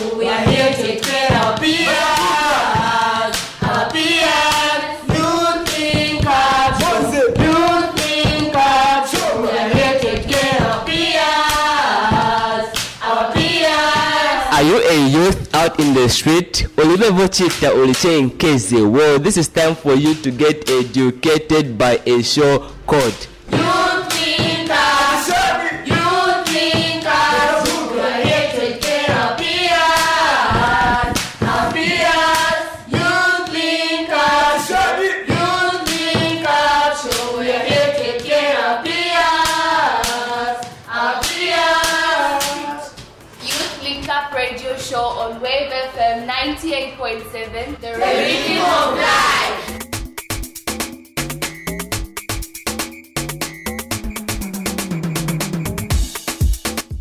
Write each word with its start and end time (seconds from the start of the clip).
So 0.00 0.16
we 0.16 0.26
are 0.26 0.40
here 0.48 0.72
to 0.72 0.82
take 0.82 1.02
care 1.02 1.28
of 1.28 1.32
our 1.44 1.58
peers. 1.58 1.90
Our 3.60 3.90
peers. 3.92 4.96
Youth 5.12 5.76
Link 5.76 6.24
Up. 6.24 6.80
Youth 6.80 7.92
Link 8.00 8.56
Up. 8.56 9.06
So 9.06 9.42
we 9.42 9.48
are 9.50 9.68
here 9.68 9.98
to 9.98 10.00
take 10.00 10.26
care 10.26 10.62
of. 10.72 10.88
Our 13.02 13.32
peers. 13.34 14.40
Are 14.56 14.62
you 14.62 14.78
a 14.88 15.08
youth 15.10 15.54
out 15.54 15.78
in 15.78 15.92
the 15.92 16.08
street? 16.08 16.66
Olivevochita 16.76 17.68
Oliche 17.74 18.90
Well, 18.90 19.18
this 19.18 19.36
is 19.36 19.48
time 19.48 19.74
for 19.74 19.92
you 19.96 20.14
to 20.14 20.30
get 20.30 20.70
educated 20.70 21.76
by 21.76 22.00
a 22.06 22.22
show 22.22 22.72
called 22.86 23.26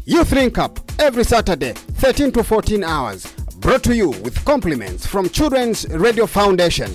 Youth 0.05 0.31
Link 0.33 0.57
Up 0.57 0.79
every 0.99 1.23
Saturday, 1.23 1.73
13 1.73 2.31
to 2.33 2.43
14 2.43 2.83
hours. 2.83 3.25
Brought 3.59 3.83
to 3.83 3.95
you 3.95 4.09
with 4.09 4.43
compliments 4.43 5.05
from 5.05 5.29
Children's 5.29 5.87
Radio 5.89 6.25
Foundation. 6.25 6.91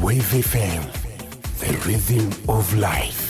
Wave 0.00 0.22
FM, 0.22 0.82
the 1.58 1.88
rhythm 1.88 2.28
of 2.48 2.72
life. 2.76 3.27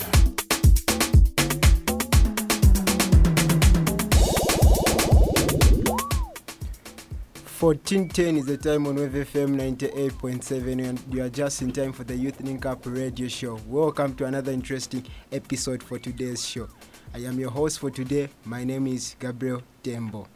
Fourteen 7.58 8.08
ten 8.08 8.36
is 8.36 8.46
the 8.46 8.56
time 8.56 8.86
on 8.86 8.94
Wave 8.94 9.10
FM 9.10 9.48
ninety 9.48 9.86
eight 9.86 10.16
point 10.16 10.44
seven, 10.44 10.78
and 10.78 11.02
you 11.10 11.24
are 11.24 11.28
just 11.28 11.60
in 11.60 11.72
time 11.72 11.92
for 11.92 12.04
the 12.04 12.14
Youth 12.14 12.40
Link 12.40 12.64
Up 12.64 12.86
Radio 12.86 13.26
Show. 13.26 13.58
Welcome 13.66 14.14
to 14.14 14.26
another 14.26 14.52
interesting 14.52 15.04
episode 15.32 15.82
for 15.82 15.98
today's 15.98 16.46
show. 16.46 16.68
I 17.12 17.18
am 17.24 17.36
your 17.36 17.50
host 17.50 17.80
for 17.80 17.90
today. 17.90 18.28
My 18.44 18.62
name 18.62 18.86
is 18.86 19.16
Gabriel 19.18 19.64
Tembo. 19.82 20.28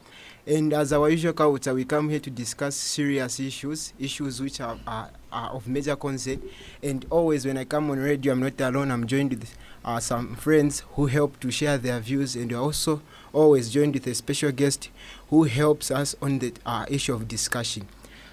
And 0.49 0.73
as 0.73 0.93
our 0.93 1.09
usual 1.11 1.33
culture, 1.33 1.73
we 1.73 1.85
come 1.85 2.09
here 2.09 2.19
to 2.19 2.29
discuss 2.29 2.75
serious 2.75 3.39
issues, 3.39 3.93
issues 4.01 4.43
which 4.43 4.61
are, 4.61 4.77
are, 4.85 5.11
are 5.31 5.51
of 5.51 5.69
major 5.69 5.95
concern. 5.95 6.43
And 6.83 7.07
always, 7.09 7.47
when 7.47 7.57
I 7.57 7.67
come 7.67 7.89
on 7.93 8.01
radio, 8.01 8.33
I'm 8.33 8.41
not 8.41 8.61
alone. 8.61 8.91
I'm 8.91 9.07
joined 9.07 9.31
with 9.31 9.57
uh, 9.85 10.01
some 10.01 10.35
friends 10.37 10.81
who 10.95 11.07
help 11.07 11.39
to 11.41 11.51
share 11.51 11.79
their 11.79 12.01
views, 12.01 12.37
and 12.37 12.53
also 12.53 13.03
always 13.33 13.71
joined 13.71 13.95
with 13.95 14.07
a 14.07 14.15
special 14.15 14.53
guest 14.53 14.91
who 15.31 15.45
helps 15.45 15.91
us 15.91 16.15
on 16.21 16.39
the 16.39 16.53
uh, 16.67 16.85
issue 16.89 17.15
of 17.15 17.29
discussion. 17.29 17.89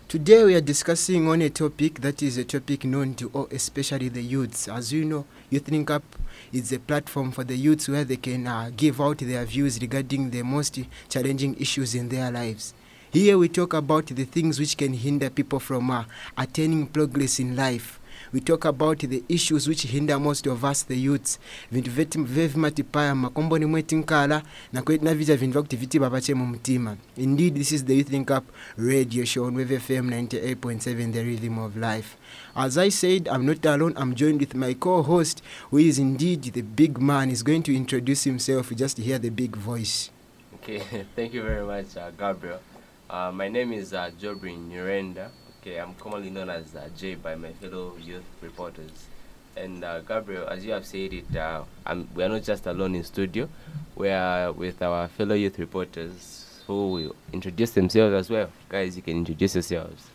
Today, 0.07 0.43
we 0.43 0.55
are 0.55 0.61
discussing 0.61 1.27
on 1.27 1.41
a 1.41 1.51
topic 1.51 2.01
that 2.01 2.23
is 2.23 2.37
a 2.37 2.43
topic 2.43 2.83
known 2.83 3.13
to 3.13 3.29
all, 3.31 3.47
especially 3.51 4.09
the 4.09 4.23
youths. 4.23 4.67
As 4.67 4.91
you 4.91 5.05
know, 5.05 5.25
Youth 5.51 5.69
Link 5.69 5.91
Up 5.91 6.03
is 6.51 6.71
a 6.71 6.79
platform 6.79 7.31
for 7.31 7.43
the 7.43 7.55
youths 7.55 7.87
where 7.87 8.03
they 8.03 8.17
can 8.17 8.47
uh, 8.47 8.71
give 8.75 8.99
out 8.99 9.19
their 9.19 9.45
views 9.45 9.79
regarding 9.79 10.31
the 10.31 10.41
most 10.41 10.79
challenging 11.09 11.55
issues 11.59 11.93
in 11.93 12.09
their 12.09 12.31
lives. 12.31 12.73
Here 13.11 13.37
we 13.37 13.49
talk 13.49 13.73
about 13.73 14.07
the 14.07 14.25
things 14.25 14.59
which 14.59 14.77
can 14.77 14.93
hinder 14.93 15.29
people 15.29 15.59
from 15.59 15.91
uh, 15.91 16.05
attaining 16.37 16.87
progress 16.87 17.39
in 17.39 17.55
life. 17.55 17.98
We 18.33 18.39
talk 18.41 18.65
about 18.65 18.99
the 18.99 19.23
issues 19.29 19.67
which 19.67 19.83
hinder 19.87 20.19
most 20.19 20.47
of 20.47 20.63
us 20.63 20.83
the 20.85 20.95
youths. 20.95 21.39
Vintu 21.71 21.91
veti- 21.91 22.23
vevimati 22.23 22.83
paya 22.83 23.15
makomboni 23.15 23.65
mwetu 23.65 23.97
nkala 23.97 24.43
na 24.73 24.81
kwetu 24.81 25.05
navita 25.05 25.35
vintu 25.35 25.53
vakuti 25.53 25.75
vitiba 25.75 26.09
pache 26.09 26.33
mu 26.33 26.45
mtima. 26.47 26.97
Indeed 27.17 27.55
this 27.55 27.71
is 27.71 27.85
the 27.85 27.97
youth 27.97 28.09
link 28.11 28.29
up 28.29 28.43
radio 28.77 29.25
show 29.25 29.45
on 29.45 29.55
wave 29.55 29.79
fm 29.79 30.09
98.7 30.09 31.11
the 31.13 31.23
rhythm 31.23 31.57
of 31.57 31.75
life. 31.75 32.17
As 32.55 32.77
i 32.77 32.89
said 32.91 33.27
i'm 33.27 33.45
not 33.45 33.65
alone. 33.65 33.93
I'm 33.97 34.13
joined 34.15 34.39
with 34.39 34.55
my 34.55 34.73
co-host 34.73 35.41
who 35.71 35.77
is 35.77 35.99
indeed 35.99 36.41
the 36.53 36.61
big 36.61 36.99
man. 37.01 37.29
He's 37.29 37.43
going 37.43 37.63
to 37.63 37.75
introduce 37.75 38.23
himself. 38.23 38.71
Just 38.75 38.97
hear 38.97 39.19
the 39.19 39.29
big 39.29 39.55
voice. 39.55 40.11
Okay, 40.55 40.79
thank 41.15 41.33
you 41.33 41.41
very 41.43 41.65
much, 41.65 41.95
uh, 41.97 42.11
Gabriel. 42.17 42.59
Uh, 43.09 43.31
my 43.33 43.47
name 43.47 43.73
is 43.73 43.93
uh, 43.93 44.11
Jobrin 44.21 44.69
Nurenda. 44.69 45.29
Okay, 45.61 45.77
I'm 45.77 45.93
commonly 45.95 46.29
known 46.29 46.49
as 46.49 46.73
uh, 46.75 46.87
Jay 46.97 47.15
by 47.15 47.35
my 47.35 47.51
fellow 47.53 47.93
youth 48.01 48.23
reporters. 48.41 49.07
And 49.57 49.83
uh, 49.83 49.99
Gabriel, 50.01 50.47
as 50.47 50.63
you 50.65 50.71
have 50.71 50.85
said 50.85 51.11
it, 51.13 51.35
uh, 51.35 51.63
I'm, 51.85 52.07
we 52.15 52.23
are 52.23 52.29
not 52.29 52.43
just 52.43 52.65
alone 52.65 52.95
in 52.95 53.03
studio. 53.03 53.49
We 53.95 54.09
are 54.09 54.53
with 54.53 54.81
our 54.81 55.09
fellow 55.09 55.35
youth 55.35 55.59
reporters 55.59 56.61
who 56.65 56.91
will 56.93 57.15
introduce 57.33 57.71
themselves 57.71 58.13
as 58.13 58.29
well. 58.29 58.49
Guys, 58.69 58.95
you 58.95 59.01
can 59.01 59.17
introduce 59.17 59.55
yourselves. 59.55 60.05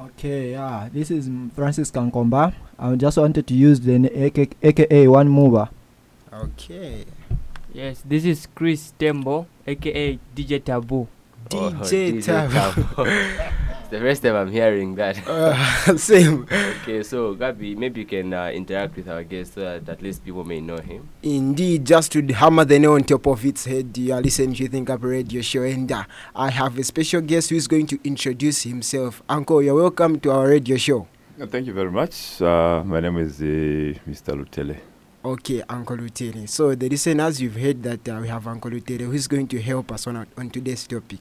Okay, 0.00 0.52
yeah, 0.52 0.88
this 0.92 1.10
is 1.10 1.26
M- 1.26 1.50
Francis 1.50 1.90
Kankomba. 1.90 2.54
I 2.78 2.94
just 2.94 3.18
wanted 3.18 3.46
to 3.48 3.54
use 3.54 3.80
the 3.80 3.98
na- 3.98 4.08
AK, 4.26 4.56
AKA 4.62 5.08
One 5.08 5.28
Mover. 5.28 5.68
okay 6.32 7.04
Yes, 7.74 8.02
this 8.06 8.24
is 8.24 8.46
Chris 8.54 8.92
Tembo, 8.98 9.46
aka 9.66 10.18
DJ 10.34 10.64
Taboo. 10.64 11.08
Oh, 11.54 11.70
DJ 11.70 12.24
Tab. 12.24 12.50
Tab. 12.50 12.74
it's 12.76 13.88
the 13.90 13.98
first 13.98 14.22
time 14.22 14.36
I'm 14.36 14.50
hearing 14.52 14.94
that. 14.96 15.16
uh, 15.28 15.96
same 15.96 16.46
okay, 16.88 17.02
so 17.02 17.34
Gabi, 17.34 17.76
maybe 17.76 18.00
you 18.00 18.06
can 18.06 18.32
uh, 18.32 18.48
interact 18.48 18.96
with 18.96 19.08
our 19.08 19.22
guest 19.22 19.54
so 19.54 19.60
that 19.60 19.88
at 19.88 20.02
least 20.02 20.24
people 20.24 20.44
may 20.44 20.60
know 20.60 20.78
him. 20.78 21.08
Indeed, 21.22 21.84
just 21.84 22.12
to 22.12 22.22
hammer 22.32 22.64
the 22.64 22.78
nail 22.78 22.92
on 22.92 23.04
top 23.04 23.26
of 23.26 23.44
its 23.44 23.64
head, 23.64 23.96
you 23.96 24.12
are 24.14 24.20
listening 24.20 24.54
to 24.54 24.68
Link 24.70 24.90
Up 24.90 25.02
Radio 25.02 25.42
Show, 25.42 25.62
and 25.62 25.90
uh, 25.90 26.04
I 26.34 26.50
have 26.50 26.78
a 26.78 26.84
special 26.84 27.20
guest 27.20 27.50
who 27.50 27.56
is 27.56 27.68
going 27.68 27.86
to 27.88 27.98
introduce 28.04 28.62
himself. 28.62 29.22
Uncle, 29.28 29.62
you're 29.62 29.74
welcome 29.74 30.18
to 30.20 30.30
our 30.32 30.48
radio 30.48 30.76
show. 30.76 31.06
Thank 31.38 31.66
you 31.66 31.72
very 31.72 31.90
much. 31.90 32.42
Uh, 32.42 32.82
my 32.84 33.00
name 33.00 33.16
is 33.18 33.40
uh, 33.40 33.94
Mr. 34.08 34.34
Lutele. 34.34 34.78
Okay, 35.28 35.62
Uncle 35.68 35.98
Lutere. 35.98 36.48
So, 36.48 36.74
the 36.74 36.88
listeners, 36.88 37.38
you've 37.42 37.56
heard 37.56 37.82
that 37.82 38.08
uh, 38.08 38.18
we 38.22 38.28
have 38.28 38.46
Uncle 38.46 38.70
Lutere 38.70 39.00
who 39.02 39.12
is 39.12 39.28
going 39.28 39.46
to 39.48 39.60
help 39.60 39.92
us 39.92 40.06
on, 40.06 40.26
on 40.38 40.48
today's 40.48 40.86
topic. 40.86 41.18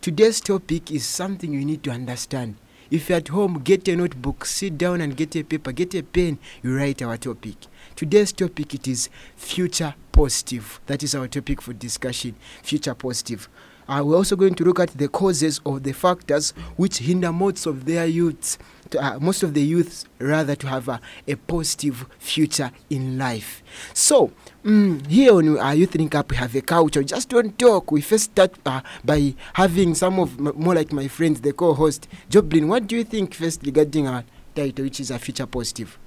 Today's 0.00 0.40
topic 0.40 0.92
is 0.92 1.04
something 1.04 1.52
you 1.52 1.64
need 1.64 1.82
to 1.82 1.90
understand. 1.90 2.54
If 2.92 3.08
you're 3.08 3.18
at 3.18 3.26
home, 3.26 3.60
get 3.64 3.88
a 3.88 3.96
notebook, 3.96 4.44
sit 4.44 4.78
down 4.78 5.00
and 5.00 5.16
get 5.16 5.34
a 5.34 5.42
paper, 5.42 5.72
get 5.72 5.96
a 5.96 6.04
pen, 6.04 6.38
you 6.62 6.76
write 6.76 7.02
our 7.02 7.16
topic. 7.16 7.56
Today's 7.96 8.30
topic 8.30 8.72
it 8.72 8.86
is 8.86 9.08
future 9.34 9.96
positive. 10.12 10.80
That 10.86 11.02
is 11.02 11.16
our 11.16 11.26
topic 11.26 11.60
for 11.60 11.72
discussion. 11.72 12.36
Future 12.62 12.94
positive. 12.94 13.48
Uh, 13.88 14.00
we're 14.04 14.14
also 14.14 14.36
going 14.36 14.54
to 14.54 14.62
look 14.62 14.78
at 14.78 14.90
the 14.90 15.08
causes 15.08 15.60
of 15.66 15.82
the 15.82 15.90
factors 15.90 16.52
which 16.76 16.98
hinder 16.98 17.32
most 17.32 17.66
of 17.66 17.84
their 17.84 18.06
youths, 18.06 18.58
to, 18.90 19.04
uh, 19.04 19.18
most 19.20 19.42
of 19.42 19.54
the 19.54 19.62
youths 19.62 20.04
rather 20.18 20.54
to 20.56 20.66
have 20.66 20.88
a, 20.88 21.00
a 21.26 21.34
positive 21.34 22.06
future 22.18 22.70
in 22.88 23.18
life. 23.18 23.62
So 23.94 24.32
mm, 24.64 25.06
here 25.06 25.34
on 25.34 25.58
our 25.58 25.74
Youth 25.74 25.94
Link 25.94 26.14
Up, 26.14 26.30
we 26.30 26.36
have 26.36 26.54
a 26.54 26.60
culture. 26.60 27.02
Just 27.02 27.28
don't 27.28 27.58
talk. 27.58 27.90
We 27.92 28.00
first 28.00 28.24
start 28.24 28.52
uh, 28.66 28.80
by 29.04 29.34
having 29.54 29.94
some 29.94 30.18
of 30.18 30.38
m- 30.38 30.52
more 30.56 30.74
like 30.74 30.92
my 30.92 31.08
friends, 31.08 31.40
the 31.40 31.52
co-host 31.52 32.08
Joblin. 32.28 32.68
What 32.68 32.86
do 32.86 32.96
you 32.96 33.04
think 33.04 33.34
first 33.34 33.62
regarding 33.64 34.06
our 34.06 34.24
title, 34.54 34.84
which 34.84 35.00
is 35.00 35.10
a 35.10 35.18
future 35.18 35.46
positive? 35.46 35.98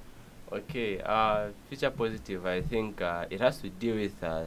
Okay, 0.51 1.01
uh, 1.01 1.47
future 1.67 1.89
positive. 1.89 2.45
I 2.45 2.61
think 2.61 3.01
uh, 3.01 3.25
it 3.29 3.41
has 3.41 3.57
to 3.61 3.69
deal 3.69 3.95
with 3.95 4.23
uh, 4.23 4.43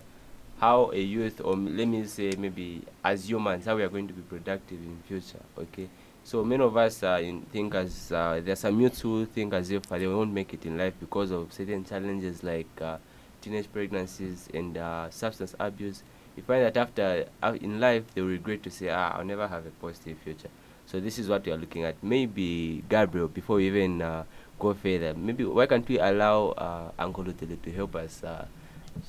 how 0.59 0.91
a 0.93 1.01
youth, 1.01 1.41
or 1.43 1.57
let 1.57 1.89
me 1.89 2.07
say 2.07 2.33
maybe 2.39 2.83
as 3.03 3.29
humans, 3.29 3.67
how 3.67 3.77
we 3.77 3.83
are 3.83 3.89
going 3.89 4.07
to 4.07 4.15
be 4.15 4.23
productive 4.23 4.79
in 4.79 5.03
future. 5.09 5.43
Okay, 5.59 5.89
so 6.26 6.43
many 6.43 6.61
of 6.61 6.76
us 6.76 7.05
uh, 7.05 7.20
in, 7.23 7.40
think 7.52 7.73
as 7.76 8.11
uh, 8.11 8.40
there 8.43 8.52
are 8.55 8.56
some 8.56 8.81
youths 8.81 9.00
who 9.00 9.25
think 9.26 9.55
as 9.55 9.70
if 9.70 9.93
uh, 9.93 9.96
they 9.96 10.08
won't 10.08 10.32
make 10.32 10.52
it 10.52 10.67
in 10.67 10.76
life 10.76 10.93
because 10.99 11.31
of 11.31 11.52
certain 11.52 11.84
challenges 11.84 12.43
like 12.43 12.67
uh, 12.82 12.96
teenage 13.40 13.73
pregnancies 13.73 14.49
and 14.52 14.76
uh, 14.76 15.08
substance 15.08 15.55
abuse. 15.61 16.02
You 16.37 16.43
find 16.43 16.64
that 16.64 16.76
after 16.76 17.26
uh, 17.40 17.56
in 17.61 17.78
life 17.78 18.02
they 18.12 18.23
will 18.23 18.31
regret 18.31 18.64
to 18.64 18.73
say, 18.73 18.88
ah, 18.88 19.17
I'll 19.17 19.25
never 19.25 19.46
have 19.46 19.67
a 19.67 19.70
positive 19.70 20.19
future. 20.19 20.49
So 20.87 20.99
this 20.99 21.20
is 21.20 21.28
what 21.28 21.46
we 21.46 21.52
are 21.52 21.56
looking 21.56 21.84
at. 21.84 21.94
Maybe 22.02 22.82
Gabriel, 22.88 23.29
before 23.29 23.56
we 23.56 23.69
even 23.69 24.02
uh, 24.02 24.25
go 24.58 24.75
further, 24.75 25.14
maybe 25.14 25.44
why 25.44 25.67
can't 25.67 25.87
we 25.88 26.00
allow 26.00 26.49
uh, 26.58 26.90
Uncle 26.99 27.22
Lutele 27.22 27.62
to 27.62 27.70
help 27.70 27.94
us 27.94 28.25
uh, 28.25 28.46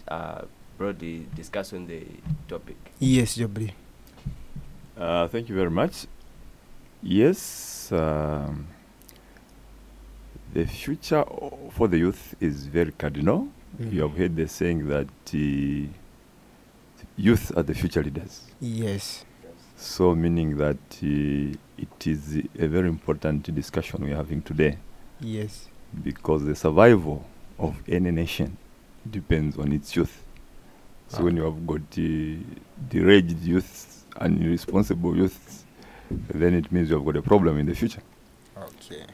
uh, 0.07 0.41
broadly 0.77 1.25
discuss 1.33 1.73
on 1.73 1.87
the 1.87 2.03
topic? 2.47 2.77
Yes, 2.99 3.33
Joblin. 3.33 3.71
Uh, 4.95 5.27
thank 5.27 5.49
you 5.49 5.55
very 5.55 5.71
much. 5.71 6.05
Yes, 7.03 7.91
um, 7.91 8.67
the 10.53 10.65
future 10.65 11.23
for 11.71 11.87
the 11.87 11.97
youth 11.99 12.35
is 12.39 12.65
very 12.65 12.91
cardinal. 12.91 13.47
You 13.79 14.01
have 14.03 14.17
heard 14.17 14.35
the 14.35 14.47
saying 14.47 14.87
that 14.87 15.07
uh, 15.33 15.87
youth 17.15 17.55
are 17.55 17.61
the 17.63 17.75
future 17.75 18.01
leaders. 18.01 18.41
Yes. 18.59 19.23
So, 19.75 20.15
meaning 20.15 20.57
that 20.57 20.77
uh, 21.03 21.55
it 21.77 22.07
is 22.07 22.37
a 22.57 22.67
very 22.67 22.87
important 22.89 23.53
discussion 23.53 24.03
we're 24.03 24.15
having 24.15 24.41
today 24.41 24.77
Yes. 25.19 25.67
because 26.03 26.43
the 26.45 26.55
survival 26.55 27.23
of 27.59 27.75
any 27.87 28.09
nation 28.09 28.57
depends 29.09 29.57
on 29.57 29.71
its 29.71 29.95
youth. 29.95 30.23
So, 31.09 31.23
when 31.23 31.37
you 31.37 31.43
have 31.43 31.67
got 31.67 31.81
uh, 31.97 32.57
deranged 32.89 33.43
youth 33.43 34.05
and 34.19 34.41
irresponsible 34.43 35.15
youth, 35.15 35.63
then 36.09 36.53
it 36.53 36.71
means 36.71 36.89
you 36.89 36.95
have 36.95 37.05
got 37.05 37.17
a 37.17 37.21
problem 37.21 37.57
in 37.59 37.65
the 37.65 37.75
future. 37.75 38.01
Okay. 38.57 39.05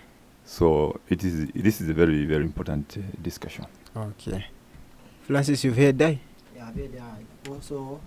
So, 0.46 1.00
it 1.10 1.24
is 1.24 1.48
this 1.56 1.82
is 1.82 1.90
a 1.90 1.94
very 1.94 2.26
very 2.26 2.44
important 2.44 2.98
uh, 2.98 3.02
discussion. 3.22 3.66
Okay. 3.96 4.46
Francis, 5.24 5.64
you've 5.64 5.78
heard 5.78 5.98
that? 6.00 6.18
Yeah, 6.56 6.70
but, 6.76 7.00
uh, 7.00 7.54
also 7.54 8.02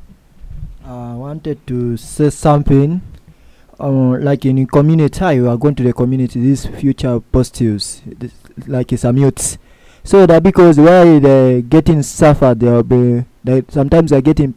I 0.85 1.15
wanted 1.15 1.67
to 1.67 1.97
say 1.97 2.31
something. 2.31 3.01
Uh, 3.79 4.17
like 4.19 4.45
in 4.47 4.59
a 4.59 4.67
community, 4.67 5.19
how 5.19 5.29
you 5.31 5.49
are 5.51 5.57
going 5.57 5.75
to 5.75 5.83
the 5.83 5.93
community, 5.93 6.41
these 6.41 6.65
future 6.65 7.21
positives, 7.21 8.01
this, 8.07 8.33
like 8.67 8.91
some 8.97 9.19
youths. 9.19 9.59
So 10.03 10.25
that 10.25 10.43
because 10.43 10.79
while 10.79 11.21
they're 11.21 11.61
getting 11.61 12.03
suffered, 12.03 12.61
they'll 12.61 12.83
be 12.83 13.25
they 13.43 13.65
sometimes 13.69 14.11
they're 14.11 14.23
getting 14.23 14.55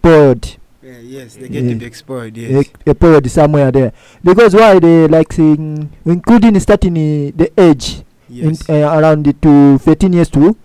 bored 0.00 0.57
Yeah, 0.88 1.00
yes, 1.00 1.34
they 1.36 1.48
get 1.48 1.64
Yeah. 1.64 1.70
to 1.72 1.76
be 1.76 1.84
exposed. 1.86 2.36
Yes. 2.36 2.66
a, 2.86 2.90
a 2.90 2.94
period 2.94 3.30
somewhere 3.30 3.70
there 3.70 3.92
because 4.24 4.54
why 4.54 4.78
they 4.78 5.06
like 5.06 5.30
saying 5.34 5.90
including 6.06 6.58
starting 6.60 6.96
uh, 6.96 7.32
the 7.36 7.50
age 7.58 8.04
in, 8.30 8.56
uh, 8.70 8.98
around 8.98 9.26
the 9.26 9.34
to 9.34 9.76
13 9.78 10.14
years 10.14 10.30
to 10.30 10.56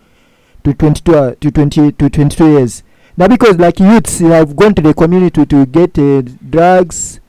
to 0.64 0.74
22 0.74 1.16
uh, 1.16 1.36
to 1.42 1.52
20 1.52 1.92
to 1.92 2.10
22 2.10 2.52
years 2.52 2.84
now 3.18 3.28
because 3.28 3.58
like 3.58 3.80
youths 3.82 4.20
have 4.20 4.56
gone 4.56 4.74
to 4.74 4.82
the 4.82 4.94
community 4.94 5.46
to 5.46 5.66
get 5.66 5.98
uh, 6.00 6.22
drugs 6.50 7.20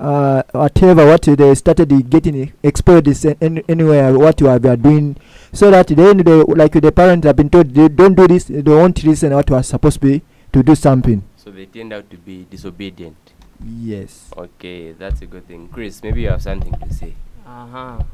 uh, 0.00 0.42
whatever 0.50 1.06
what 1.06 1.22
they 1.22 1.54
started 1.54 2.10
getting 2.10 2.52
exposed 2.64 3.06
is 3.06 3.24
any, 3.40 3.62
anywhere 3.68 4.18
what 4.18 4.40
you 4.40 4.48
are, 4.48 4.58
they 4.58 4.68
are 4.68 4.76
doing 4.76 5.16
so 5.52 5.70
that 5.70 5.86
then 5.86 6.16
they 6.18 6.42
like 6.42 6.72
the 6.72 6.90
parents 6.90 7.24
have 7.24 7.36
been 7.36 7.48
told 7.50 7.72
they 7.72 7.88
don't 7.88 8.14
do 8.16 8.26
this 8.26 8.44
they 8.46 8.62
won't 8.62 9.04
listen 9.04 9.32
what 9.32 9.48
was 9.48 9.68
supposed 9.68 10.00
to 10.00 10.06
be 10.08 10.22
to 10.52 10.62
do 10.64 10.74
something 10.74 11.22
So 11.42 11.50
they 11.50 11.66
turned 11.66 11.92
out 11.92 12.06
to 12.10 12.16
be 12.16 12.46
disobedient. 12.48 13.18
yes 13.62 14.30
Okay, 14.36 14.92
that's 14.92 15.22
a 15.22 15.26
good 15.26 15.46
thing. 15.46 15.68
Chris, 15.68 16.02
maybe 16.02 16.22
you 16.22 16.30
have 16.30 16.42
something 16.42 16.72
to 16.78 16.94
say. 16.94 17.14
Uh-huh. 17.46 17.98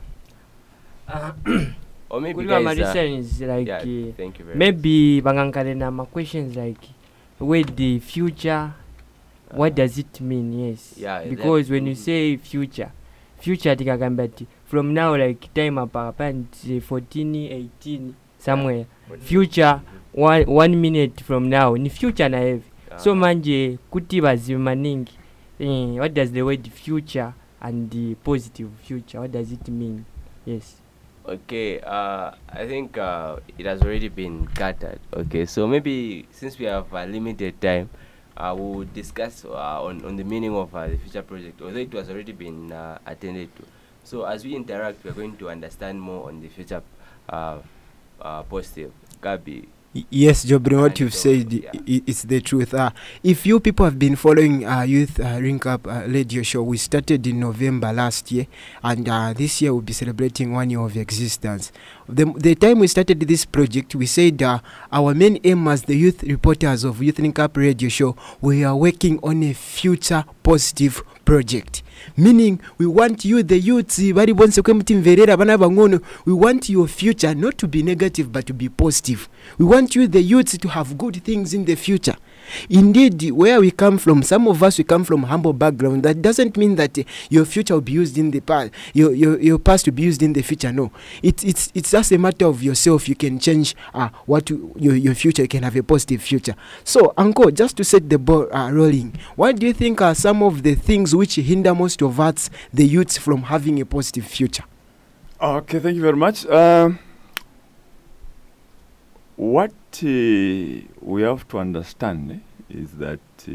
Uh, 1.09 1.33
Or 2.11 2.21
maybe 2.21 2.45
guys, 2.45 2.65
uh, 2.65 2.69
Marisa 2.69 3.19
is 3.19 3.41
like 3.41 3.67
yeah, 3.67 3.79
uh, 3.81 4.13
thank 4.17 4.39
you 4.39 4.45
very 4.45 4.57
maybe 4.57 5.21
bangangale 5.21 5.77
my 5.77 5.91
ma 5.91 6.05
questions 6.05 6.57
like 6.57 6.81
with 7.39 7.77
the 7.77 7.99
future 8.01 8.73
what 9.53 9.75
does 9.75 9.97
it 9.99 10.21
mean 10.21 10.53
yes 10.53 10.95
Yeah, 10.97 11.25
because 11.25 11.71
when 11.71 11.87
you 11.87 11.93
mhm. 11.93 12.05
say 12.05 12.37
future 12.37 12.93
future 13.41 13.77
tikagamba 13.77 14.29
ti 14.29 14.47
from 14.65 14.93
now 14.93 15.17
like 15.17 15.49
time 15.53 15.77
apa 15.81 16.13
apa 16.13 16.33
nti 16.33 16.81
14 16.81 17.73
18 17.81 18.13
somewhere 18.41 18.85
yeah. 18.85 19.21
future 19.21 19.75
one, 20.13 20.45
one 20.49 20.77
minute 20.81 21.21
from 21.25 21.49
now 21.49 21.77
ni 21.77 21.89
future 21.93 22.29
na 22.29 22.41
hivi 22.41 22.69
so 22.97 23.15
manje 23.15 23.79
kuti 23.91 24.21
bazibu 24.21 24.61
maningi 24.61 25.13
eh, 25.61 25.99
what 26.01 26.13
does 26.13 26.33
the 26.33 26.43
word 26.43 26.69
future 26.71 27.33
and 27.61 27.91
the 27.91 28.15
positive 28.15 28.69
future 28.83 29.19
what 29.21 29.33
does 29.33 29.53
it 29.53 29.69
mean 29.69 30.05
yes 30.47 30.83
Okay, 31.29 31.77
uh, 31.85 32.33
I 32.49 32.65
think 32.65 32.97
uh, 32.97 33.37
it 33.59 33.67
has 33.67 33.83
already 33.85 34.09
been 34.09 34.49
catered. 34.57 34.97
Okay, 35.13 35.45
so 35.45 35.69
maybe 35.69 36.25
since 36.33 36.59
we 36.59 36.65
have 36.65 36.89
a 36.91 37.05
limited 37.05 37.61
time, 37.61 37.91
uh, 38.35 38.57
we'll 38.57 38.89
discuss 38.95 39.45
uh, 39.45 39.85
on, 39.85 40.01
on 40.07 40.17
the 40.17 40.25
meaning 40.25 40.57
of 40.57 40.75
uh, 40.75 40.89
the 40.89 40.97
future 40.97 41.21
project, 41.21 41.61
although 41.61 41.85
it 41.85 41.93
was 41.93 42.09
already 42.09 42.33
been 42.33 42.73
uh, 42.73 42.97
attended 43.05 43.55
to. 43.57 43.63
So 44.05 44.25
as 44.25 44.43
we 44.43 44.57
interact, 44.57 45.05
we're 45.05 45.13
going 45.13 45.37
to 45.37 45.51
understand 45.51 46.01
more 46.01 46.29
on 46.29 46.41
the 46.41 46.49
future 46.49 46.81
uh, 47.29 47.59
uh, 48.23 48.43
positive. 48.45 48.93
Gabi, 49.21 49.67
Yes, 50.11 50.45
Jobrin, 50.45 50.81
what 50.83 51.01
you've 51.01 51.15
said, 51.15 51.51
yeah. 51.51 51.71
i- 51.75 51.79
i- 51.89 52.03
it's 52.07 52.23
the 52.23 52.41
truth. 52.43 52.75
Uh, 52.75 52.91
if 53.25 53.47
you 53.47 53.59
people 53.59 53.85
have 53.87 53.99
been 53.99 54.17
following 54.17 54.65
uh, 54.65 54.83
Youth 54.83 55.19
uh, 55.19 55.39
Ring 55.41 55.61
Up 55.67 55.87
uh, 55.89 56.03
Radio 56.07 56.43
Show, 56.43 56.63
we 56.63 56.77
started 56.77 57.27
in 57.27 57.41
November 57.41 57.91
last 57.93 58.31
year, 58.31 58.47
and 58.85 59.09
uh, 59.09 59.33
this 59.33 59.63
year 59.63 59.73
we'll 59.73 59.81
be 59.83 59.95
celebrating 59.95 60.53
one 60.53 60.69
year 60.71 60.81
of 60.81 60.95
existence. 60.97 61.73
The, 62.07 62.27
the 62.37 62.55
time 62.55 62.81
we 62.81 62.87
started 62.87 63.19
this 63.21 63.47
project, 63.47 63.95
we 63.95 64.05
said 64.07 64.43
uh, 64.43 64.61
our 64.93 65.15
main 65.15 65.41
aim 65.43 65.67
as 65.69 65.83
the 65.83 65.97
youth 65.97 66.23
reporters 66.23 66.85
of 66.85 67.03
Youth 67.03 67.19
Ring 67.19 67.39
Up 67.41 67.57
Radio 67.57 67.89
Show, 67.89 68.15
we 68.43 68.63
are 68.65 68.77
working 68.77 69.19
on 69.23 69.43
a 69.43 69.55
future 69.55 70.23
positive 70.43 71.03
project. 71.29 71.83
Meaning, 72.17 72.59
we 72.79 72.87
want 72.87 73.23
you, 73.25 73.43
the 73.43 73.59
youths, 73.61 74.01
bari 74.15 74.33
bonse 74.35 74.63
kwe 74.63 74.75
mutimverera 74.75 75.37
bana 75.37 75.59
bangono, 75.59 76.01
we 76.25 76.33
want 76.33 76.71
your 76.71 76.89
future 76.89 77.35
not 77.35 77.59
to 77.59 77.69
be 77.69 77.83
negative 77.83 78.33
but 78.33 78.47
to 78.47 78.55
be 78.55 78.69
positive. 78.71 79.29
We 79.59 79.67
want 79.67 79.95
you, 79.95 80.09
the 80.09 80.23
youths, 80.23 80.57
to 80.57 80.69
have 80.69 80.97
good 80.97 81.23
things 81.23 81.53
in 81.53 81.67
the 81.67 81.77
future. 81.77 82.17
Indeed, 82.69 83.31
where 83.33 83.61
we 83.61 83.71
come 83.71 83.99
from, 83.99 84.23
some 84.23 84.49
of 84.49 84.63
us 84.63 84.79
we 84.79 84.85
come 84.85 85.05
from 85.05 85.25
humble 85.25 85.53
background. 85.53 86.03
That 86.03 86.23
doesn't 86.23 86.57
mean 86.57 86.77
that 86.77 86.99
uh, 86.99 87.03
your 87.31 87.45
future 87.45 87.75
will 87.75 87.81
be 87.81 87.93
used 87.93 88.19
in 88.19 88.31
the 88.31 88.41
past, 88.41 88.73
your, 88.95 89.15
your, 89.15 89.41
your 89.41 89.59
past 89.59 89.87
will 89.87 89.95
be 89.95 90.03
used 90.03 90.23
in 90.23 90.33
the 90.33 90.43
future. 90.43 90.73
No, 90.73 90.93
it's 91.23 91.45
it's 91.45 91.71
it's 91.75 91.91
just 91.91 92.13
a 92.13 92.19
matter 92.19 92.47
of 92.47 92.63
yourself. 92.63 93.09
You 93.09 93.15
can 93.15 93.39
change 93.39 93.75
uh, 93.95 94.09
what 94.27 94.51
you, 94.51 94.73
your 94.77 94.95
your 94.95 95.15
future. 95.15 95.43
You 95.43 95.49
can 95.49 95.63
have 95.63 95.77
a 95.77 95.83
positive 95.83 96.23
future. 96.23 96.55
So, 96.85 97.13
Uncle, 97.17 97.51
just 97.51 97.77
to 97.79 97.85
set 97.85 98.09
the 98.09 98.19
ball 98.19 98.53
uh, 98.55 98.71
rolling, 98.71 99.19
what 99.37 99.59
do 99.59 99.67
you 99.67 99.73
think 99.73 100.01
are 100.01 100.15
some 100.15 100.43
of 100.43 100.63
the 100.63 100.75
things 100.75 101.15
which 101.15 101.37
hinder 101.37 101.75
most 101.75 102.03
of 102.03 102.19
us, 102.21 102.51
the 102.73 102.87
youths, 102.87 103.19
from 103.19 103.43
having 103.43 103.81
a 103.81 103.87
positive 103.87 104.27
future? 104.27 104.65
Okay, 105.41 105.79
thank 105.79 105.97
you 105.97 106.03
very 106.03 106.17
much. 106.17 106.47
Um, 106.47 106.99
what 109.39 109.71
uh, 110.03 110.07
we 111.01 111.23
have 111.23 111.47
to 111.49 111.59
understand 111.61 112.33
eh, 112.33 112.39
is 112.69 112.91
that 112.95 113.21
uh, 113.47 113.53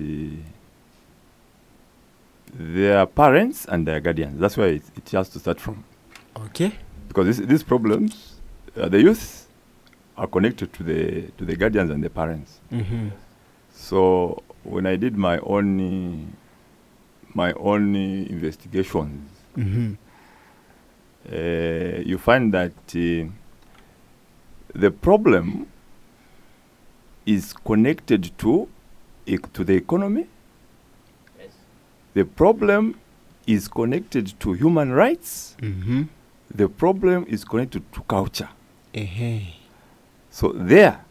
their 2.54 3.06
parents 3.06 3.66
and 3.66 3.86
their 3.86 4.00
guardians. 4.00 4.40
That's 4.40 4.56
where 4.56 4.70
it, 4.70 4.84
it 4.96 5.10
has 5.12 5.28
to 5.30 5.40
start 5.40 5.60
from. 5.60 5.84
Okay. 6.38 6.72
Because 7.10 7.26
this, 7.38 7.46
these 7.46 7.64
problems, 7.64 8.36
uh, 8.78 8.88
the 8.88 9.02
youth 9.02 9.48
are 10.18 10.28
connected 10.28 10.72
to 10.74 10.84
the 10.84 11.24
to 11.38 11.44
the 11.46 11.56
guardians 11.58 11.92
and 11.92 12.02
the 12.02 12.10
parents. 12.10 12.60
Mm-hmm. 12.72 13.10
So 13.74 14.42
when 14.64 14.86
I 14.86 14.96
did 14.96 15.18
my 15.18 15.38
own 15.40 15.80
uh, 15.82 16.26
my 17.34 17.52
own 17.54 17.96
uh, 17.96 18.00
investigations, 18.32 19.30
Mm-hmm. 19.58 19.94
uh, 21.32 22.02
you 22.02 22.18
find 22.18 22.52
that 22.54 22.74
the 22.88 23.30
problem 25.02 25.68
is 27.26 27.54
connected 27.54 28.38
to 28.40 28.68
ec- 29.26 29.52
to 29.54 29.64
the 29.64 29.76
economy. 29.76 30.28
Yes. 31.40 31.52
The 32.14 32.26
problem 32.26 33.00
is 33.48 33.68
connected 33.68 34.40
to 34.40 34.54
human 34.54 34.92
rights. 34.92 35.56
Mm-hmm. 35.62 36.04
The 36.54 36.70
problem 36.70 37.26
is 37.28 37.44
connected 37.44 37.92
to 37.94 38.02
culture. 38.02 38.50
Uh-huh. 38.96 39.40
So 40.30 40.52
there, 40.52 41.04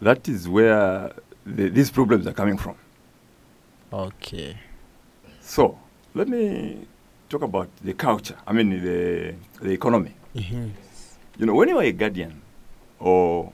that 0.00 0.28
is 0.28 0.48
where 0.48 1.12
the, 1.44 1.68
these 1.68 1.90
problems 1.90 2.26
are 2.26 2.32
coming 2.32 2.56
from. 2.56 2.76
Okay. 3.92 4.56
So 5.40 5.78
let 6.14 6.28
me 6.28 6.86
talk 7.28 7.42
about 7.42 7.68
the 7.82 7.92
culture. 7.94 8.36
I 8.46 8.52
mean 8.52 8.70
the 8.82 9.34
the 9.60 9.70
economy. 9.72 10.14
Mm-hmm. 10.34 10.68
You 11.38 11.46
know, 11.46 11.54
when 11.54 11.68
you 11.68 11.78
are 11.78 11.84
a 11.84 11.92
guardian 11.92 12.40
or 12.98 13.52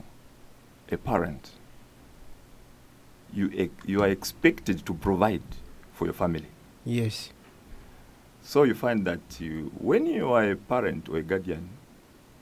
a 0.91 0.97
parent, 0.97 1.51
you 3.33 3.51
ex- 3.57 3.85
you 3.85 4.01
are 4.01 4.07
expected 4.09 4.85
to 4.85 4.93
provide 4.93 5.41
for 5.93 6.05
your 6.05 6.13
family. 6.13 6.47
Yes. 6.85 7.31
So 8.43 8.63
you 8.63 8.73
find 8.75 9.03
that 9.05 9.19
you, 9.39 9.71
when 9.77 10.05
you 10.05 10.31
are 10.31 10.51
a 10.51 10.55
parent 10.55 11.09
or 11.09 11.17
a 11.17 11.23
guardian, 11.23 11.69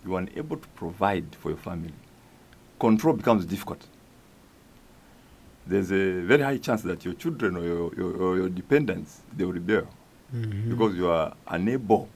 you 0.06 0.14
are 0.16 0.20
unable 0.20 0.58
to 0.58 0.68
provide 0.76 1.36
for 1.40 1.50
your 1.50 1.58
family. 1.58 1.94
Control 2.80 3.16
becomes 3.16 3.46
difficult. 3.46 3.88
There's 5.66 5.92
a 5.92 6.22
very 6.22 6.44
high 6.44 6.58
chance 6.58 6.84
that 6.84 7.04
your 7.06 7.16
children 7.16 7.58
or 7.58 7.64
your, 7.64 7.96
your, 7.96 8.14
or 8.18 8.38
your 8.38 8.50
dependents 8.50 9.22
they 9.36 9.46
will 9.46 9.54
rebel 9.54 9.88
Mm-hmm. 10.36 10.70
because 10.72 10.96
you 10.96 11.08
are 11.08 11.34
unable 11.48 12.10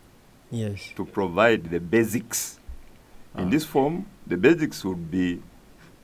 yes. 0.52 0.90
to 0.96 1.06
provide 1.06 1.70
the 1.70 1.80
basics. 1.80 2.60
In 3.38 3.46
Ah. 3.48 3.50
this 3.50 3.64
form, 3.66 4.06
the 4.28 4.36
basics 4.36 4.84
would 4.84 5.10
be 5.12 5.40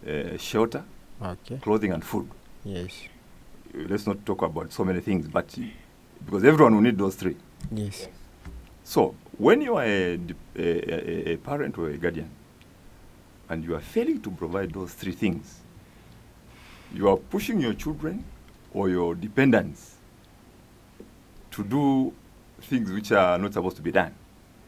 uh, 0.07 0.37
shelter, 0.37 0.83
Okay. 1.21 1.57
clothing, 1.57 1.91
and 1.91 2.03
food. 2.03 2.29
Yes. 2.63 3.03
Let's 3.73 4.07
not 4.07 4.25
talk 4.25 4.41
about 4.41 4.71
so 4.71 4.83
many 4.85 4.99
things, 5.01 5.27
but 5.27 5.53
because 6.25 6.43
everyone 6.43 6.75
will 6.75 6.81
need 6.81 6.97
those 6.97 7.15
three. 7.15 7.35
Yes. 7.71 8.07
So, 8.83 9.15
when 9.37 9.61
you 9.61 9.75
are 9.75 9.83
a, 9.83 10.19
a, 10.55 10.59
a, 10.59 11.33
a 11.33 11.37
parent 11.37 11.77
or 11.77 11.89
a 11.89 11.97
guardian, 11.97 12.29
and 13.49 13.63
you 13.63 13.75
are 13.75 13.81
failing 13.81 14.21
to 14.21 14.31
provide 14.31 14.71
those 14.73 14.93
three 14.93 15.11
things, 15.11 15.59
you 16.93 17.07
are 17.09 17.17
pushing 17.17 17.59
your 17.59 17.73
children 17.73 18.23
or 18.73 18.89
your 18.89 19.15
dependents 19.15 19.95
to 21.51 21.63
do 21.63 22.13
things 22.61 22.91
which 22.91 23.11
are 23.11 23.37
not 23.37 23.53
supposed 23.53 23.75
to 23.77 23.81
be 23.81 23.91
done. 23.91 24.13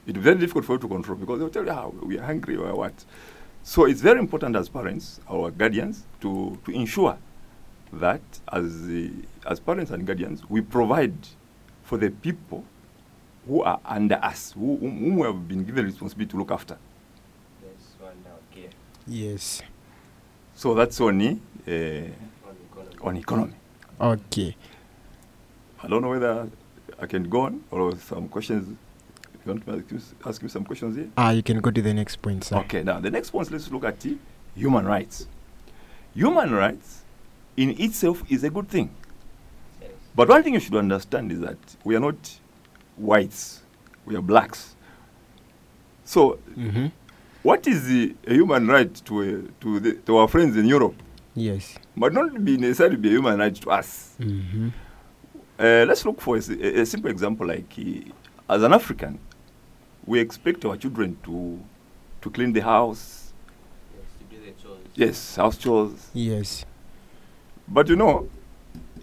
It's 0.05 0.17
very 0.17 0.37
difficult 0.37 0.65
for 0.65 0.73
you 0.73 0.79
to 0.79 0.87
control 0.87 1.17
because 1.17 1.39
they'll 1.39 1.49
tell 1.49 1.65
you 1.65 1.71
how 1.71 1.93
we 2.01 2.17
are 2.17 2.23
hungry 2.25 2.55
or 2.55 2.73
what. 2.75 2.93
So 3.67 3.83
it's 3.83 3.99
very 3.99 4.17
important 4.17 4.55
as 4.55 4.69
parents, 4.69 5.19
our 5.29 5.51
guardians, 5.51 6.05
to, 6.21 6.57
to 6.63 6.71
ensure 6.71 7.17
that 7.91 8.21
as, 8.49 8.87
the, 8.87 9.11
as 9.45 9.59
parents 9.59 9.91
and 9.91 10.07
guardians, 10.07 10.49
we 10.49 10.61
provide 10.61 11.13
for 11.83 11.97
the 11.97 12.09
people 12.09 12.63
who 13.45 13.63
are 13.63 13.81
under 13.83 14.15
us, 14.23 14.53
who, 14.53 14.77
whom 14.77 15.17
we 15.17 15.27
have 15.27 15.49
been 15.49 15.65
given 15.65 15.83
responsibility 15.83 16.31
to 16.31 16.37
look 16.37 16.51
after. 16.51 16.77
Yes 19.05 19.61
So 20.55 20.73
that's 20.73 21.01
only 21.01 21.41
uh, 21.67 21.71
On 21.71 22.55
economy. 22.71 22.95
on 23.01 23.17
economy. 23.17 23.53
okay 23.99 24.55
I 25.83 25.87
don't 25.89 26.01
know 26.01 26.09
whether 26.11 26.49
I 27.01 27.05
can 27.05 27.27
go 27.27 27.41
on 27.41 27.65
or 27.69 27.97
some 27.97 28.29
questions. 28.29 28.77
You 29.47 29.53
want 29.53 29.65
to 29.65 29.71
ask 29.71 29.91
you, 29.91 29.99
ask 30.25 30.41
you 30.43 30.49
some 30.49 30.65
questions 30.65 30.97
here? 30.97 31.09
ah 31.15 31.31
you 31.31 31.41
can 31.41 31.59
go 31.61 31.71
to 31.71 31.81
the 31.81 31.93
next 31.93 32.21
point 32.21 32.43
sir 32.43 32.57
Okay, 32.57 32.83
now 32.83 32.99
the 32.99 33.09
next 33.09 33.29
point, 33.29 33.49
let's 33.49 33.71
look 33.71 33.85
at 33.85 33.97
the 34.01 34.17
human 34.55 34.85
rights. 34.85 35.27
Human 36.13 36.51
rights 36.51 37.03
in 37.55 37.69
itself 37.79 38.23
is 38.29 38.43
a 38.43 38.49
good 38.49 38.67
thing. 38.67 38.89
Yes. 39.81 39.91
But 40.15 40.27
one 40.27 40.43
thing 40.43 40.53
you 40.55 40.59
should 40.59 40.75
understand 40.75 41.31
is 41.31 41.39
that 41.39 41.57
we 41.85 41.95
are 41.95 42.01
not 42.01 42.39
whites, 42.97 43.61
we 44.05 44.15
are 44.17 44.21
blacks. 44.21 44.75
So, 46.03 46.39
mm-hmm. 46.57 46.87
what 47.43 47.67
is 47.67 47.85
the, 47.87 48.15
a 48.25 48.33
human 48.33 48.67
right 48.67 48.93
to, 49.05 49.21
a, 49.21 49.41
to, 49.61 49.79
the, 49.79 49.93
to 50.07 50.17
our 50.17 50.27
friends 50.27 50.57
in 50.57 50.65
Europe? 50.65 50.95
yes 51.35 51.77
But 51.95 52.13
not 52.13 52.43
be 52.43 52.57
necessarily 52.57 52.97
be 52.97 53.09
a 53.09 53.11
human 53.11 53.39
right 53.39 53.55
to 53.55 53.69
us. 53.71 54.15
mm-hmm. 54.19 54.69
Uh, 55.59 55.85
let's 55.87 56.05
look 56.05 56.19
for 56.21 56.37
a 56.37 56.85
simple 56.85 57.09
example 57.09 57.47
like 57.47 57.73
uh, 57.79 58.53
as 58.53 58.61
an 58.63 58.73
African, 58.73 59.19
we 60.07 60.19
expect 60.19 60.63
our 60.65 60.77
children 60.77 61.17
to, 61.23 61.59
to 62.21 62.29
clean 62.29 62.53
the 62.53 62.61
house, 62.61 63.33
Yes, 63.93 64.05
to 64.19 64.35
do 64.35 64.41
the 64.45 64.51
chores. 64.63 64.79
yes, 64.95 65.35
house 65.35 65.57
chores. 65.57 66.09
yes 66.13 66.65
But 67.67 67.89
you 67.89 67.95
know, 67.97 68.27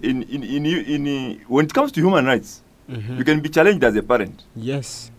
in, 0.02 0.22
in, 0.24 0.42
in, 0.42 0.66
in, 0.66 1.06
uh, 1.06 1.44
when 1.48 1.66
it 1.66 1.72
comes 1.74 1.92
to 1.92 2.00
human 2.00 2.24
rights, 2.24 2.62
mm-hmm. 2.90 3.18
you 3.18 3.24
can 3.24 3.40
be 3.40 3.48
challenged 3.50 3.84
as 3.84 3.94
a 3.96 4.02
parent. 4.02 4.42
yes 4.56 5.10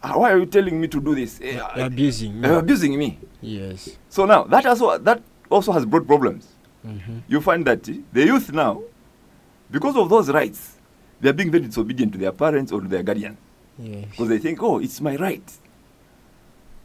Ah, 0.00 0.16
why 0.16 0.30
are 0.32 0.38
you 0.38 0.46
telling 0.46 0.80
me 0.80 0.86
to 0.86 1.00
do 1.00 1.12
this? 1.14 1.40
You're 1.40 1.60
ah, 1.62 1.86
abusing 1.86 2.42
You're 2.44 2.58
abusing 2.60 2.96
me. 2.98 3.18
yes 3.42 3.96
So 4.08 4.26
now 4.26 4.44
that 4.44 4.64
also 4.66 4.96
that 4.98 5.22
also 5.50 5.72
has 5.72 5.84
brought 5.84 6.06
problems. 6.06 6.46
mm-hmm. 6.86 7.18
You 7.26 7.40
find 7.40 7.64
that 7.66 7.82
the 7.82 8.22
youth 8.24 8.52
now, 8.52 8.82
because 9.70 9.96
of 9.96 10.08
those 10.08 10.30
rights, 10.30 10.76
they 11.20 11.28
are 11.30 11.32
being 11.32 11.50
very 11.50 11.64
disobedient 11.66 12.12
to 12.12 12.18
their 12.18 12.30
parents 12.30 12.70
or 12.70 12.80
to 12.80 12.86
their 12.86 13.02
guardian 13.02 13.36
yes 13.78 14.06
because 14.10 14.28
they 14.28 14.38
think, 14.38 14.62
oh, 14.62 14.78
it's 14.78 15.00
my 15.00 15.16
right. 15.16 15.52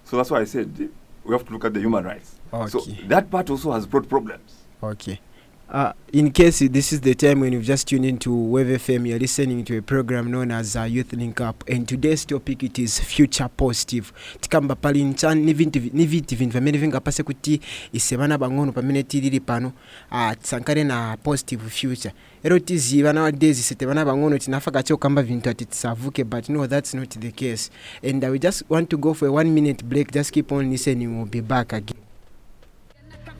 So 0.05 0.17
that's 0.17 0.29
why 0.31 0.41
I 0.41 0.45
said 0.45 0.89
we 1.23 1.33
have 1.33 1.45
to 1.47 1.53
look 1.53 1.65
at 1.65 1.73
the 1.73 1.79
human 1.79 2.03
rights. 2.03 2.35
So 2.69 2.81
that 3.07 3.31
part 3.31 3.49
also 3.49 3.71
has 3.71 3.85
brought 3.85 4.07
problems. 4.07 4.63
Okay. 4.81 5.19
Uh, 5.69 5.91
in 6.11 6.29
case 6.29 6.59
this 6.69 6.93
is 6.93 7.01
the 7.01 7.15
time 7.15 7.39
when 7.39 7.51
you've 7.51 7.63
just 7.63 7.87
tuned 7.87 8.05
into 8.05 8.31
Wave 8.31 8.67
FM, 8.67 9.07
you're 9.07 9.17
listening 9.17 9.63
to 9.65 9.77
a 9.77 9.81
program 9.81 10.29
known 10.29 10.51
as 10.51 10.75
uh, 10.75 10.83
Youth 10.83 11.13
Link 11.13 11.41
Up, 11.41 11.63
and 11.67 11.87
today's 11.87 12.25
topic 12.25 12.61
it 12.63 12.77
is 12.77 12.99
future 12.99 13.47
positive. 13.49 14.13
Tikamba 14.41 14.75
pali 14.75 15.03
nchan 15.03 15.37
niviti 15.93 16.35
vintu 16.35 16.53
vamene 16.53 16.77
vingapase 16.77 17.23
kuti 17.23 17.59
ise 17.93 18.15
vana 18.15 18.37
bang'ono 18.37 18.71
pamene 18.71 19.03
tilili 19.03 19.39
pano 19.39 19.71
uh, 20.11 20.33
tisankale 20.41 20.83
na 20.83 21.17
positive 21.17 21.69
future. 21.69 22.13
Ero 22.43 22.59
tiziva 22.59 23.13
nowadays 23.13 23.59
isete 23.59 23.85
vana 23.85 24.05
bang'ono 24.05 24.37
tinafa 24.37 24.71
kacho 24.71 24.97
kamba 24.97 25.23
vintu 25.23 25.49
ati 25.49 25.65
tisavuke, 25.65 26.23
but 26.23 26.49
no, 26.49 26.67
that's 26.67 26.93
not 26.93 27.09
the 27.09 27.31
case. 27.31 27.71
And 28.03 28.23
uh, 28.23 28.29
we 28.29 28.37
just 28.37 28.63
want 28.69 28.89
to 28.89 28.97
go 28.97 29.13
for 29.13 29.27
a 29.27 29.31
one 29.31 29.53
minute 29.53 29.83
break. 29.83 30.11
Just 30.11 30.31
keep 30.33 30.51
on 30.51 30.69
listening. 30.69 31.17
We'll 31.17 31.25
be 31.25 31.41
back 31.41 31.73
again. 31.73 32.12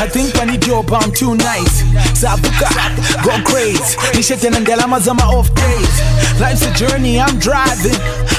I 0.00 0.08
think 0.08 0.34
I 0.40 0.46
need 0.46 0.66
your 0.66 0.82
bomb 0.82 1.12
tonight. 1.12 1.68
Sabuka, 2.16 2.70
go 3.22 3.36
crazy. 3.44 3.96
Nishe 4.16 4.36
tena 4.36 4.60
ngalama 4.60 4.98
za 5.00 5.12
my 5.14 5.24
off 5.24 5.52
days. 5.54 6.40
Life's 6.40 6.64
a 6.64 6.72
journey, 6.72 7.20
I'm 7.20 7.38
driving. 7.38 7.96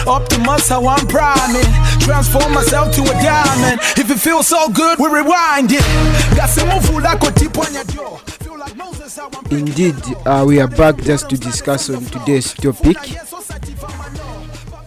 Optimus, 0.08 0.70
how 0.70 0.88
I'm 0.88 1.06
priming. 1.06 1.70
Transform 2.00 2.54
myself 2.54 2.92
to 2.96 3.04
a 3.04 3.14
diamond. 3.22 3.80
If 3.96 4.10
it 4.10 4.20
feels 4.20 4.48
so 4.48 4.70
good, 4.70 4.98
we 4.98 5.08
rewind 5.08 5.70
it. 5.72 5.86
Indeed, 9.52 9.96
uh, 10.26 10.44
we 10.48 10.60
are 10.60 10.68
back 10.68 10.98
just 11.04 11.30
to 11.30 11.38
discuss 11.38 11.90
on 11.92 12.04
today's 12.06 12.54
topic. 12.54 12.98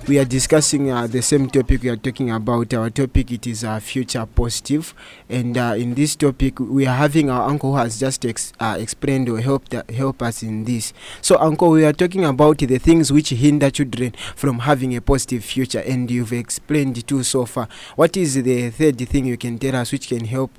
We 0.06 0.18
are 0.18 0.26
discussing 0.26 0.90
uh, 0.90 1.06
the 1.06 1.22
same 1.22 1.48
topic 1.48 1.82
we 1.82 1.88
are 1.88 1.96
talking 1.96 2.30
about. 2.30 2.74
Our 2.74 2.90
topic 2.90 3.32
it 3.32 3.46
is 3.46 3.64
uh, 3.64 3.80
future 3.80 4.26
positive, 4.26 4.92
and 5.30 5.56
uh, 5.56 5.74
in 5.78 5.94
this 5.94 6.14
topic 6.14 6.60
we 6.60 6.86
are 6.86 6.94
having 6.94 7.30
our 7.30 7.48
uncle 7.48 7.70
who 7.72 7.78
has 7.78 7.98
just 8.00 8.26
ex- 8.26 8.52
uh, 8.60 8.76
explained 8.78 9.30
or 9.30 9.40
helped 9.40 9.72
help 9.90 10.20
us 10.20 10.42
in 10.42 10.64
this. 10.64 10.92
So, 11.22 11.38
uncle, 11.38 11.70
we 11.70 11.86
are 11.86 11.94
talking 11.94 12.26
about 12.26 12.58
the 12.58 12.76
things 12.76 13.10
which 13.10 13.30
hinder 13.30 13.70
children 13.70 14.12
from 14.36 14.58
having 14.58 14.94
a 14.94 15.00
positive 15.00 15.42
future, 15.42 15.80
and 15.80 16.10
you've 16.10 16.34
explained 16.34 17.06
too 17.08 17.22
so 17.22 17.46
far. 17.46 17.66
What 17.96 18.14
is 18.18 18.34
the 18.34 18.68
third 18.68 18.98
thing 19.08 19.24
you 19.24 19.38
can 19.38 19.58
tell 19.58 19.74
us 19.76 19.90
which 19.90 20.08
can 20.08 20.26
help 20.26 20.50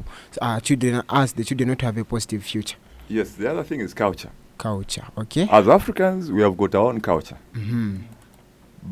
uh, 0.41 0.59
children, 0.59 1.03
us 1.07 1.33
the 1.33 1.43
children, 1.43 1.69
not 1.69 1.81
have 1.81 1.97
a 1.99 2.03
positive 2.03 2.43
future? 2.43 2.77
Yes, 3.07 3.33
the 3.33 3.51
other 3.51 3.63
thing 3.63 3.79
is 3.81 3.93
culture. 3.93 4.31
Culture, 4.57 5.05
okay. 5.15 5.47
As 5.51 5.67
Africans, 5.67 6.31
we 6.31 6.41
have 6.41 6.57
got 6.57 6.73
our 6.73 6.87
own 6.87 6.99
culture. 6.99 7.37
hmm 7.53 7.97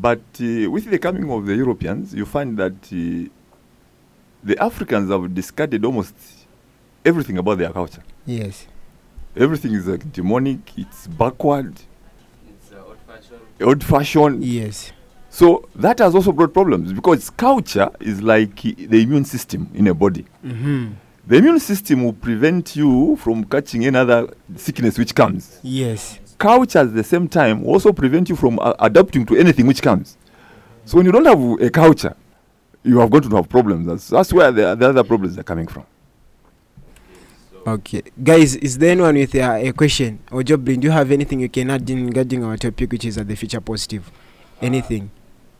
But 0.00 0.20
uh, 0.40 0.70
with 0.70 0.90
the 0.90 0.98
coming 0.98 1.30
of 1.30 1.46
the 1.46 1.54
Europeans, 1.54 2.14
you 2.14 2.26
find 2.26 2.56
that 2.58 2.72
uh, 2.72 3.28
the 4.42 4.58
Africans 4.58 5.10
have 5.10 5.32
discarded 5.34 5.84
almost 5.84 6.14
everything 7.04 7.38
about 7.38 7.58
their 7.58 7.70
culture. 7.70 8.02
Yes. 8.26 8.66
Everything 9.36 9.72
is 9.74 9.86
like 9.86 10.12
demonic, 10.12 10.58
it's 10.76 11.06
backward, 11.06 11.74
It's 12.48 12.72
uh, 12.72 12.76
old 12.86 12.98
fashioned. 13.06 13.62
old 13.62 13.84
fashioned. 13.84 14.44
Yes. 14.44 14.92
So 15.30 15.68
that 15.74 15.98
has 15.98 16.14
also 16.14 16.30
brought 16.32 16.52
problems 16.52 16.92
because 16.92 17.30
culture 17.30 17.90
is 18.00 18.22
like 18.22 18.64
uh, 18.64 18.70
the 18.88 19.02
immune 19.02 19.24
system 19.24 19.68
in 19.74 19.86
a 19.88 19.94
body. 19.94 20.24
Mm-hmm. 20.44 20.92
The 21.26 21.36
immune 21.38 21.58
system 21.58 22.04
will 22.04 22.12
prevent 22.12 22.76
you 22.76 23.16
from 23.16 23.44
catching 23.44 23.86
another 23.86 24.28
sickness 24.56 24.98
which 24.98 25.14
comes. 25.14 25.58
Yes. 25.62 26.18
Culture 26.38 26.80
at 26.80 26.94
the 26.94 27.04
same 27.04 27.28
time 27.28 27.64
also 27.64 27.92
prevent 27.92 28.28
you 28.28 28.36
from 28.36 28.58
uh, 28.58 28.74
adapting 28.80 29.24
to 29.26 29.36
anything 29.36 29.66
which 29.66 29.82
comes. 29.82 30.16
So 30.84 30.96
when 30.96 31.06
you 31.06 31.12
don't 31.12 31.24
have 31.24 31.40
a 31.66 31.70
culture, 31.70 32.14
you 32.82 33.00
are 33.00 33.08
going 33.08 33.22
to 33.28 33.36
have 33.36 33.48
problems. 33.48 33.86
That's, 33.86 34.08
that's 34.08 34.32
where 34.32 34.52
the, 34.52 34.74
the 34.74 34.88
other 34.88 35.04
problems 35.04 35.38
are 35.38 35.42
coming 35.42 35.66
from. 35.66 35.86
Okay. 37.66 38.02
Guys, 38.22 38.56
is 38.56 38.76
there 38.76 38.90
anyone 38.92 39.14
with 39.14 39.34
uh, 39.34 39.56
a 39.58 39.72
question? 39.72 40.18
Or 40.30 40.42
Joblin, 40.42 40.80
do 40.80 40.86
you 40.86 40.90
have 40.90 41.10
anything 41.10 41.40
you 41.40 41.48
can 41.48 41.70
add 41.70 41.88
in 41.88 42.06
regarding 42.06 42.44
our 42.44 42.58
topic, 42.58 42.92
which 42.92 43.06
is 43.06 43.16
uh, 43.16 43.22
the 43.24 43.34
future 43.36 43.60
positive? 43.60 44.10
Anything? 44.60 45.10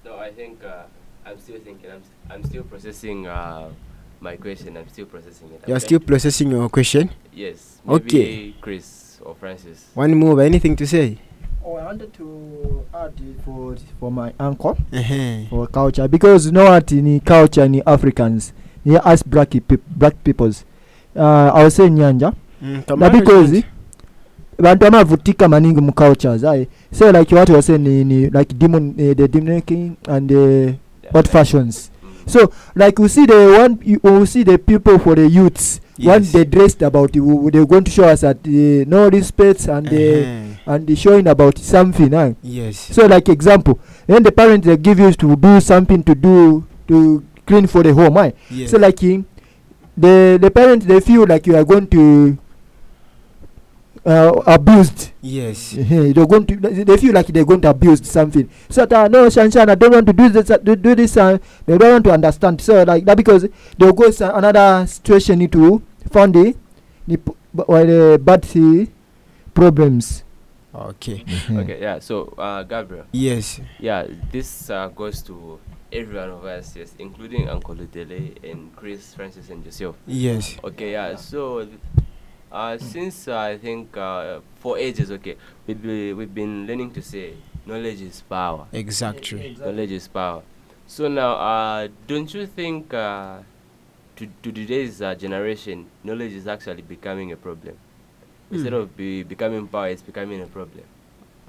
No, 0.04 0.18
I 0.18 0.30
think 0.30 0.62
uh, 0.62 0.82
I'm 1.24 1.38
still 1.38 1.58
thinking. 1.60 1.90
I'm, 1.90 2.00
s- 2.00 2.10
I'm 2.30 2.44
still 2.44 2.62
processing 2.64 3.26
uh, 3.26 3.70
my 4.20 4.36
question. 4.36 4.76
I'm 4.76 4.88
still 4.88 5.06
processing 5.06 5.48
it. 5.52 5.62
You're 5.66 5.78
okay? 5.78 5.86
still 5.86 6.00
processing 6.00 6.50
your 6.50 6.68
question? 6.68 7.10
Yes. 7.32 7.80
Okay. 7.88 8.54
Chris 8.60 9.03
or 9.24 9.34
Francis. 9.34 9.86
One 9.94 10.14
move, 10.14 10.38
anything 10.40 10.76
to 10.76 10.86
say? 10.86 11.18
Oh, 11.64 11.76
I 11.76 11.84
wanted 11.86 12.12
to 12.14 12.84
add 12.94 13.12
for 13.44 13.76
for 13.98 14.10
my 14.12 14.32
uncle 14.38 14.76
Uh-huh. 14.92 15.46
for 15.48 15.66
culture 15.66 16.06
because 16.08 16.46
you 16.46 16.52
know 16.52 16.64
what 16.64 16.92
in 16.92 17.20
culture 17.20 17.64
in 17.64 17.82
Africans, 17.86 18.52
yeah, 18.84 18.98
us 18.98 19.22
black 19.22 19.50
peop 19.50 19.82
black 19.88 20.22
peoples. 20.24 20.64
Uh, 21.16 21.50
I 21.54 21.64
was 21.64 21.74
saying 21.74 21.94
nyanja 21.96 22.34
Mm, 22.62 22.82
na 22.98 23.08
because 23.10 23.62
bantu 24.58 24.86
amavutika 24.86 25.48
maningi 25.48 25.80
mu 25.80 25.92
cultures 25.92 26.44
aye 26.44 26.68
so 26.92 27.10
like 27.10 27.30
what 27.34 27.50
was 27.50 27.66
saying 27.66 27.82
ni, 27.82 28.04
ni 28.04 28.30
like 28.30 28.54
demon 28.58 28.90
uh, 28.90 29.14
the 29.14 29.28
demonic 29.28 29.70
and 30.08 30.30
uh, 30.32 30.36
yeah, 30.36 30.74
what 31.12 31.28
fashions. 31.28 31.90
So 32.26 32.50
like 32.74 32.98
you 32.98 33.08
see 33.08 33.26
the 33.26 33.56
one 33.58 33.78
you 33.84 34.26
see 34.26 34.42
the 34.42 34.58
people 34.58 34.98
for 34.98 35.14
the 35.14 35.28
youths 35.28 35.80
when 35.96 36.22
Yes. 36.22 36.32
they 36.32 36.44
dressed 36.44 36.82
about 36.82 37.14
you 37.14 37.50
they're 37.52 37.64
going 37.66 37.84
to 37.84 37.90
show 37.90 38.04
us 38.04 38.22
that 38.22 38.38
uh, 38.46 38.84
no 38.88 39.08
respect 39.08 39.68
and 39.68 39.86
uh, 39.88 39.92
Uh-huh. 39.92 40.74
and 40.74 40.86
they 40.86 40.94
showing 40.96 41.26
about 41.28 41.58
something 41.58 42.10
huh? 42.12 42.32
Yes. 42.42 42.78
so 42.92 43.06
like 43.06 43.28
example 43.28 43.78
then 44.06 44.22
the 44.22 44.32
parents 44.32 44.66
they 44.66 44.76
give 44.76 44.98
you 44.98 45.12
to 45.12 45.36
do 45.36 45.60
something 45.60 46.02
to 46.02 46.14
do 46.14 46.64
to 46.88 47.22
clean 47.46 47.66
for 47.66 47.82
the 47.82 47.92
home 47.94 48.14
why 48.14 48.32
Yes. 48.50 48.70
so 48.70 48.78
like 48.78 49.02
eh, 49.04 49.20
the 49.96 50.38
the 50.40 50.50
parents 50.50 50.86
they 50.86 51.00
feel 51.00 51.26
like 51.26 51.46
you 51.46 51.56
are 51.56 51.64
going 51.64 51.86
to 51.86 52.38
uh, 54.06 54.32
abused 54.46 55.10
yes 55.22 55.72
they're 55.72 56.26
going 56.26 56.46
to 56.46 56.56
they 56.56 56.96
feel 56.96 57.12
like 57.14 57.26
they're 57.28 57.44
going 57.44 57.60
to 57.60 57.70
abuse 57.70 58.06
something 58.08 58.48
so 58.68 58.84
that 58.84 59.04
uh, 59.04 59.08
no 59.08 59.26
shanshan 59.28 59.68
i 59.68 59.74
don't 59.74 59.92
want 59.92 60.06
to 60.06 60.12
do 60.12 60.28
this 60.28 60.50
uh, 60.50 60.58
do, 60.58 60.76
do 60.76 60.94
this 60.94 61.16
uh, 61.16 61.38
they 61.66 61.78
don't 61.78 61.92
want 61.92 62.04
to 62.04 62.10
understand 62.12 62.60
so 62.60 62.82
like 62.82 63.04
that 63.04 63.16
because 63.16 63.46
they'll 63.78 63.92
go 63.92 64.04
s- 64.04 64.20
another 64.20 64.86
situation 64.86 65.40
into 65.40 65.82
found 66.10 66.34
the 66.34 66.54
the 67.06 67.18
or 67.66 67.84
the 67.84 68.18
bad 68.22 68.42
problems 69.54 70.24
okay 70.74 71.24
Okay, 71.50 71.80
yeah. 71.80 72.00
So, 72.00 72.34
uh, 72.36 72.62
Gabriel. 72.64 73.06
yes 73.12 73.60
Yeah, 73.78 74.06
this 74.32 74.68
uh, 74.70 74.88
goes 74.88 75.22
to 75.22 75.60
every 75.92 76.16
one 76.18 76.30
of 76.30 76.44
us, 76.44 76.74
yes, 76.74 76.94
including 76.98 77.48
Uncle 77.48 77.76
Dele 77.76 78.34
and 78.42 78.74
Chris, 78.74 79.14
Francis, 79.14 79.50
and 79.50 79.64
yourself. 79.64 79.94
yes 80.06 80.56
Okay, 80.64 80.92
yeah. 80.92 81.14
So, 81.14 81.68
uh, 82.54 82.78
since 82.78 83.28
uh, 83.28 83.38
I 83.38 83.58
think 83.58 83.96
uh, 83.96 84.40
for 84.60 84.78
ages, 84.78 85.10
okay, 85.10 85.36
we've 85.66 85.82
be, 85.82 86.12
we've 86.12 86.34
been 86.34 86.66
learning 86.66 86.92
to 86.92 87.02
say 87.02 87.34
knowledge 87.66 88.00
is 88.00 88.22
power. 88.22 88.66
exactly 88.72 89.56
Knowledge 89.58 89.90
is 89.90 90.08
power. 90.08 90.42
So 90.86 91.08
now, 91.08 91.32
uh, 91.34 91.88
don't 92.06 92.32
you 92.32 92.46
think 92.46 92.94
uh, 92.94 93.38
to, 94.16 94.28
to 94.42 94.52
today's 94.52 95.02
uh, 95.02 95.14
generation, 95.14 95.86
knowledge 96.04 96.32
is 96.32 96.46
actually 96.46 96.82
becoming 96.82 97.32
a 97.32 97.36
problem? 97.36 97.76
Instead 98.50 98.72
Hmm. 98.72 98.78
of 98.80 98.96
be 98.96 99.22
becoming 99.22 99.66
power, 99.66 99.88
it's 99.88 100.02
becoming 100.02 100.40
a 100.42 100.46
problem. 100.46 100.84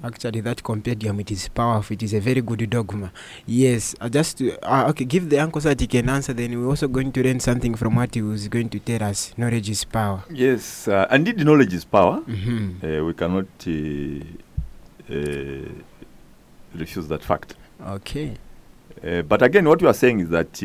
Actually, 0.04 0.40
that 0.42 0.62
compendium 0.62 1.18
it 1.20 1.30
is 1.30 1.48
powerful. 1.48 1.94
It 1.94 2.02
is 2.02 2.12
a 2.14 2.20
very 2.20 2.42
good 2.42 2.68
dogma. 2.68 3.10
Yes, 3.46 3.94
uh, 4.00 4.08
just 4.08 4.38
to, 4.38 4.56
uh, 4.62 4.88
okay. 4.90 5.04
Give 5.04 5.28
the 5.28 5.38
uncle 5.38 5.60
so 5.60 5.70
that 5.70 5.80
he 5.80 5.86
can 5.86 6.08
answer. 6.08 6.32
Then 6.34 6.58
we're 6.60 6.68
also 6.68 6.86
going 6.86 7.10
to 7.12 7.22
learn 7.22 7.40
something 7.40 7.74
from 7.74 7.96
what 7.96 8.14
he 8.14 8.22
was 8.22 8.46
going 8.48 8.68
to 8.70 8.78
tell 8.78 9.02
us. 9.02 9.32
Knowledge 9.38 9.70
is 9.70 9.84
power. 9.84 10.22
Yes, 10.30 10.86
uh, 10.86 11.06
indeed, 11.10 11.38
knowledge 11.44 11.72
is 11.72 11.84
power. 11.84 12.20
Mhm. 12.26 13.00
Uh, 13.00 13.04
we 13.06 13.14
cannot 13.14 13.46
uh, 13.66 15.14
uh, 15.14 15.68
refuse 16.74 17.08
that 17.08 17.22
fact. 17.24 17.54
Okay. 17.86 18.34
Uh, 19.02 19.22
but 19.22 19.42
again, 19.42 19.66
what 19.66 19.80
you 19.80 19.88
are 19.88 19.94
saying 19.94 20.20
is 20.20 20.28
that 20.28 20.62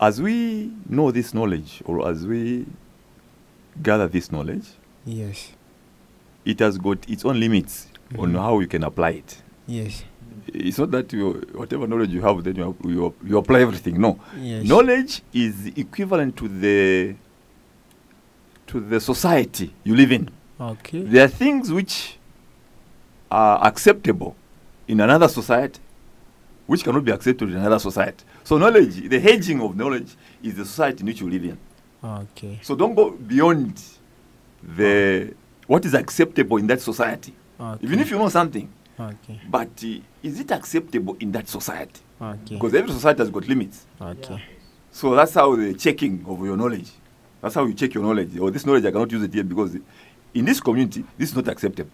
as 0.00 0.20
we 0.20 0.70
know 0.88 1.10
this 1.12 1.32
knowledge, 1.32 1.80
or 1.84 2.08
as 2.08 2.26
we 2.26 2.66
gather 3.82 4.08
this 4.08 4.30
knowledge, 4.32 4.66
Yes. 5.06 5.52
it 6.44 6.58
has 6.58 6.76
got 6.76 7.08
its 7.08 7.24
own 7.24 7.38
limits 7.38 7.86
on 8.18 8.32
Mhm. 8.32 8.38
how 8.40 8.60
you 8.60 8.66
can 8.66 8.84
apply 8.84 9.10
it. 9.10 9.42
Yes. 9.66 10.04
It's 10.52 10.78
not 10.78 10.90
that 10.90 11.12
you, 11.12 11.40
whatever 11.54 11.86
knowledge 11.86 12.10
you 12.10 12.20
have, 12.22 12.42
then 12.42 12.56
you, 12.56 12.76
you, 12.84 13.14
you 13.24 13.38
apply 13.38 13.60
everything. 13.60 14.00
No, 14.00 14.18
Yes. 14.40 14.66
knowledge 14.66 15.22
is 15.32 15.66
equivalent 15.76 16.36
to 16.36 16.48
the 16.48 17.14
to 18.66 18.80
the 18.80 19.00
society 19.00 19.72
you 19.84 19.94
live 19.94 20.12
in. 20.12 20.30
Okay. 20.60 21.02
There 21.02 21.24
are 21.24 21.28
things 21.28 21.70
which 21.72 22.16
are 23.30 23.64
acceptable 23.66 24.34
in 24.88 25.00
another 25.00 25.28
society, 25.28 25.80
which 26.66 26.82
cannot 26.84 27.04
be 27.04 27.12
accepted 27.12 27.50
in 27.50 27.56
another 27.56 27.78
society. 27.78 28.24
So 28.44 28.58
knowledge, 28.58 29.08
the 29.08 29.20
hedging 29.20 29.60
of 29.60 29.76
knowledge, 29.76 30.16
is 30.42 30.54
the 30.54 30.64
society 30.64 31.00
in 31.00 31.06
which 31.06 31.20
you 31.20 31.28
live 31.30 31.44
in. 31.44 31.58
Okay. 32.04 32.58
So 32.62 32.74
don't 32.74 32.94
go 32.94 33.10
beyond 33.10 33.80
the 34.76 35.34
what 35.66 35.84
is 35.84 35.94
acceptable 35.94 36.56
in 36.58 36.66
that 36.66 36.80
society. 36.80 37.32
Okay. 37.62 37.86
Even 37.86 38.00
if 38.00 38.10
you 38.10 38.18
know 38.18 38.28
something, 38.28 38.68
Okay. 38.98 39.40
but 39.48 39.68
uh, 39.84 40.00
is 40.22 40.40
it 40.40 40.50
acceptable 40.50 41.16
in 41.20 41.30
that 41.32 41.48
society? 41.48 42.00
Okay. 42.20 42.54
Because 42.56 42.74
every 42.74 42.90
society 42.92 43.20
has 43.20 43.30
got 43.30 43.46
limits. 43.48 43.86
Okay. 44.00 44.42
So 44.90 45.14
that's 45.14 45.34
how 45.34 45.54
the 45.56 45.72
checking 45.74 46.24
of 46.26 46.44
your 46.44 46.56
knowledge. 46.56 46.90
That's 47.40 47.54
how 47.54 47.64
you 47.64 47.74
check 47.74 47.94
your 47.94 48.02
knowledge. 48.04 48.36
Or 48.38 48.50
this 48.50 48.66
knowledge 48.66 48.84
I 48.84 48.90
cannot 48.90 49.10
use 49.12 49.22
it 49.22 49.32
here 49.32 49.44
because 49.44 49.76
in 50.34 50.44
this 50.44 50.60
community 50.60 51.04
this 51.16 51.30
is 51.30 51.36
not 51.36 51.48
acceptable. 51.48 51.90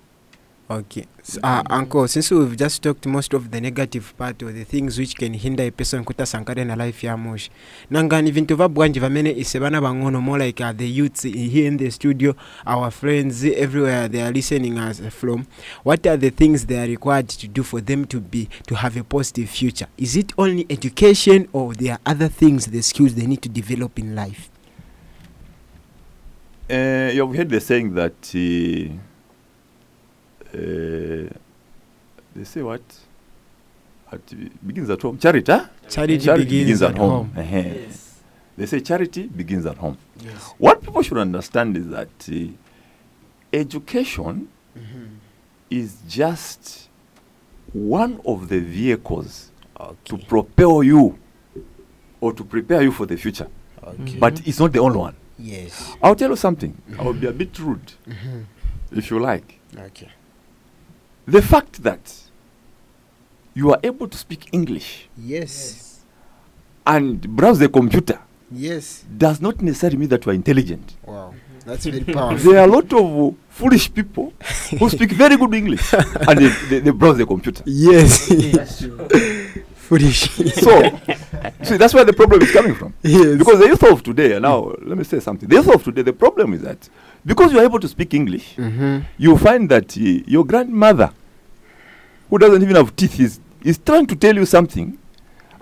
Okay. 0.71 1.07
So, 1.23 1.41
uh, 1.43 1.63
uncle, 1.71 2.07
since 2.09 2.31
we've 2.31 2.55
just 2.55 2.83
talked 2.83 3.07
most 3.07 3.33
of 3.33 3.51
the 3.51 3.59
negative 3.59 4.13
part 4.19 4.43
or 4.43 4.53
the 4.53 4.65
things 4.65 4.99
which 4.99 5.17
can 5.17 5.33
hinder 5.33 5.63
a 5.63 5.71
person 5.71 6.05
kutasankara 6.05 6.65
na 6.65 6.75
life 6.77 7.07
ya 7.07 7.17
moshi 7.17 7.51
nangani 7.91 8.31
vintu 8.31 8.57
vabwanji 8.57 9.01
vamene 9.01 9.31
ise 9.33 9.59
vana 9.59 9.81
vang'ono 9.81 10.21
more 10.21 10.45
like 10.47 10.65
uh, 10.65 10.73
the 10.77 10.85
youths 10.87 11.23
here 11.23 11.67
in 11.67 11.79
the 11.79 11.91
studio 11.91 12.35
our 12.67 12.91
friends 12.91 13.45
everywhere 13.45 14.09
they 14.09 14.21
are 14.23 14.31
listening 14.33 14.79
us 14.79 15.01
from. 15.11 15.47
What 15.85 16.07
are 16.07 16.19
the 16.19 16.31
things 16.31 16.67
they 16.67 16.79
are 16.79 16.87
required 16.89 17.29
to 17.29 17.49
do 17.49 17.63
for 17.63 17.81
them 17.81 18.05
to 18.05 18.21
be 18.21 18.49
to 18.67 18.75
have 18.75 18.95
a 18.99 19.05
positive 19.05 19.49
future? 19.49 19.87
Is 19.97 20.17
it 20.17 20.35
only 20.37 20.67
education 20.69 21.49
or 21.55 21.73
there 21.75 21.93
are 21.95 22.01
other 22.05 22.29
things 22.29 22.67
the 22.67 22.83
skills 22.83 23.15
they 23.15 23.27
need 23.27 23.41
to 23.41 23.49
develop 23.49 23.99
in 23.99 24.15
life? 24.15 24.51
Uh, 26.71 27.11
you've 27.15 27.35
heard 27.35 27.49
the 27.49 27.59
saying 27.61 27.95
that 27.95 28.13
uh, 28.35 29.08
uh, 30.59 31.29
they 32.35 32.45
say 32.45 32.63
what? 32.63 32.83
At, 34.11 34.21
begins 34.67 34.91
at 34.91 35.03
home. 35.03 35.19
Charity, 35.19 35.53
huh? 35.53 35.67
Charity 35.89 36.19
begins 36.45 36.83
at 36.83 36.97
home. 36.97 37.33
Uh-huh. 37.37 37.63
They 38.57 38.67
say 38.67 38.81
charity 38.81 39.27
begins 39.27 39.67
at 39.67 39.77
home. 39.77 39.99
Yes. 40.21 40.55
What 40.59 40.83
people 40.83 41.03
should 41.03 41.19
understand 41.19 41.77
is 41.77 41.89
that 41.89 42.09
uh, 42.31 42.35
education 43.53 44.49
is 45.71 45.99
just 46.09 46.89
one 47.73 48.21
of 48.27 48.49
the 48.49 48.59
vehicles 48.61 49.51
to 50.05 50.19
propel 50.19 50.83
you 50.83 51.19
or 52.21 52.33
to 52.33 52.43
prepare 52.45 52.83
you 52.83 52.91
for 52.91 53.07
the 53.07 53.17
future. 53.17 53.49
Okay. 53.85 54.19
But 54.19 54.47
it's 54.47 54.59
not 54.59 54.73
the 54.73 54.81
only 54.81 54.99
one. 54.99 55.15
Yes. 55.39 55.95
I'll 56.03 56.17
tell 56.17 56.31
you 56.31 56.37
something. 56.37 56.77
I'll 56.99 57.13
be 57.13 57.27
a 57.29 57.33
bit 57.33 57.57
rude, 57.61 57.93
Mhm. 58.09 58.45
if 58.91 59.11
you 59.11 59.21
like. 59.21 59.61
Okay. 59.77 60.09
The 61.29 61.43
fact 61.43 61.83
that 61.83 62.01
you 63.55 63.71
are 63.73 63.79
able 63.83 64.09
to 64.09 64.17
speak 64.17 64.49
English 64.53 65.09
Yes. 65.17 66.01
and 66.87 67.21
browse 67.37 67.59
the 67.59 67.69
computer 67.69 68.19
Yes. 68.51 69.05
does 69.17 69.41
not 69.43 69.61
necessarily 69.61 69.99
mean 69.99 70.09
that 70.09 70.25
you 70.25 70.33
are 70.33 70.35
intelligent. 70.35 70.97
Wow. 71.05 71.35
That's 71.67 71.85
very 71.85 72.01
powerful. 72.05 72.39
There 72.51 72.61
are 72.61 72.65
a 72.69 72.71
lot 72.73 72.91
of 72.95 73.05
uh, 73.05 73.37
foolish 73.51 73.93
people 73.93 74.33
who 74.79 74.89
speak 74.89 75.13
very 75.13 75.37
good 75.37 75.53
English 75.53 75.93
and 75.93 76.39
they, 76.39 76.49
they, 76.71 76.79
they 76.81 76.91
browse 76.93 77.19
the 77.19 77.27
computer. 77.27 77.63
Yes. 77.67 78.29
Foolish. 79.89 80.29
So, 80.65 80.83
see, 81.63 81.77
that's 81.79 81.95
where 81.95 82.05
the 82.05 82.13
problem 82.13 82.43
is 82.43 82.53
coming 82.53 82.75
from. 82.75 82.93
Yes. 83.03 83.37
Because 83.39 83.59
the 83.59 83.67
youth 83.69 83.83
of 83.85 84.03
today, 84.03 84.33
and 84.35 84.43
now 84.43 84.73
let 84.83 84.97
me 84.99 85.05
say 85.05 85.19
something. 85.21 85.49
The 85.49 85.57
youth 85.57 85.69
of 85.75 85.83
today, 85.85 86.03
the 86.03 86.13
problem 86.13 86.53
is 86.55 86.61
that 86.63 86.89
because 87.25 87.53
you 87.53 87.59
are 87.59 87.65
able 87.65 87.81
to 87.81 87.89
speak 87.89 88.13
English, 88.15 88.57
Mhm. 88.57 89.05
you 89.19 89.37
find 89.39 89.69
that 89.71 89.97
uh, 89.97 90.01
your 90.27 90.45
grandmother, 90.45 91.11
who 92.31 92.39
doesn't 92.39 92.63
even 92.63 92.77
have 92.77 92.95
teeth, 92.97 93.19
is, 93.21 93.41
is 93.63 93.79
trying 93.79 94.07
to 94.07 94.17
tell 94.17 94.35
you 94.35 94.47
something, 94.47 94.99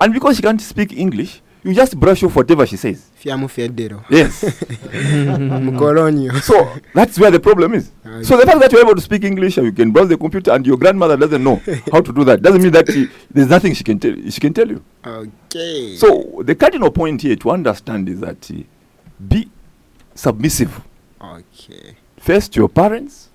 and 0.01 0.13
because 0.13 0.37
she 0.37 0.43
can't 0.43 0.61
speak 0.61 0.93
English, 0.93 1.43
you 1.63 1.75
just 1.75 1.99
brush 1.99 2.23
off 2.23 2.37
whatever 2.37 2.65
she 2.65 2.77
says. 2.77 3.11
Fiamu 3.21 3.49
federo. 3.49 4.05
Yes. 4.09 4.45
So 6.45 6.73
that's 6.95 7.19
where 7.19 7.31
the 7.33 7.41
problem 7.41 7.75
is. 7.75 7.91
Okay. 8.07 8.23
So 8.23 8.37
the 8.37 8.47
fact 8.47 8.61
that 8.61 8.71
you're 8.71 8.83
able 8.83 8.95
to 8.95 9.01
speak 9.01 9.25
English 9.25 9.57
and 9.57 9.67
you 9.67 9.73
can 9.73 9.91
browse 9.91 10.09
the 10.09 10.17
computer 10.17 10.53
and 10.53 10.65
your 10.65 10.77
grandmother 10.77 11.17
doesn't 11.17 11.43
know 11.43 11.61
how 11.91 12.01
to 12.03 12.13
do 12.13 12.23
that 12.25 12.41
doesn't 12.43 12.63
mean 12.63 12.71
that 12.73 12.89
she, 12.93 13.09
there's 13.33 13.49
nothing 13.51 13.75
she 13.75 13.83
can 13.83 13.99
tell 13.99 14.15
she 14.31 14.41
can 14.41 14.55
tell 14.55 14.69
you. 14.69 14.85
Okay. 15.05 15.97
So 15.97 16.41
the 16.45 16.55
cardinal 16.55 16.91
point 16.93 17.23
here 17.23 17.35
to 17.35 17.51
understand 17.51 18.09
is 18.09 18.21
that 18.21 18.49
uh, 18.49 18.55
be 19.29 19.51
submissive 20.15 20.81
Okay. 21.21 21.97
first 22.19 22.53
to 22.53 22.61
your 22.61 22.69
parents, 22.69 23.29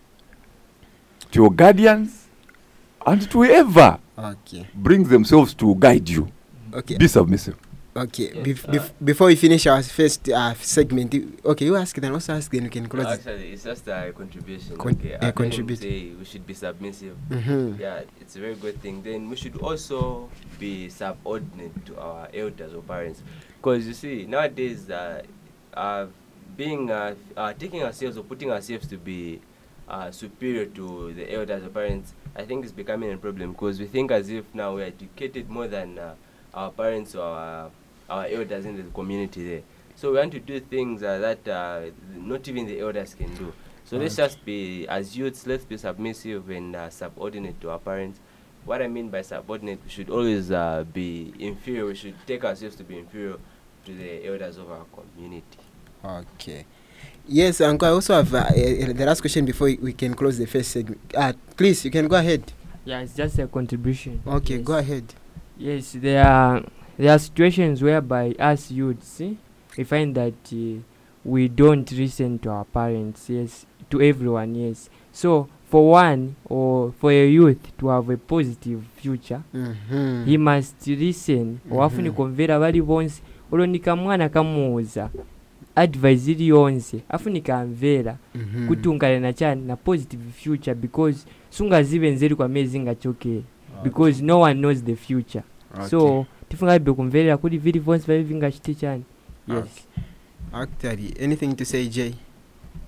to 1.31 1.41
your 1.41 1.51
guardians, 1.51 2.20
and 3.05 3.29
to 3.31 3.43
ever 3.43 3.99
Okay. 4.17 4.67
brings 4.75 5.09
themselves 5.09 5.53
to 5.55 5.75
guide 5.75 6.07
you. 6.07 6.27
Okay. 6.73 6.97
Be 6.97 7.07
submissive. 7.07 7.55
Okay. 7.95 8.29
Bef- 8.31 8.65
bef- 8.71 8.91
before 9.03 9.27
we 9.27 9.35
finish 9.35 9.67
our 9.67 9.83
first 9.83 10.29
uh, 10.29 10.53
segment, 10.55 11.13
you- 11.13 11.33
okay, 11.43 11.65
you 11.65 11.75
ask 11.75 11.95
then 11.97 12.13
also 12.13 12.33
ask 12.33 12.49
then 12.51 12.63
we 12.63 12.69
can 12.69 12.87
close. 12.87 13.05
it. 13.05 13.09
Actually, 13.19 13.51
it's 13.51 13.63
just 13.63 13.85
a 13.89 14.13
contribution. 14.15 14.77
Con- 14.77 14.93
okay, 14.93 15.17
yeah, 15.21 15.31
contribute. 15.31 15.79
say 15.79 16.11
we 16.17 16.23
should 16.23 16.45
be 16.47 16.53
submissive. 16.53 17.17
Mhm. 17.29 17.77
Yeah, 17.79 18.01
it's 18.21 18.35
a 18.37 18.39
very 18.39 18.55
good 18.55 18.79
thing. 18.81 19.01
Then 19.03 19.29
we 19.29 19.35
should 19.35 19.57
also 19.57 20.29
be 20.59 20.87
subordinate 20.87 21.85
to 21.87 21.99
our 21.99 22.29
elders 22.33 22.73
or 22.73 22.81
parents, 22.81 23.23
because 23.57 23.85
you 23.85 23.93
see 23.93 24.25
nowadays, 24.25 24.89
uh, 24.89 25.23
uh, 25.73 26.05
being 26.55 26.89
uh, 26.91 27.15
uh, 27.35 27.51
taking 27.59 27.83
ourselves 27.83 28.17
or 28.17 28.23
putting 28.23 28.51
ourselves 28.51 28.87
to 28.87 28.95
be 28.97 29.41
uh, 29.89 30.11
superior 30.11 30.65
to 30.67 31.11
the 31.13 31.27
elders 31.33 31.63
or 31.63 31.69
parents, 31.69 32.13
I 32.35 32.43
think 32.43 32.65
is 32.65 32.71
becoming 32.71 33.11
a 33.11 33.17
problem 33.17 33.51
because 33.51 33.79
we 33.79 33.87
think 33.87 34.11
as 34.11 34.29
if 34.29 34.45
now 34.53 34.75
we're 34.75 34.85
educated 34.85 35.49
more 35.49 35.67
than 35.67 35.99
uh, 35.99 36.15
our 36.53 36.71
parents 36.71 37.15
or 37.15 37.23
our, 37.23 37.71
our 38.09 38.25
elders 38.27 38.65
in 38.65 38.77
the 38.77 38.83
community 38.83 39.47
there. 39.47 39.61
So 39.95 40.11
we 40.11 40.17
want 40.17 40.31
to 40.31 40.39
do 40.39 40.59
things 40.59 41.03
uh, 41.03 41.19
that 41.19 41.47
uh, 41.47 41.91
not 42.15 42.47
even 42.47 42.65
the 42.65 42.79
elders 42.79 43.13
can 43.13 43.33
do. 43.35 43.53
So 43.83 43.97
let's 43.97 44.15
just 44.15 44.43
be, 44.45 44.87
as 44.87 45.17
youths, 45.17 45.45
let's 45.45 45.65
be 45.65 45.75
submissive 45.77 46.49
and 46.49 46.75
uh, 46.75 46.89
subordinate 46.89 47.59
to 47.61 47.71
our 47.71 47.79
parents 47.79 48.19
what 48.65 48.81
I 48.81 48.87
mean 48.87 49.09
by 49.09 49.21
subordinate, 49.21 49.79
we 49.83 49.89
should 49.89 50.09
always 50.09 50.51
uh, 50.51 50.85
be 50.93 51.33
inferior. 51.39 51.85
We 51.85 51.95
should 51.95 52.15
take 52.27 52.45
ourselves 52.45 52.75
to 52.77 52.83
be 52.83 52.97
inferior 52.97 53.37
to 53.85 53.93
the 53.93 54.27
elders 54.27 54.57
of 54.57 54.69
our 54.69 54.85
community. 54.85 55.59
Okay. 56.03 56.65
Yes, 57.27 57.61
Uncle, 57.61 57.87
I 57.87 57.91
also 57.91 58.15
have 58.15 58.33
uh, 58.33 58.37
uh, 58.39 58.93
the 58.93 59.05
last 59.05 59.21
question 59.21 59.45
before 59.45 59.67
we- 59.81 59.93
can 59.93 60.13
close 60.13 60.37
the 60.37 60.47
first 60.47 60.71
segment. 60.71 60.99
Uh, 61.15 61.33
please, 61.55 61.85
you 61.85 61.91
can 61.91 62.07
go 62.07 62.17
ahead. 62.17 62.43
Yeah, 62.83 62.99
it's 63.01 63.15
just 63.15 63.39
a 63.39 63.47
contribution. 63.47 64.21
Okay, 64.27 64.55
Yes. 64.57 64.63
go 64.65 64.77
ahead. 64.77 65.03
Yes, 65.57 65.91
there 66.01 66.25
are 66.25 66.63
there 66.97 67.11
are 67.11 67.19
situations 67.19 67.81
whereby 67.81 68.35
us 68.39 68.71
youths 68.71 69.21
eh, 69.21 69.33
we 69.77 69.83
find 69.83 70.15
that 70.15 70.33
uh, 70.51 70.81
we 71.23 71.47
don't 71.47 71.89
listen 71.91 72.39
to 72.39 72.49
our 72.49 72.65
parents. 72.65 73.29
Yes, 73.29 73.65
to 73.91 74.01
everyone. 74.01 74.55
Yes. 74.55 74.89
So 75.13 75.47
for 75.69 75.91
one 75.91 76.35
or 76.45 76.91
for 76.99 77.11
a 77.11 77.27
youth 77.27 77.77
to 77.77 77.89
have 77.89 78.09
a 78.09 78.17
positive 78.17 78.83
future, 78.95 79.43
Mhm. 79.53 80.25
he 80.25 80.37
must 80.37 80.87
listen 80.87 81.59
owafuna 81.71 82.09
Mhm. 82.09 82.15
kumvera 82.15 82.59
bali 82.59 82.81
bonse 82.81 83.21
olondika 83.51 83.91
nikamwana 83.95 84.29
kamuuza 84.29 85.09
advice 85.75 86.31
iliyonse 86.31 86.99
afunika 87.09 87.59
amvera 87.59 88.17
Mhm. 88.35 88.67
kuti 88.67 88.89
ungalena 88.89 89.33
chani 89.33 89.61
na 89.65 89.75
positive 89.75 90.23
future 90.43 90.75
because 90.75 91.25
sungazive 91.49 92.11
nzeri 92.11 92.35
kwamezi 92.35 92.79
ngachokera 92.79 93.41
because 93.83 94.23
no 94.23 94.39
one 94.41 94.53
knows 94.59 94.83
the 94.83 94.95
future 94.95 95.43
so 95.89 96.25
tifungalibe 96.49 96.93
kumverera 96.93 97.37
kuti 97.37 97.57
vili 97.57 97.79
vonse 97.79 98.07
vali 98.07 98.23
vingachite 98.23 98.75
chani 98.75 99.03
yes 99.47 99.87
Actually, 100.53 101.13
anything 101.23 101.55
to 101.55 101.63
say, 101.65 101.87
Jay? 101.87 102.13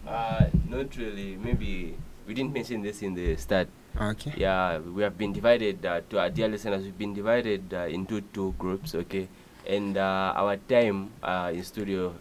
Uh, 0.05 0.41
not 0.69 0.95
really. 0.97 1.37
Maybe 1.45 1.93
we 2.27 2.33
didn't 2.33 2.51
mention 2.53 2.81
this 2.83 3.01
in 3.01 3.15
the 3.15 3.37
start. 3.37 3.69
Okay. 4.01 4.33
Yeah, 4.37 4.81
we 4.95 5.03
have 5.03 5.15
been 5.17 5.31
divided 5.33 5.85
uh, 5.85 6.01
to 6.09 6.19
our 6.19 6.29
dear 6.29 6.49
listeners. 6.49 6.83
We've 6.83 6.97
been 6.97 7.13
divided 7.13 7.61
uh, 7.73 7.87
into 7.93 8.19
two 8.21 8.53
groups. 8.59 8.95
Okay, 8.95 9.27
and 9.69 9.95
uh, 9.97 10.33
our 10.35 10.57
time 10.57 11.07
uh, 11.21 11.51
in 11.55 11.63
studio 11.63 12.13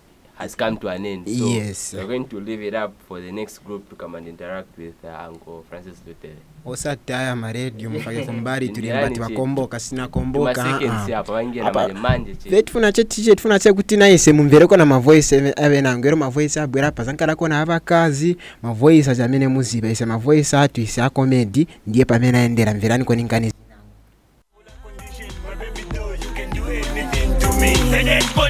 has 0.42 0.54
come 0.56 0.76
to 0.76 0.88
an 0.88 1.06
end. 1.06 1.28
So 1.28 1.46
Yes. 1.46 1.94
we're 1.94 2.06
going 2.06 2.26
to 2.28 2.40
leave 2.40 2.62
it 2.62 2.74
up 2.74 2.92
for 3.08 3.20
the 3.20 3.30
next 3.32 3.58
group 3.64 3.88
to 3.90 3.94
come 3.96 4.16
and 4.16 4.26
interact 4.26 4.76
with 4.76 4.94
uh, 5.04 5.28
Uncle 5.28 5.64
Francis 5.68 6.02
Lutere. 6.06 6.36
osati 6.64 7.12
aya 7.12 7.36
maredio 7.36 7.90
mufake 7.94 8.22
kumbali 8.22 8.68
tulimba 8.68 9.10
tivakomboka 9.10 9.80
sina 9.80 10.08
Tuma 10.08 10.08
komboka 10.08 10.54
seconds 10.54 11.10
ah, 11.12 11.80
ah. 11.80 11.88
manje 11.94 12.34
che. 12.34 13.04
tiche 13.04 13.34
tifuna 13.34 13.58
che 13.58 13.72
kuti 13.72 13.96
naise 13.96 14.32
mumvereko 14.32 14.76
na 14.76 14.86
mavoice 14.86 15.52
avenango 15.56 16.06
ero 16.08 16.16
mavoice 16.16 16.60
abwera 16.60 16.88
apa 16.88 17.04
zankalako 17.04 17.48
na 17.48 17.60
avakazi 17.60 18.36
mavoice 18.62 19.10
aja 19.10 19.24
amene 19.24 19.48
muziva 19.48 19.90
ise 19.90 20.04
mavoice 20.04 20.56
atu 20.56 20.80
ise 20.80 21.02
akomedi 21.02 21.66
ndiye 21.86 22.04
pamene 22.04 22.38
ayendera 22.38 22.74
mverani 22.74 23.04
koninkani 23.04 23.52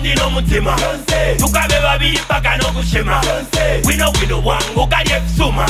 ndino 0.01 0.31
mutima 0.31 0.77
tukabe 1.39 1.75
babiri 1.83 2.19
paka 2.29 2.57
nokushema 2.57 3.21
wino 3.87 4.13
wino 4.21 4.43
wangu 4.45 4.87
kalye 4.87 5.21
kusuma 5.21 5.67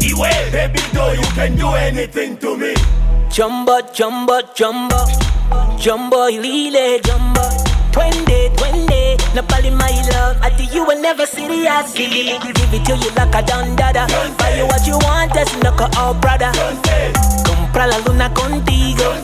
iwe 0.00 0.30
baby 0.52 0.80
doll 0.92 1.14
you 1.16 1.26
can 1.34 1.56
do 1.56 1.68
anything 1.74 2.36
to 2.36 2.56
me 2.56 2.74
Jumbo, 3.36 3.80
jumbo, 3.92 4.40
jumbo, 4.54 4.94
jumbo, 5.76 6.28
lile, 6.30 7.00
jumbo. 7.00 7.40
Twende, 7.90 8.50
twende, 8.50 9.16
napali 9.34 9.70
my 9.72 9.90
love. 10.12 10.36
I 10.40 10.50
think 10.50 10.72
you 10.72 10.84
will 10.84 11.00
never 11.02 11.26
serious. 11.26 11.92
Give 11.94 12.12
it, 12.12 12.40
give 12.54 12.72
it 12.74 12.84
till 12.86 12.96
you 12.96 13.10
like 13.16 13.34
a 13.34 13.42
dandada. 13.42 14.06
Buy 14.38 14.54
you 14.56 14.66
what 14.66 14.86
you 14.86 14.96
want, 14.98 15.32
that's 15.34 15.52
knock 15.56 15.80
oh 15.96 16.14
brother. 16.20 16.52
Compra 17.44 17.88
la 17.88 17.98
luna 18.06 18.30
contigo. 18.30 19.16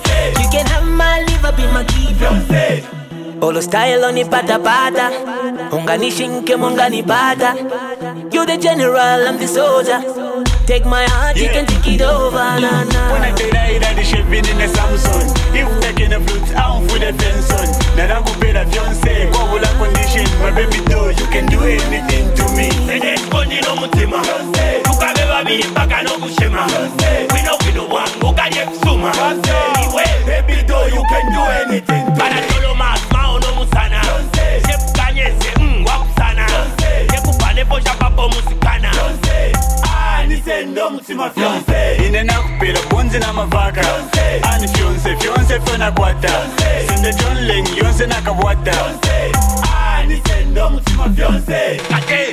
You 0.42 0.50
can 0.50 0.66
have 0.66 0.84
my 0.88 1.20
liver, 1.28 1.52
be 1.52 1.62
my 1.72 1.84
giver. 1.84 2.99
Polo 3.40 3.60
style 3.60 4.04
on 4.04 4.16
pata 4.28 4.58
pata. 4.58 5.10
Unganishi 5.72 6.28
nke 6.28 6.56
mongani 6.56 7.02
pata. 7.02 7.54
You 8.32 8.46
the 8.46 8.56
general, 8.56 9.26
I'm 9.26 9.38
the 9.38 9.46
soldier. 9.48 10.00
Take 10.66 10.84
my 10.84 11.04
heart, 11.04 11.36
you 11.36 11.48
can 11.48 11.66
take 11.66 11.94
it 11.94 12.02
over. 12.02 12.36
Nah, 12.36 12.84
nah. 12.84 13.12
When 13.12 13.22
I 13.22 13.34
say 13.34 13.50
that, 13.50 13.80
that 13.82 13.96
the 13.96 14.04
shaving 14.04 14.46
in 14.46 14.58
the 14.58 14.68
Samsung. 14.70 15.26
If 15.50 15.66
taking 15.82 16.12
a 16.12 16.20
flute, 16.20 16.54
I'm 16.54 16.82
with 16.86 17.02
the 17.02 17.10
fence 17.18 17.50
on 17.50 17.66
Now 17.96 18.18
I'm 18.18 18.22
going 18.22 18.54
to 18.54 18.64
fiance, 18.70 19.30
go 19.32 19.40
with 19.52 19.66
a 19.66 19.70
condition. 19.80 20.26
My 20.38 20.54
baby 20.54 20.78
doll, 20.86 21.10
you 21.10 21.26
can 21.34 21.46
do 21.50 21.58
anything 21.64 22.30
to 22.38 22.44
me. 22.54 22.70
Enespondi 22.86 23.58
no 23.66 23.74
mutima 23.82 24.22
Tukabe 24.84 25.24
babiri 25.26 25.66
paka 25.74 26.02
no 26.04 26.12
kushema. 26.22 26.66
Wino 27.34 27.52
wino 27.66 27.88
wangu 27.88 28.34
kalye 28.36 28.62
kusuma 28.66 29.10
Iwe, 29.10 30.04
baby 30.26 30.62
doll, 30.68 30.86
you 30.88 31.02
can 31.10 31.24
do 31.34 31.42
anything 31.66 32.04
to 32.06 32.10
me. 32.12 32.18
Panatolo 32.20 32.74
mas, 32.78 32.99
mao 32.99 32.99
no 32.99 32.99
Shekupane 37.70 37.84
posha 37.84 37.94
papo 37.98 38.28
musikana 38.28 38.90
Ah, 39.84 40.24
nisendo 40.26 40.90
mutima 40.90 41.30
fiance 41.30 42.06
ine 42.06 42.22
nakupera 42.22 42.80
bonzi 42.90 43.18
namavhaka 43.18 43.80
ani 44.52 44.68
fiance 44.68 45.16
fiance 45.16 45.60
fenakwata 45.60 46.28
sende 46.88 47.12
jonling 47.14 47.66
yonse 47.78 48.06
nakabwata 48.06 48.72
Ah, 49.62 50.02
nisendo 50.06 50.70
mutima 50.70 51.08
fiance 51.14 51.80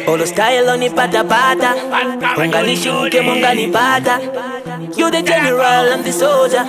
Polo 0.05 0.25
style 0.25 0.69
on 0.69 0.89
pata. 0.95 1.23
Pata. 1.23 1.75
Unganishi 2.37 2.89
nke 2.89 3.21
mongani 3.21 3.67
pata. 3.71 4.19
You 4.95 5.11
the 5.11 5.21
general, 5.21 5.91
I'm 5.93 6.01
the 6.03 6.11
soldier. 6.13 6.63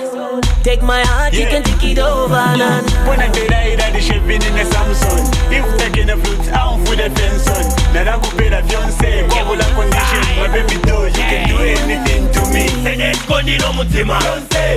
Take 0.63 0.83
my 0.83 1.01
heart, 1.01 1.33
you 1.33 1.47
can 1.47 1.63
take 1.63 1.83
it 1.91 1.97
over. 1.97 2.29
Nah, 2.35 2.55
nah. 2.55 3.09
When 3.09 3.19
I 3.19 3.31
say 3.33 3.47
that, 3.49 3.65
that 3.81 3.93
the 3.93 4.01
shaving 4.01 4.43
in 4.45 4.53
the 4.53 4.61
Samsung. 4.69 5.25
If 5.49 5.65
taking 5.81 6.05
a 6.09 6.17
flute, 6.21 6.53
I'm 6.53 6.85
with 6.85 7.01
the 7.01 7.09
fence 7.09 7.49
on. 7.49 7.65
Now 7.97 8.13
I'm 8.13 8.21
going 8.37 8.53
fiance, 8.69 9.25
go 9.25 9.39
with 9.49 9.65
a 9.65 9.67
condition? 9.73 10.21
My 10.37 10.47
baby 10.53 10.77
doll, 10.85 11.09
you 11.09 11.25
can 11.25 11.41
do 11.49 11.57
anything 11.57 12.29
to 12.29 12.41
me. 12.53 12.69
Enespondi 12.85 13.57
no 13.57 13.73
mutima. 13.73 14.21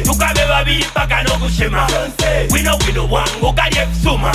Tukabe 0.09 0.41
babiri 0.49 0.85
paka 0.95 1.23
no 1.25 1.37
kushema 1.37 1.87
Wino 2.51 2.79
wino 2.87 3.05
wangu 3.13 3.53
kalye 3.53 3.87
kusuma 3.87 4.33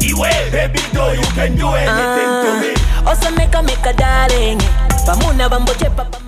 Iwe, 0.00 0.50
baby 0.50 0.80
doll, 0.92 1.14
you 1.14 1.22
can 1.38 1.54
do 1.54 1.68
anything 1.70 2.30
to 2.42 2.50
me. 2.60 2.74
Ah, 3.06 3.10
Also 3.10 3.30
make 3.30 3.54
a 3.54 3.62
make 3.62 3.86
a 3.86 3.92
darling. 3.92 4.58
Pamuna 5.06 5.48
bamboche 5.48 5.88
papa 5.96 6.18
my 6.24 6.27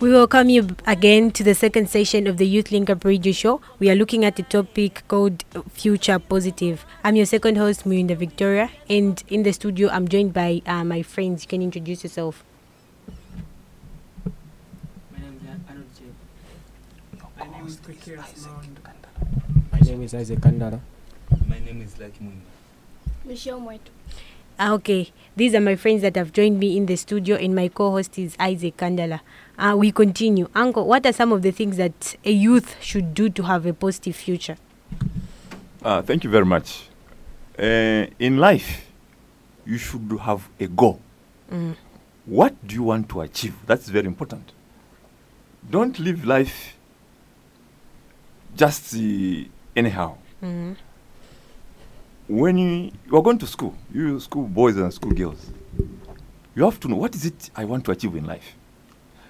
We 0.00 0.10
welcome 0.10 0.48
you 0.48 0.68
again 0.86 1.30
to 1.32 1.44
the 1.44 1.54
second 1.54 1.88
session 1.88 2.26
of 2.26 2.36
the 2.36 2.46
Youth 2.46 2.72
Link 2.72 2.90
Up 2.90 3.04
Radio 3.04 3.32
Show. 3.32 3.60
We 3.78 3.88
are 3.90 3.94
looking 3.94 4.24
at 4.24 4.36
the 4.36 4.42
topic 4.42 5.02
called 5.08 5.44
Future 5.70 6.18
Positive. 6.18 6.84
I'm 7.04 7.16
your 7.16 7.26
second 7.26 7.56
host, 7.56 7.84
Muinda 7.84 8.16
Victoria, 8.16 8.70
and 8.90 9.22
in 9.28 9.44
the 9.44 9.52
studio, 9.52 9.88
I'm 9.90 10.08
joined 10.08 10.34
by 10.34 10.62
uh, 10.66 10.82
my 10.84 11.02
friends. 11.02 11.44
You 11.44 11.48
can 11.48 11.62
introduce 11.62 12.02
yourself. 12.02 12.44
My 17.38 17.46
name 17.46 17.62
is 17.62 17.72
Isaac 17.84 18.80
Kandala. 18.82 19.20
My 19.72 19.78
name 19.78 20.02
is 20.02 20.14
Isaac 20.14 20.38
Kandara. 20.40 20.80
My 21.46 21.58
name 21.60 21.82
is 21.82 21.98
Lucky 22.00 22.18
Mwinga. 22.20 22.50
Michelle 23.24 23.60
Mwetu. 23.60 23.90
Ah, 24.58 24.72
okay, 24.72 25.10
these 25.34 25.54
are 25.54 25.60
my 25.60 25.74
friends 25.74 26.02
that 26.02 26.14
have 26.14 26.32
joined 26.32 26.60
me 26.60 26.76
in 26.76 26.86
the 26.86 26.94
studio, 26.96 27.34
and 27.36 27.54
my 27.56 27.66
co 27.68 27.90
host 27.90 28.18
is 28.18 28.36
Isaac 28.38 28.76
Kandala. 28.76 29.20
Uh, 29.58 29.74
we 29.76 29.92
continue. 29.92 30.48
Uncle, 30.54 30.86
what 30.86 31.06
are 31.06 31.12
some 31.12 31.32
of 31.32 31.42
the 31.42 31.50
things 31.52 31.76
that 31.76 32.16
a 32.24 32.32
youth 32.32 32.76
should 32.82 33.14
do 33.14 33.28
to 33.30 33.42
have 33.44 33.66
a 33.66 33.72
positive 33.72 34.16
future? 34.16 34.56
Uh, 35.82 36.02
thank 36.02 36.24
you 36.24 36.30
very 36.30 36.44
much. 36.46 36.88
Uh, 37.58 38.06
in 38.18 38.38
life, 38.38 38.90
you 39.64 39.78
should 39.78 40.10
have 40.22 40.48
a 40.58 40.66
goal. 40.66 41.00
Mm. 41.52 41.76
What 42.26 42.66
do 42.66 42.74
you 42.74 42.82
want 42.82 43.08
to 43.10 43.20
achieve? 43.20 43.54
That's 43.66 43.88
very 43.88 44.06
important. 44.06 44.52
Don't 45.70 45.98
live 45.98 46.24
life 46.24 46.74
just 48.56 48.94
uh, 48.94 49.44
anyhow. 49.76 50.16
Mhm. 50.42 50.76
When 52.28 52.56
you, 52.58 52.90
you 53.06 53.16
are 53.16 53.22
going 53.22 53.38
to 53.38 53.46
school, 53.46 53.74
you 53.92 54.18
school 54.20 54.44
boys 54.44 54.76
and 54.76 54.92
school 54.92 55.12
girls, 55.12 55.50
you 56.54 56.64
have 56.64 56.80
to 56.80 56.88
know 56.88 56.96
what 56.96 57.14
is 57.14 57.26
it 57.26 57.50
I 57.54 57.64
want 57.66 57.84
to 57.84 57.90
achieve 57.92 58.14
in 58.16 58.24
life. 58.26 58.54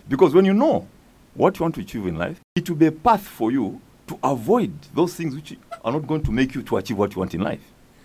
Because 0.09 0.35
when 0.35 0.45
you 0.45 0.55
know 0.55 0.87
what 1.35 1.59
you 1.59 1.65
want 1.65 1.75
to 1.77 1.81
achieve 1.81 2.07
in 2.07 2.17
life, 2.17 2.41
it 2.55 2.69
will 2.69 2.77
be 2.77 2.87
a 2.87 2.93
path 2.93 3.23
for 3.23 3.51
you 3.51 3.81
to 4.07 4.19
avoid 4.23 4.73
those 4.95 5.15
things 5.15 5.35
which 5.35 5.57
are 5.83 5.93
not 5.93 6.07
going 6.07 6.23
to 6.23 6.31
make 6.31 6.55
you 6.55 6.63
to 6.63 6.77
achieve 6.77 6.99
what 6.99 7.15
you 7.15 7.19
want 7.21 7.35
in 7.35 7.41
life. 7.41 7.61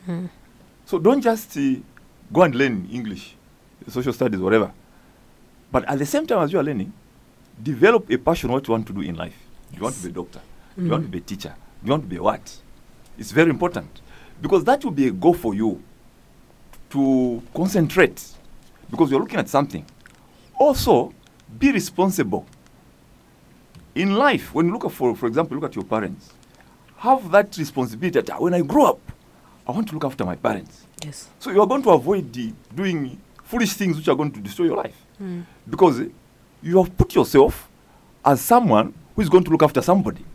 Mm. 0.08 0.30
So 0.86 0.98
don't 0.98 1.22
just 1.22 1.56
uh, 1.58 1.76
go 2.32 2.44
and 2.44 2.56
learn 2.56 2.88
English, 2.92 3.36
social 3.88 4.14
studies, 4.14 4.40
whatever. 4.40 4.72
But 5.72 5.86
at 5.88 6.00
the 6.00 6.06
same 6.06 6.26
time 6.26 6.40
as 6.40 6.52
you 6.52 6.60
are 6.60 6.64
learning, 6.64 6.92
develop 7.62 8.10
a 8.10 8.18
passion 8.18 8.52
what 8.52 8.68
you 8.68 8.72
want 8.72 8.88
to 8.88 8.94
do 8.94 9.02
in 9.02 9.16
life. 9.16 9.36
You 9.74 9.82
want 9.84 9.96
to 9.96 10.04
be 10.04 10.10
a 10.10 10.14
doctor. 10.14 10.42
You 10.78 10.90
want 10.90 11.04
to 11.04 11.10
be 11.10 11.18
a 11.18 11.22
teacher. 11.22 11.54
You 11.84 11.92
want 11.92 12.04
to 12.04 12.10
be 12.10 12.16
a 12.16 12.24
what? 12.24 12.58
It's 13.18 13.32
very 13.32 13.50
important 13.50 14.02
because 14.42 14.64
that 14.64 14.84
will 14.84 14.92
be 14.92 15.08
a 15.08 15.12
goal 15.12 15.34
for 15.34 15.54
you 15.54 15.84
to 16.92 17.44
concentrate 17.54 18.24
because 18.90 19.12
you're 19.12 19.20
looking 19.20 19.40
at 19.40 19.50
something. 19.50 19.86
Also, 20.58 21.14
be 21.58 21.72
responsible. 21.72 22.46
in 23.96 24.16
life, 24.16 24.54
when 24.54 24.68
you 24.68 24.74
look 24.74 24.86
at, 24.86 24.92
for, 24.92 25.16
for 25.16 25.28
example, 25.28 25.58
look 25.58 25.70
at 25.70 25.76
your 25.76 25.84
parents, 25.84 26.32
have 26.98 27.32
that 27.32 27.56
responsibility 27.58 28.20
that 28.22 28.30
ah, 28.34 28.40
when 28.40 28.54
I 28.54 28.62
grow 28.62 28.86
up, 28.86 29.00
I 29.68 29.72
want 29.72 29.88
to 29.90 29.94
look 29.94 30.06
after 30.06 30.26
my 30.26 30.36
parents. 30.36 30.86
Yes. 31.04 31.28
So 31.40 31.52
you 31.52 31.62
are 31.62 31.68
going 31.68 31.84
to 31.84 31.92
avoid 31.92 32.32
the, 32.34 32.54
doing 32.74 33.20
foolish 33.44 33.74
things 33.74 33.98
which 33.98 34.08
are 34.08 34.16
going 34.16 34.32
to 34.32 34.40
destroy 34.40 34.68
your 34.68 34.78
life. 34.78 34.96
Mm. 35.22 35.46
Because 35.70 36.00
eh, 36.02 36.08
you 36.62 36.82
have 36.82 36.96
put 36.98 37.14
yourself 37.16 37.68
as 38.24 38.42
someone 38.42 38.94
who 39.16 39.22
is 39.22 39.30
going 39.30 39.44
to 39.44 39.52
look 39.52 39.64
after 39.64 39.82
somebody. 39.82 40.26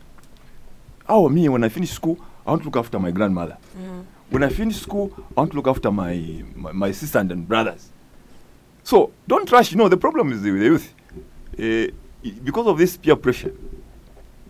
Oh, 1.07 1.29
me, 1.29 1.47
when 1.49 1.63
I 1.63 1.69
finish 1.69 1.91
school, 1.91 2.17
I 2.45 2.51
want 2.51 2.63
to 2.63 2.67
look 2.69 2.77
after 2.77 2.99
my 2.99 3.11
grandmother. 3.11 3.57
Mm. 3.77 4.05
When 4.29 4.43
I 4.43 4.49
finish 4.49 4.81
school, 4.81 5.11
I 5.35 5.41
want 5.41 5.51
to 5.51 5.57
look 5.57 5.67
after 5.67 5.91
my, 5.91 6.43
my, 6.55 6.71
my 6.71 6.91
sister 6.91 7.19
and 7.19 7.47
brothers. 7.47 7.89
So 8.83 9.11
don't 9.27 9.51
rush. 9.51 9.71
You 9.71 9.77
know, 9.77 9.87
the 9.87 9.97
problem 9.97 10.31
is 10.31 10.41
with 10.41 10.59
the 10.59 10.65
youth. 10.65 10.93
Uh, 11.53 11.87
because 12.43 12.67
of 12.67 12.77
this 12.77 12.97
peer 12.97 13.15
pressure, 13.15 13.53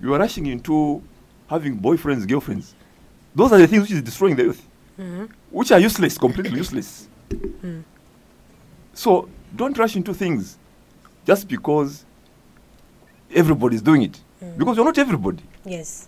you 0.02 0.14
are 0.14 0.20
rushing 0.20 0.46
into 0.48 1.02
having 1.48 1.78
boyfriends, 1.78 2.28
girlfriends. 2.28 2.74
Those 3.36 3.52
are 3.52 3.58
the 3.58 3.68
things 3.68 3.84
which 3.84 3.92
is 3.92 4.02
destroying 4.02 4.36
the 4.36 4.44
youth, 4.44 4.66
Mhm. 4.98 5.30
which 5.52 5.72
are 5.72 5.80
useless, 5.80 6.18
completely 6.18 6.58
useless. 6.58 7.08
Mm. 7.30 7.84
So 8.94 9.28
don't 9.56 9.78
rush 9.78 9.96
into 9.96 10.14
things 10.14 10.58
just 11.26 11.48
because 11.48 12.06
everybody 13.34 13.76
is 13.76 13.82
doing 13.82 14.04
it. 14.04 14.22
Mm. 14.42 14.58
Because 14.58 14.78
you're 14.78 14.86
not 14.86 14.98
everybody. 14.98 15.44
Yes. 15.66 16.08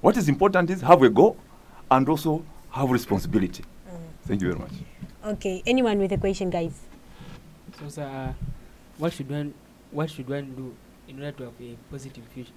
What 0.00 0.16
is 0.16 0.28
important 0.28 0.70
is 0.70 0.82
have 0.82 1.02
a 1.02 1.08
goal 1.08 1.36
and 1.90 2.08
also 2.08 2.44
have 2.70 2.90
responsibility. 2.90 3.62
Mm. 3.62 3.98
Thank 4.26 4.42
you 4.42 4.48
very 4.48 4.60
much. 4.60 4.72
Okay. 5.24 5.62
Anyone 5.66 5.98
with 5.98 6.12
a 6.12 6.18
question, 6.18 6.50
guys? 6.50 6.72
So, 7.80 7.88
sir, 7.88 8.02
uh, 8.04 8.32
what 8.98 9.12
should 9.12 9.30
one 9.30 9.54
what 9.96 10.10
should 10.10 10.28
one 10.28 10.54
do 10.54 10.74
in 11.08 11.18
order 11.22 11.32
to 11.32 11.44
have 11.44 11.54
a 11.58 11.74
positive 11.90 12.22
future? 12.34 12.52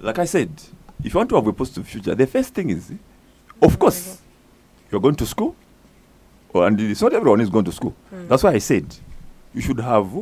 Like 0.00 0.18
I 0.18 0.24
said, 0.24 0.50
if 1.04 1.14
you 1.14 1.18
want 1.18 1.28
to 1.30 1.36
have 1.36 1.46
a 1.46 1.52
positive 1.52 1.86
future, 1.86 2.16
the 2.16 2.26
first 2.26 2.52
thing 2.52 2.70
is, 2.70 2.92
of 3.62 3.78
course, 3.78 4.20
you're 4.90 5.00
going 5.00 5.14
to 5.14 5.24
school, 5.24 5.54
or, 6.52 6.66
and 6.66 6.80
it's 6.80 7.00
not 7.00 7.12
everyone 7.12 7.40
is 7.40 7.48
going 7.48 7.64
to 7.64 7.72
school. 7.72 7.94
Mm. 8.12 8.28
That's 8.28 8.42
why 8.42 8.54
I 8.54 8.58
said 8.58 8.92
you 9.54 9.60
should 9.60 9.78
have 9.78 10.12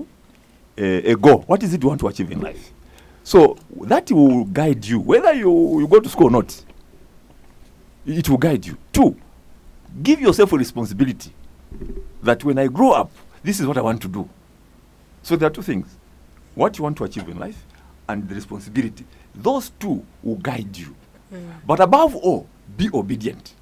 a, 0.77 1.13
a 1.13 1.17
goal. 1.17 1.39
What 1.47 1.63
is 1.63 1.73
it 1.73 1.83
you 1.83 1.89
want 1.89 2.01
to 2.03 2.09
achieve 2.09 2.31
in 2.31 2.41
life? 2.41 2.73
So 3.23 3.57
that 3.81 4.13
will 4.13 4.45
guide 4.45 4.85
you, 4.85 5.01
whether 5.01 5.33
you, 5.33 5.81
you 5.81 5.89
go 5.89 6.01
to 6.01 6.09
school 6.11 6.27
or 6.27 6.31
not. 6.33 6.63
It 8.05 8.29
will 8.29 8.37
guide 8.37 8.67
you. 8.67 8.77
Two, 8.93 9.17
give 10.03 10.21
yourself 10.21 10.53
a 10.53 10.59
responsibility 10.59 11.33
that 12.23 12.45
when 12.45 12.59
I 12.59 12.67
grow 12.67 12.91
up, 12.93 13.11
this 13.43 13.59
is 13.59 13.67
what 13.67 13.79
I 13.79 13.81
want 13.81 14.03
to 14.03 14.09
do. 14.09 14.29
So 15.25 15.37
there 15.37 15.49
are 15.49 15.51
two 15.53 15.63
things 15.63 15.97
what 16.55 16.79
you 16.79 16.85
want 16.85 16.97
to 16.99 17.05
achieve 17.05 17.29
in 17.29 17.39
life 17.39 17.65
and 18.09 18.29
the 18.29 18.35
responsibility. 18.35 19.05
Those 19.35 19.71
two 19.71 20.05
will 20.23 20.37
guide 20.37 20.77
you. 20.77 20.95
But 21.67 21.81
above 21.81 22.15
all, 22.15 22.47
be 22.77 22.89
obedient 22.95 23.55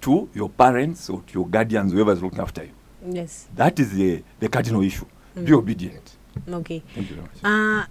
to 0.00 0.30
your 0.32 0.48
parents 0.48 1.10
or 1.10 1.20
to 1.26 1.34
your 1.34 1.46
guardians, 1.46 1.92
whoever 1.92 2.12
is 2.12 2.22
looking 2.22 2.40
after 2.40 2.64
you. 2.64 2.70
Yes. 3.06 3.46
That 3.54 3.78
is 3.78 3.92
the, 3.92 4.22
the 4.40 4.48
cardinal 4.48 4.80
issue. 4.82 5.04
Be 5.34 5.40
Mm. 5.42 5.58
obedient. 5.58 6.16
Okay. 6.48 6.82
Thank 6.94 7.10
you 7.10 7.16
very 7.16 7.28
much. 7.28 7.44
Uh, 7.44 7.84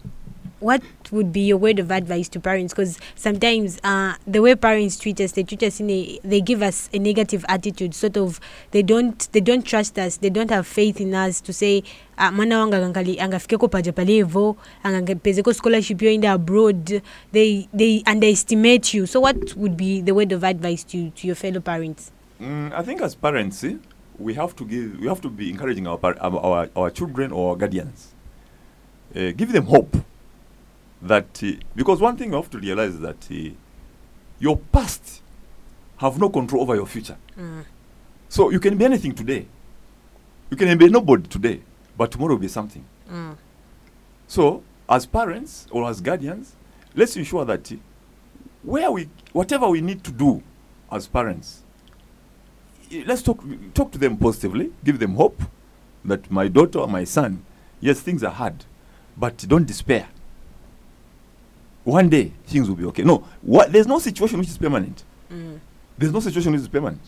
what 0.62 0.82
would 1.12 1.34
be 1.34 1.41
your 1.41 1.58
word 1.58 1.80
of 1.80 1.91
advice 1.91 2.30
to 2.30 2.39
parents? 2.39 2.74
Because 2.74 3.00
sometimes 3.15 3.80
uh, 3.84 4.15
the 4.26 4.41
way 4.41 4.56
parents 4.56 4.97
treat 4.97 5.19
us, 5.19 5.34
they 5.34 5.43
treat 5.43 5.63
us 5.63 5.80
in 5.80 5.89
a, 5.89 6.19
they 6.24 6.39
give 6.39 6.62
us 6.62 6.89
a 6.93 7.00
negative 7.00 7.43
attitude. 7.50 7.93
Sort 7.93 8.15
of, 8.15 8.39
they 8.69 8.84
don't, 8.84 9.28
they 9.34 9.41
don't 9.41 9.65
trust 9.65 9.97
us. 9.97 10.17
They 10.17 10.30
don't 10.30 10.52
have 10.52 10.67
faith 10.67 11.02
in 11.02 11.13
us 11.13 11.41
to 11.41 11.52
say, 11.52 11.84
ah, 12.17 12.32
mwana 12.32 12.60
wangu 12.60 12.76
angali 12.76 13.19
angafikeko 13.19 13.67
paja 13.67 13.91
palevo, 13.91 14.56
angapezeko 14.84 15.54
scholarship 15.54 16.02
yoenda 16.02 16.32
abroad. 16.34 17.02
They, 17.32 17.67
they 17.74 18.04
underestimate 18.06 18.93
you. 18.93 19.06
So, 19.08 19.19
what 19.19 19.56
would 19.56 19.76
be 19.76 20.02
the 20.02 20.13
word 20.13 20.32
of 20.32 20.43
advice 20.43 20.84
to 20.86 21.10
to 21.10 21.28
your 21.28 21.36
fellow 21.36 21.60
parents? 21.60 22.12
Mm, 22.39 22.71
I 22.74 22.84
think 22.84 23.02
as 23.02 23.15
parents, 23.15 23.63
eh, 23.63 23.76
we 24.19 24.36
have 24.36 24.56
to 24.56 24.65
give, 24.65 25.00
we 25.00 25.08
have 25.08 25.21
to 25.21 25.30
be 25.30 25.50
encouraging 25.50 25.88
our 25.88 25.97
par- 25.97 26.17
our, 26.21 26.39
our, 26.39 26.69
our 26.76 26.89
children 26.91 27.32
or 27.32 27.52
our 27.52 27.56
guardians. 27.56 28.13
Uh, 29.15 29.32
give 29.32 29.52
them 29.52 29.65
hope 29.65 29.97
that 31.02 31.42
uh, 31.44 31.52
because 31.76 32.00
one 32.00 32.16
thing 32.18 32.30
you 32.32 32.36
have 32.36 32.50
to 32.52 32.60
realize 32.60 32.94
is 32.94 33.00
that 33.00 33.28
uh, 33.32 33.50
your 34.40 34.58
past 34.58 35.22
have 35.98 36.20
no 36.20 36.30
control 36.30 36.62
over 36.64 36.76
your 36.76 36.86
future. 36.88 37.18
Mm. 37.38 37.64
So 38.30 38.50
you 38.50 38.60
can 38.60 38.78
be 38.78 38.86
anything 38.86 39.14
today. 39.14 39.46
You 40.50 40.58
can 40.58 40.78
be 40.78 40.90
nobody 40.90 41.28
today, 41.28 41.62
but 41.98 42.12
tomorrow 42.12 42.34
will 42.34 42.40
be 42.42 42.48
something. 42.48 42.84
Mm. 43.10 43.38
So, 44.28 44.64
as 44.90 45.06
parents 45.06 45.68
or 45.72 45.90
as 45.90 46.02
guardians, 46.02 46.56
let's 46.96 47.16
ensure 47.16 47.46
that 47.46 47.72
uh, 47.72 47.76
where 48.64 48.92
we, 48.92 49.10
whatever 49.34 49.68
we 49.68 49.82
need 49.82 50.04
to 50.04 50.12
do 50.12 50.42
as 50.92 51.08
parents, 51.08 51.62
eh, 52.92 53.04
let's 53.06 53.22
talk, 53.22 53.44
talk 53.74 53.92
to 53.92 53.98
them 53.98 54.18
positively, 54.18 54.72
give 54.84 55.00
them 55.00 55.16
hope 55.16 55.42
that 56.06 56.30
my 56.32 56.48
daughter 56.48 56.80
or 56.80 56.88
my 56.88 57.04
son, 57.04 57.44
yes, 57.80 58.00
things 58.02 58.24
are 58.24 58.32
hard, 58.32 58.66
but 59.18 59.38
don't 59.48 59.66
despair. 59.66 60.08
One 61.84 62.10
day 62.10 62.32
things 62.46 62.70
will 62.70 62.76
be 62.76 62.86
okay. 62.86 63.04
No, 63.04 63.28
what, 63.41 63.72
there's 63.72 63.88
no 63.88 64.00
situation 64.00 64.39
which 64.39 64.50
is 64.50 64.58
permanent. 64.58 65.04
Mm. 65.32 65.60
There's 65.98 66.13
no 66.13 66.20
situation 66.20 66.52
which 66.52 66.62
is 66.62 66.67
permanent. 66.67 67.02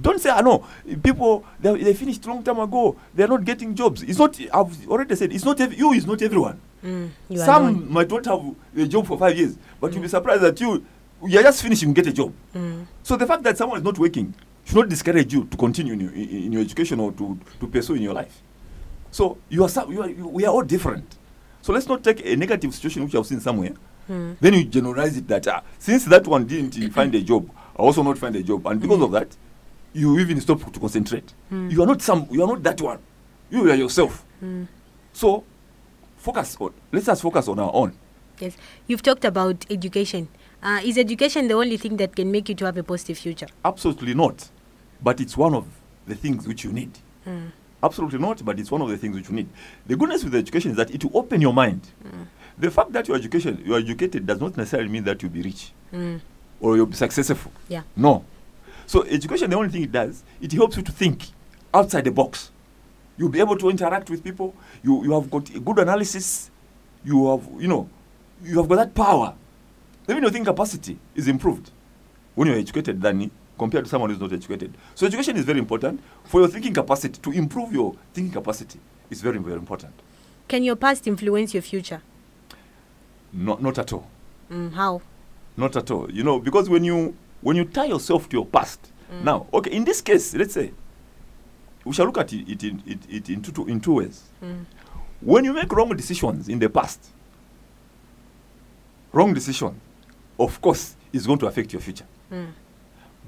Don't 0.00 0.20
say, 0.20 0.30
I 0.30 0.40
know, 0.40 0.66
people, 1.02 1.44
they, 1.60 1.82
they 1.82 1.94
finished 1.94 2.26
long 2.26 2.42
time 2.42 2.58
ago, 2.58 2.96
they're 3.14 3.28
not 3.28 3.44
getting 3.44 3.74
jobs. 3.74 4.02
It's 4.02 4.18
not, 4.18 4.38
I've 4.52 4.88
already 4.88 5.14
said, 5.14 5.32
it's 5.32 5.44
not, 5.44 5.60
ev- 5.60 5.74
you 5.74 5.92
is 5.92 6.06
not 6.06 6.20
everyone. 6.22 6.60
Mm. 6.84 7.10
Some 7.36 7.92
might 7.92 8.10
not 8.10 8.24
have 8.24 8.54
a 8.76 8.86
job 8.86 9.06
for 9.06 9.18
five 9.18 9.36
years, 9.36 9.56
but 9.80 9.92
you'll 9.92 10.02
be 10.02 10.08
surprised 10.08 10.42
that 10.42 10.60
you, 10.60 10.84
you're 11.24 11.42
just 11.42 11.62
finishing, 11.62 11.92
get 11.92 12.06
a 12.08 12.12
job. 12.12 12.32
Mm. 12.54 12.86
So 13.04 13.16
the 13.16 13.26
fact 13.26 13.42
that 13.44 13.56
someone 13.56 13.78
is 13.78 13.84
not 13.84 13.98
working 13.98 14.34
should 14.64 14.76
not 14.76 14.88
discourage 14.88 15.32
you 15.32 15.44
to 15.44 15.56
continue 15.56 15.92
in 15.92 16.00
your, 16.00 16.12
in 16.12 16.52
your 16.52 16.62
education 16.62 16.98
or 17.00 17.12
to, 17.12 17.38
to 17.60 17.66
pursue 17.68 17.94
in 17.94 18.02
your 18.02 18.14
life. 18.14 18.42
So 19.10 19.38
you 19.48 19.64
are, 19.64 19.70
you 19.88 20.02
are, 20.02 20.10
you, 20.10 20.26
we 20.28 20.44
are 20.46 20.52
all 20.52 20.62
different. 20.62 21.16
So 21.62 21.72
let's 21.72 21.86
not 21.88 22.02
take 22.02 22.24
a 22.24 22.36
negative 22.36 22.74
situation 22.74 23.04
which 23.04 23.12
you 23.12 23.18
have 23.18 23.26
seen 23.26 23.40
somewhere. 23.40 23.72
Mm. 24.08 24.36
Then 24.40 24.54
you 24.54 24.64
generalize 24.64 25.16
it 25.16 25.28
that 25.28 25.46
ah, 25.48 25.62
since 25.78 26.04
that 26.06 26.26
one 26.26 26.46
didn't 26.46 26.76
uh, 26.82 26.88
find 26.94 27.14
a 27.14 27.20
job, 27.20 27.50
I 27.76 27.82
also 27.82 28.02
not 28.02 28.18
find 28.18 28.34
a 28.36 28.42
job, 28.42 28.66
and 28.66 28.80
because 28.80 29.02
of 29.02 29.10
that, 29.12 29.36
you 29.92 30.18
even 30.18 30.40
stop 30.40 30.72
to 30.72 30.80
concentrate. 30.80 31.32
Mm. 31.52 31.70
You 31.70 31.82
are 31.82 31.86
not 31.86 32.00
some. 32.02 32.26
You 32.30 32.42
are 32.44 32.48
not 32.48 32.62
that 32.62 32.80
one. 32.80 32.98
You 33.50 33.70
are 33.70 33.74
yourself. 33.74 34.24
Mm. 34.42 34.66
So 35.12 35.44
focus 36.16 36.56
on. 36.60 36.72
Let's 36.92 37.06
just 37.06 37.22
focus 37.22 37.48
on 37.48 37.58
our 37.58 37.70
own. 37.74 37.92
Yes, 38.38 38.56
you've 38.86 39.02
talked 39.02 39.24
about 39.24 39.66
education. 39.70 40.28
Uh, 40.62 40.80
is 40.84 40.98
education 40.98 41.48
the 41.48 41.54
only 41.54 41.76
thing 41.76 41.96
that 41.98 42.14
can 42.16 42.30
make 42.32 42.48
you 42.48 42.54
to 42.56 42.64
have 42.64 42.76
a 42.76 42.82
positive 42.82 43.18
future? 43.18 43.46
Absolutely 43.64 44.14
not. 44.14 44.48
But 45.02 45.20
it's 45.20 45.36
one 45.36 45.54
of 45.54 45.66
the 46.06 46.14
things 46.14 46.46
which 46.48 46.64
you 46.64 46.72
need. 46.72 46.98
Mm. 47.26 47.52
Absolutely 47.82 48.18
not, 48.18 48.44
but 48.44 48.58
it's 48.58 48.70
one 48.70 48.82
of 48.82 48.88
the 48.88 48.96
things 48.96 49.14
which 49.16 49.28
you 49.28 49.34
need. 49.36 49.48
The 49.86 49.96
goodness 49.96 50.24
with 50.24 50.34
education 50.34 50.72
is 50.72 50.76
that 50.78 50.90
it 50.92 51.04
will 51.04 51.16
open 51.18 51.40
your 51.40 51.52
mind. 51.52 51.82
The 52.58 52.70
fact 52.72 52.92
that 52.92 53.06
you're 53.06 53.16
education, 53.16 53.62
you're 53.64 53.78
educated 53.78 54.26
does 54.26 54.40
not 54.40 54.56
necessarily 54.56 54.88
mean 54.88 55.04
that 55.04 55.22
you'll 55.22 55.30
be 55.32 55.42
rich 55.42 55.72
Mm. 55.92 56.20
or 56.60 56.76
you'll 56.76 56.86
be 56.86 56.96
successful. 56.96 57.52
Yeah. 57.68 57.82
No. 57.96 58.24
So 58.86 59.04
education, 59.04 59.48
the 59.50 59.56
only 59.56 59.68
thing 59.70 59.82
it 59.82 59.92
does, 59.92 60.22
it 60.40 60.52
helps 60.52 60.76
you 60.76 60.82
to 60.82 60.90
think 60.92 61.26
outside 61.72 62.04
the 62.04 62.10
box. 62.10 62.50
You'll 63.16 63.28
be 63.28 63.38
able 63.40 63.56
to 63.58 63.68
interact 63.70 64.10
with 64.10 64.24
people. 64.24 64.54
You 64.82 65.04
you 65.04 65.12
have 65.12 65.30
got 65.30 65.48
a 65.54 65.60
good 65.60 65.78
analysis. 65.78 66.50
You 67.04 67.28
have 67.30 67.48
you 67.60 67.68
know, 67.68 67.88
you 68.42 68.56
have 68.58 68.68
got 68.68 68.76
that 68.76 68.94
power. 68.94 69.34
Even 70.08 70.22
your 70.22 70.32
thinking 70.32 70.46
capacity 70.46 70.98
is 71.14 71.28
improved 71.28 71.70
when 72.34 72.48
you're 72.48 72.58
educated 72.58 73.00
than 73.00 73.30
compared 73.58 73.84
to 73.84 73.90
someone 73.90 74.10
who's 74.10 74.20
not 74.20 74.32
educated. 74.32 74.74
So 74.94 75.06
education 75.06 75.36
is 75.36 75.44
very 75.44 75.58
important 75.58 76.00
for 76.24 76.40
your 76.40 76.48
thinking 76.48 76.72
capacity 76.74 77.20
to 77.20 77.32
improve 77.32 77.72
your 77.72 77.94
thinking 78.14 78.32
capacity. 78.32 78.78
is 79.10 79.20
very 79.22 79.38
very 79.38 79.56
important. 79.56 79.92
Can 80.48 80.62
your 80.62 80.76
past 80.76 81.06
influence 81.06 81.52
your 81.54 81.62
future? 81.62 82.00
Not 83.32 83.62
not 83.62 83.78
at 83.78 83.92
all. 83.92 84.06
Mm, 84.50 84.72
how? 84.72 85.02
Not 85.56 85.76
at 85.76 85.90
all. 85.90 86.10
You 86.10 86.24
know, 86.24 86.38
because 86.40 86.68
when 86.70 86.84
you 86.84 87.14
when 87.42 87.56
you 87.56 87.64
tie 87.64 87.86
yourself 87.86 88.28
to 88.28 88.36
your 88.36 88.46
past, 88.46 88.92
Mm. 89.10 89.24
now, 89.24 89.46
okay, 89.54 89.70
in 89.70 89.84
this 89.84 90.02
case, 90.02 90.34
let's 90.34 90.52
say, 90.52 90.70
we 91.84 91.94
shall 91.94 92.04
look 92.04 92.18
at 92.18 92.30
it, 92.32 92.46
it, 92.46 92.62
in, 92.62 92.82
it, 92.86 92.98
it 93.08 93.28
in, 93.30 93.40
two, 93.40 93.66
in 93.66 93.80
two 93.80 93.94
ways. 93.94 94.24
Mm. 94.44 94.66
When 95.22 95.44
you 95.46 95.54
make 95.54 95.72
wrong 95.72 95.88
decisions 95.96 96.48
in 96.50 96.58
the 96.58 96.68
past, 96.68 97.00
wrong 99.12 99.32
decision, 99.32 99.80
of 100.38 100.60
course, 100.60 100.94
is 101.12 101.26
going 101.26 101.38
to 101.38 101.46
affect 101.46 101.72
your 101.72 101.80
future. 101.80 102.04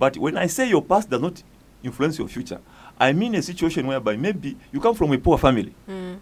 But 0.00 0.16
when 0.16 0.38
I 0.38 0.46
say 0.46 0.66
your 0.68 0.82
past 0.82 1.10
does 1.10 1.20
not 1.20 1.42
influence 1.82 2.18
your 2.18 2.26
future, 2.26 2.58
I 2.98 3.12
mean 3.12 3.34
a 3.34 3.42
situation 3.42 3.86
whereby 3.86 4.16
maybe 4.16 4.56
you 4.72 4.80
come 4.80 4.94
from 4.94 5.12
a 5.12 5.18
poor 5.18 5.36
family. 5.36 5.74
Mm. 5.88 6.18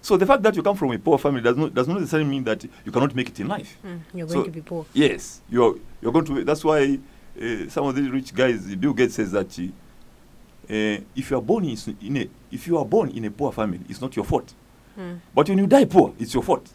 So 0.00 0.16
the 0.16 0.24
fact 0.26 0.42
that 0.42 0.56
you 0.56 0.62
come 0.62 0.76
from 0.76 0.92
a 0.92 0.98
poor 0.98 1.18
family 1.18 1.42
does 1.42 1.56
not 1.56 1.74
does 1.74 1.86
not 1.86 1.98
necessarily 2.00 2.28
mean 2.28 2.42
that 2.44 2.64
you 2.84 2.90
cannot 2.90 3.14
make 3.14 3.28
it 3.28 3.38
in 3.38 3.48
life. 3.48 3.76
Mm. 3.84 4.00
You're 4.14 4.26
going 4.26 4.40
So, 4.40 4.44
to 4.44 4.50
be 4.50 4.62
poor. 4.62 4.86
Yes, 4.94 5.42
you're 5.50 5.76
you're 6.00 6.10
going 6.10 6.24
to. 6.24 6.42
That's 6.42 6.64
why 6.64 6.98
uh, 7.40 7.68
some 7.68 7.86
of 7.86 7.94
these 7.94 8.08
rich 8.08 8.34
guys, 8.34 8.74
Bill 8.76 8.94
Gates 8.94 9.14
says 9.16 9.30
that 9.32 9.58
uh, 9.58 11.04
if 11.14 11.30
you 11.30 11.36
are 11.36 11.42
born 11.42 11.66
in, 11.66 11.76
in 12.00 12.16
a 12.16 12.28
if 12.50 12.66
you 12.66 12.78
are 12.78 12.84
born 12.86 13.10
in 13.10 13.26
a 13.26 13.30
poor 13.30 13.52
family, 13.52 13.80
it's 13.90 14.00
not 14.00 14.16
your 14.16 14.24
fault. 14.24 14.54
Mm. 14.98 15.20
But 15.34 15.48
when 15.50 15.58
you 15.58 15.66
die 15.66 15.84
poor, 15.84 16.14
it's 16.18 16.32
your 16.32 16.42
fault. 16.42 16.66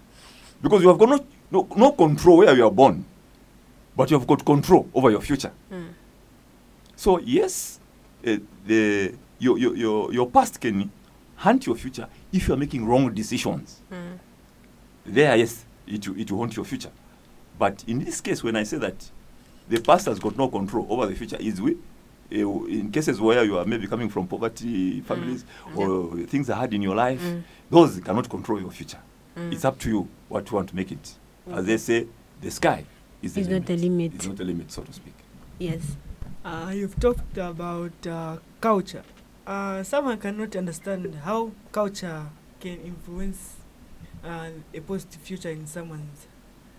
because 0.62 0.82
you 0.82 0.88
have 0.88 0.98
got 0.98 1.08
no, 1.08 1.26
no, 1.50 1.68
no 1.74 1.92
control 1.92 2.38
where 2.38 2.54
you 2.54 2.64
are 2.66 2.70
born, 2.70 3.04
but 3.96 4.10
you 4.10 4.18
have 4.18 4.26
got 4.26 4.44
control 4.44 4.88
over 4.94 5.10
your 5.10 5.20
future. 5.20 5.52
Mm. 5.72 5.88
So 6.96 7.18
yes, 7.18 7.80
uh, 8.26 8.36
the 8.66 9.14
your, 9.38 9.58
your 9.58 9.76
your 9.76 10.12
your 10.12 10.26
past 10.30 10.60
can 10.60 10.90
haunt 11.36 11.66
your 11.66 11.76
future 11.76 12.06
if 12.32 12.46
you 12.48 12.54
are 12.54 12.56
making 12.58 12.84
wrong 12.86 13.12
decisions. 13.14 13.80
Mm. 13.90 14.18
There, 15.06 15.36
yes, 15.36 15.64
it 15.86 16.06
will, 16.06 16.20
it 16.20 16.30
will 16.30 16.38
haunt 16.38 16.56
your 16.56 16.64
future. 16.64 16.90
But 17.58 17.82
in 17.86 18.04
this 18.04 18.20
case, 18.20 18.42
when 18.44 18.56
I 18.56 18.64
say 18.64 18.78
that 18.78 19.10
the 19.68 19.80
past 19.80 20.06
has 20.06 20.18
got 20.18 20.36
no 20.36 20.48
control 20.48 20.86
over 20.90 21.06
the 21.06 21.14
future, 21.14 21.36
is 21.40 21.60
we. 21.60 21.76
Uh, 22.32 22.64
in 22.66 22.92
cases 22.92 23.20
where 23.20 23.42
you 23.44 23.58
are 23.58 23.64
maybe 23.64 23.88
coming 23.88 24.08
from 24.08 24.24
poverty 24.24 25.00
families 25.00 25.44
or 25.74 26.16
things 26.28 26.48
are 26.48 26.54
hard 26.54 26.72
in 26.72 26.80
your 26.80 26.94
life, 26.94 27.20
Mm. 27.20 27.42
those 27.68 27.98
cannot 27.98 28.28
control 28.30 28.60
your 28.60 28.70
future. 28.70 29.00
Mm. 29.36 29.52
It's 29.52 29.64
up 29.64 29.76
to 29.80 29.88
you 29.88 30.08
what 30.28 30.48
you 30.48 30.54
want 30.54 30.68
to 30.68 30.76
make 30.76 30.92
it. 30.92 31.14
As 31.50 31.66
they 31.66 31.76
say, 31.76 32.06
the 32.40 32.50
sky 32.52 32.84
is 33.22 33.34
the 33.34 33.40
It's 33.40 33.48
limit. 33.48 33.62
not 33.62 33.66
the 33.66 33.76
limit. 33.76 34.14
It's 34.14 34.26
not 34.26 34.36
the 34.36 34.44
limit, 34.44 34.70
so 34.72 34.82
to 34.82 34.92
speak. 34.92 35.14
Yes. 35.58 35.96
Uh, 36.44 36.72
you've 36.74 36.98
talked 36.98 37.36
about 37.38 37.92
uh, 38.06 38.36
culture. 38.60 39.02
Uh, 39.46 39.82
someone 39.82 40.18
cannot 40.18 40.54
understand 40.56 41.14
how 41.24 41.50
culture 41.72 42.26
can 42.60 42.78
influence 42.80 43.56
uh, 44.24 44.48
a 44.72 44.80
positive 44.80 45.20
future 45.20 45.50
in 45.50 45.66
someone's 45.66 46.26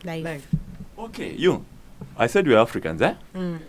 life. 0.04 0.48
Okay, 0.98 1.34
you. 1.34 1.66
I 2.18 2.28
said 2.28 2.48
we're 2.48 2.58
Africans, 2.58 3.02
eh? 3.02 3.14
Mm. 3.36 3.60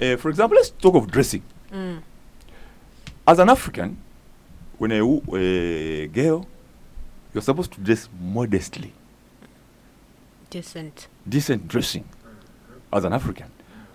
Uh, 0.00 0.16
for 0.16 0.28
example, 0.30 0.56
let's 0.56 0.70
talk 0.70 0.94
of 0.94 1.10
dressing. 1.10 1.42
Mm. 1.72 2.02
As 3.26 3.38
an 3.38 3.48
African, 3.48 3.96
when 4.78 4.92
a, 4.92 5.00
a 5.34 6.06
girl, 6.08 6.46
you're 7.32 7.42
supposed 7.42 7.72
to 7.72 7.80
dress 7.80 8.08
modestly, 8.20 8.92
Decent. 10.50 11.08
decent 11.28 11.66
dressing, 11.68 12.04
as 12.92 13.04
an 13.04 13.12
African. 13.12 13.50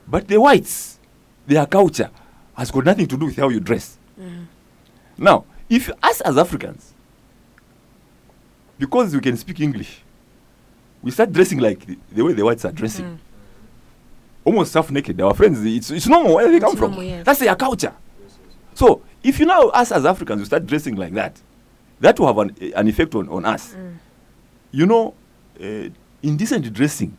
But 0.07 0.27
the 0.27 0.39
whites, 0.39 0.99
their 1.47 1.65
culture 1.65 2.09
has 2.55 2.69
got 2.71 2.85
nothing 2.85 3.07
to 3.07 3.17
do 3.17 3.25
with 3.27 3.37
how 3.37 3.49
you 3.49 3.59
dress. 3.59 3.97
Mm. 4.19 4.45
Now, 5.17 5.45
if 5.69 5.87
you 5.87 5.93
us 6.03 6.21
as 6.21 6.37
Africans, 6.37 6.93
because 8.77 9.13
we 9.13 9.21
can 9.21 9.37
speak 9.37 9.59
English, 9.59 10.01
we 11.01 11.11
start 11.11 11.31
dressing 11.31 11.59
like 11.59 11.85
the, 11.85 11.97
the 12.11 12.23
way 12.23 12.33
the 12.33 12.43
whites 12.43 12.65
are 12.65 12.71
dressing, 12.71 13.05
Mm. 13.05 13.17
almost 14.43 14.73
half 14.73 14.91
naked. 14.91 15.19
Our 15.21 15.33
friends, 15.33 15.63
it's, 15.63 15.89
it's 15.91 16.07
normal 16.07 16.35
where 16.35 16.49
they 16.49 16.57
It's 16.57 16.65
come 16.65 16.75
from. 16.75 16.91
normal, 16.91 17.03
yes. 17.05 17.25
That's 17.25 17.39
their 17.39 17.55
culture. 17.55 17.93
So, 18.73 19.01
if 19.23 19.39
you 19.39 19.45
now, 19.45 19.69
us 19.69 19.91
as 19.91 20.05
Africans, 20.05 20.39
you 20.39 20.45
start 20.45 20.65
dressing 20.65 20.95
like 20.95 21.13
that, 21.13 21.39
that 21.99 22.19
will 22.19 22.27
have 22.27 22.37
an, 22.39 22.55
an 22.75 22.87
effect 22.87 23.13
on, 23.15 23.29
on 23.29 23.45
us. 23.45 23.73
Mm. 23.73 23.97
You 24.71 24.85
know, 24.87 25.13
uh, 25.61 25.89
indecent 26.23 26.71
dressing 26.73 27.15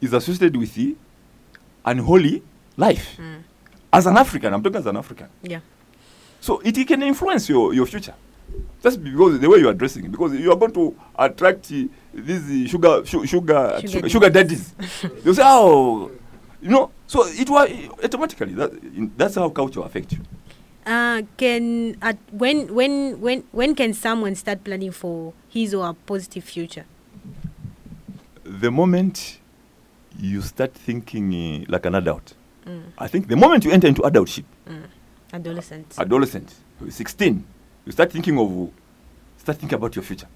is 0.00 0.12
associated 0.12 0.56
with 0.56 0.74
the 0.74 0.96
unholy 1.84 2.42
life. 2.76 3.16
Mm. 3.18 3.42
As 3.92 4.06
an 4.06 4.16
African, 4.16 4.52
I'm 4.52 4.62
talking 4.62 4.76
as 4.78 4.86
an 4.86 4.96
African. 4.96 5.28
Yeah. 5.42 5.60
So 6.40 6.60
it, 6.60 6.76
it 6.76 6.86
can 6.86 7.02
influence 7.02 7.48
your, 7.48 7.72
your 7.72 7.86
future. 7.86 8.14
Just 8.82 9.02
because 9.02 9.40
the 9.40 9.48
way 9.48 9.58
you 9.58 9.68
are 9.68 9.74
dressing, 9.74 10.10
because 10.10 10.32
you 10.34 10.52
are 10.52 10.56
going 10.56 10.72
to 10.72 10.96
attract 11.18 11.72
uh, 11.72 11.84
these 12.14 12.66
uh, 12.66 12.68
sugar 12.68 13.02
su- 13.04 13.26
sugar 13.26 13.78
Sugar 13.80 13.88
sugar, 13.88 14.08
sugar 14.08 14.30
daddies. 14.30 14.74
you 15.24 15.34
say, 15.34 15.42
oh, 15.44 16.10
you 16.62 16.68
know. 16.70 16.90
So 17.06 17.26
it 17.26 17.50
was 17.50 17.68
automatically 18.04 18.54
that 18.54 18.72
in, 18.72 19.12
that's 19.16 19.34
how 19.34 19.48
culture 19.48 19.80
affects 19.80 20.12
you. 20.12 20.20
Uh, 20.86 21.22
can 21.36 21.96
at 22.00 22.16
when 22.30 22.72
when 22.72 23.20
when 23.20 23.42
when 23.50 23.74
can 23.74 23.92
someone 23.92 24.34
start 24.36 24.62
planning 24.62 24.92
for 24.92 25.32
his 25.48 25.74
or 25.74 25.84
her 25.84 25.94
positive 26.06 26.44
future? 26.44 26.84
The 28.46 28.70
moment 28.70 29.38
you 30.18 30.40
start 30.40 30.72
thinking 30.74 31.34
uh, 31.34 31.64
like 31.68 31.86
an 31.86 31.94
adult, 31.94 32.34
Mm. 32.66 32.82
I 32.98 33.06
think 33.06 33.28
the 33.28 33.36
moment 33.36 33.64
you 33.64 33.70
enter 33.70 33.86
into 33.86 34.02
adultship, 34.02 34.44
Mm. 34.68 34.82
Adolescent. 35.32 35.94
adolescent, 35.98 36.52
16, 36.88 37.44
you 37.84 37.92
start 37.92 38.10
thinking 38.10 38.36
of 38.38 38.70
start 39.38 39.58
thinking 39.58 39.76
about 39.76 39.94
your 39.94 40.02
future. 40.02 40.26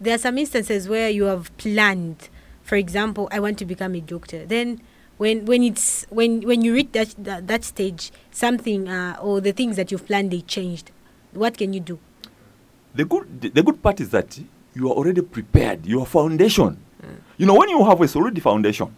there 0.00 0.14
are 0.14 0.18
some 0.18 0.38
instances 0.38 0.88
where 0.88 1.08
you 1.10 1.24
have 1.24 1.56
planned 1.58 2.28
for 2.62 2.74
example 2.76 3.28
i 3.32 3.38
want 3.40 3.56
to 3.58 3.64
become 3.64 3.94
a 3.96 4.00
doctor 4.00 4.44
then 4.46 4.80
when 5.18 5.44
when 5.46 5.62
it's 5.62 6.04
when 6.10 6.40
when 6.42 6.62
you 6.62 6.74
reach 6.74 6.90
that 6.92 7.14
that, 7.18 7.46
that 7.48 7.62
stage 7.64 8.10
something 8.32 8.88
uh, 8.88 9.16
or 9.22 9.40
the 9.40 9.52
things 9.52 9.74
that 9.76 9.90
you've 9.92 10.06
planned 10.06 10.30
they 10.32 10.40
changed 10.42 10.90
what 11.34 11.56
can 11.56 11.72
you 11.72 11.80
do 11.80 11.98
The 12.94 13.04
good 13.04 13.40
the, 13.40 13.48
the 13.50 13.62
good 13.62 13.82
part 13.82 14.00
is 14.00 14.10
that 14.10 14.38
you 14.74 14.88
are 14.88 14.94
already 14.94 15.22
prepared. 15.22 15.86
Your 15.86 16.04
foundation. 16.06 16.76
You 17.38 17.46
know, 17.46 17.54
when 17.54 17.68
you 17.68 17.84
have 17.84 18.00
a 18.00 18.08
solid 18.08 18.40
foundation, 18.42 18.94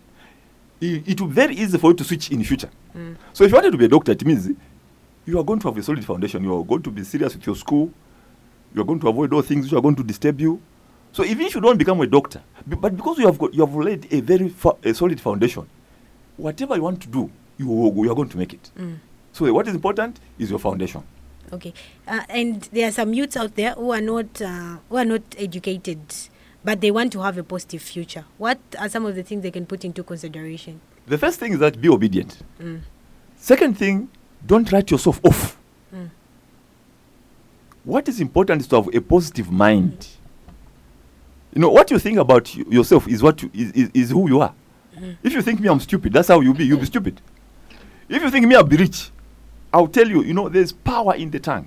it, 0.81 1.09
it 1.09 1.20
will 1.20 1.29
be 1.29 1.35
very 1.35 1.55
easy 1.57 1.79
for 1.79 1.90
you 1.90 1.94
to 1.96 2.05
switch 2.05 2.31
in 2.31 2.38
the 2.38 2.44
future. 2.44 2.70
Mm. 2.96 3.16
So 3.33 3.44
if 3.44 3.50
you 3.50 3.55
wanted 3.57 3.72
to 3.72 3.79
be 3.79 3.85
a 3.87 3.88
doctor, 3.88 4.12
it 4.12 4.24
means 4.24 4.48
you 5.27 5.38
are 5.38 5.44
going 5.44 5.61
to 5.61 5.68
have 5.68 5.77
a 5.77 5.83
solid 5.83 6.05
foundation. 6.05 6.42
You 6.44 6.59
are 6.59 6.64
going 6.64 6.83
to 6.83 6.90
be 6.90 7.05
serious 7.05 7.35
with 7.35 7.46
your 7.46 7.57
school. 7.57 7.90
You 8.74 8.83
are 8.83 8.85
going 8.85 9.00
to 9.00 9.09
avoid 9.09 9.33
all 9.33 9.42
things 9.42 9.66
which 9.66 9.72
are 9.72 9.83
going 9.83 9.96
to 9.96 10.05
disturb 10.05 10.40
you. 10.40 10.61
So 11.12 11.24
even 11.24 11.46
if 11.46 11.55
you 11.55 11.61
don't 11.61 11.79
become 11.79 12.00
a 12.00 12.07
doctor, 12.07 12.42
but 12.66 12.96
because 12.96 13.18
you 13.18 13.27
have 13.27 13.38
got, 13.38 13.55
you 13.55 13.64
have 13.64 13.74
laid 13.74 14.12
a 14.12 14.20
very 14.20 14.48
fa- 14.48 14.77
a 14.83 14.92
solid 14.92 15.20
foundation, 15.20 15.66
whatever 16.37 16.74
you 16.74 16.83
want 16.83 17.00
to 17.03 17.09
do, 17.09 17.31
you, 17.57 17.66
you 18.03 18.11
are 18.11 18.14
going 18.16 18.29
to 18.29 18.37
make 18.37 18.53
it. 18.53 18.70
Mm. 18.77 18.98
So 19.33 19.53
what 19.53 19.68
is 19.68 19.74
important 19.74 20.18
is 20.38 20.50
your 20.50 20.59
foundation. 20.59 21.03
okay 21.53 21.72
uh, 22.09 22.22
and 22.29 22.62
there 22.72 22.88
are 22.88 22.92
some 22.92 23.12
youths 23.12 23.37
out 23.37 23.55
there 23.55 23.72
who 23.74 23.92
are 23.92 24.00
not 24.00 24.40
uh, 24.42 24.77
who 24.88 24.96
are 24.96 25.05
not 25.05 25.22
educated 25.38 26.00
but 26.64 26.81
they 26.81 26.90
want 26.90 27.12
to 27.12 27.20
have 27.20 27.37
a 27.38 27.42
positive 27.44 27.83
future 27.83 28.24
what 28.38 28.59
are 28.79 28.88
some 28.88 29.05
of 29.07 29.14
the 29.14 29.22
things 29.22 29.42
they 29.42 29.50
can 29.50 29.66
put 29.66 29.85
into 29.85 30.03
consideration 30.03 30.81
The 31.07 31.18
first 31.18 31.38
thing 31.38 31.53
is 31.53 31.59
that 31.59 31.79
be 31.81 31.88
obedient. 31.88 32.38
mm. 32.61 32.81
Second 33.37 33.77
thing, 33.77 34.09
don't 34.46 34.72
write 34.72 34.90
yourself 34.90 35.20
off. 35.22 35.59
Mm. 35.94 36.09
What 37.85 38.09
is 38.09 38.20
important 38.20 38.62
is 38.62 38.68
to 38.68 38.77
have 38.77 38.94
a 38.94 39.00
positive 39.00 39.50
mind. 39.50 40.09
You 41.55 41.61
know, 41.61 41.68
what 41.68 41.90
you 41.90 41.98
think 41.98 42.18
about 42.18 42.50
y- 42.57 42.64
yourself 42.70 43.07
is 43.07 43.22
what 43.22 43.42
you, 43.42 43.50
is, 43.53 43.70
is, 43.72 43.90
is 43.92 44.11
who 44.11 44.29
you 44.29 44.40
are. 44.40 44.55
Mhm. 44.96 45.16
If 45.22 45.33
you 45.35 45.42
think 45.42 45.61
me 45.61 45.68
I'm 45.68 45.81
stupid, 45.81 46.12
that's 46.14 46.29
how 46.29 46.40
you'll 46.40 46.55
be. 46.55 46.64
You'll 46.64 46.81
be 46.81 46.87
stupid. 46.87 47.20
If 48.09 48.22
you 48.22 48.31
think 48.31 48.46
me 48.46 48.55
I'll 48.55 48.64
be 48.64 48.77
rich, 48.79 49.11
I'll 49.72 49.88
tell 49.88 50.09
you, 50.09 50.22
you 50.22 50.33
know, 50.33 50.48
there's 50.48 50.72
power 50.72 51.14
in 51.14 51.31
the 51.31 51.38
tongue. 51.40 51.66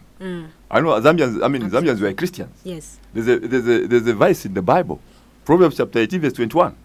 I 0.69 0.82
know 0.82 0.89
Zambians, 0.99 1.43
I 1.43 1.47
mean, 1.47 1.69
Zambians 1.69 1.99
were 2.01 2.13
Christians. 2.13 2.60
yes 2.63 2.99
There's 3.13 3.27
a, 3.27 3.39
there's, 3.39 3.67
a, 3.67 3.88
there's 3.88 4.08
a 4.08 4.13
verse 4.13 4.45
in 4.45 4.53
the 4.53 4.62
Bible, 4.62 4.99
Proverbs 5.45 5.77
chapter 5.77 5.99
18, 5.99 6.21
verse 6.21 6.34
21. 6.34 6.75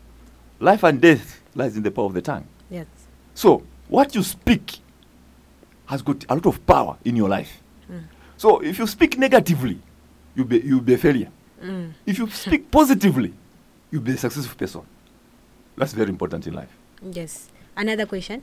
Life 0.60 0.82
and 0.84 1.00
death 1.00 1.40
lies 1.54 1.76
in 1.76 1.82
the 1.82 1.90
power 1.90 2.06
of 2.06 2.14
the 2.14 2.22
tongue. 2.22 2.46
yes 2.70 2.86
So, 3.34 3.62
what 3.88 4.14
you 4.14 4.22
speak 4.22 4.78
has 5.86 6.02
got 6.02 6.24
a 6.28 6.34
lot 6.34 6.46
of 6.46 6.64
power 6.66 6.96
in 7.04 7.16
your 7.16 7.28
life. 7.28 7.60
Mm. 7.90 8.04
So, 8.36 8.60
if 8.60 8.78
you 8.78 8.86
speak 8.86 9.18
negatively, 9.18 9.78
you'll 10.34 10.46
be, 10.46 10.60
you'll 10.60 10.80
be 10.80 10.94
a 10.94 10.98
failure. 10.98 11.30
Mm. 11.62 11.92
If 12.06 12.18
you 12.18 12.28
speak 12.30 12.70
positively, 12.70 13.32
you'll 13.90 14.02
be 14.02 14.12
a 14.12 14.16
successful 14.16 14.56
person. 14.56 14.82
That's 15.76 15.92
very 15.92 16.10
important 16.10 16.46
in 16.46 16.54
life. 16.54 16.70
yes 17.10 17.48
another 17.76 18.06
question 18.06 18.42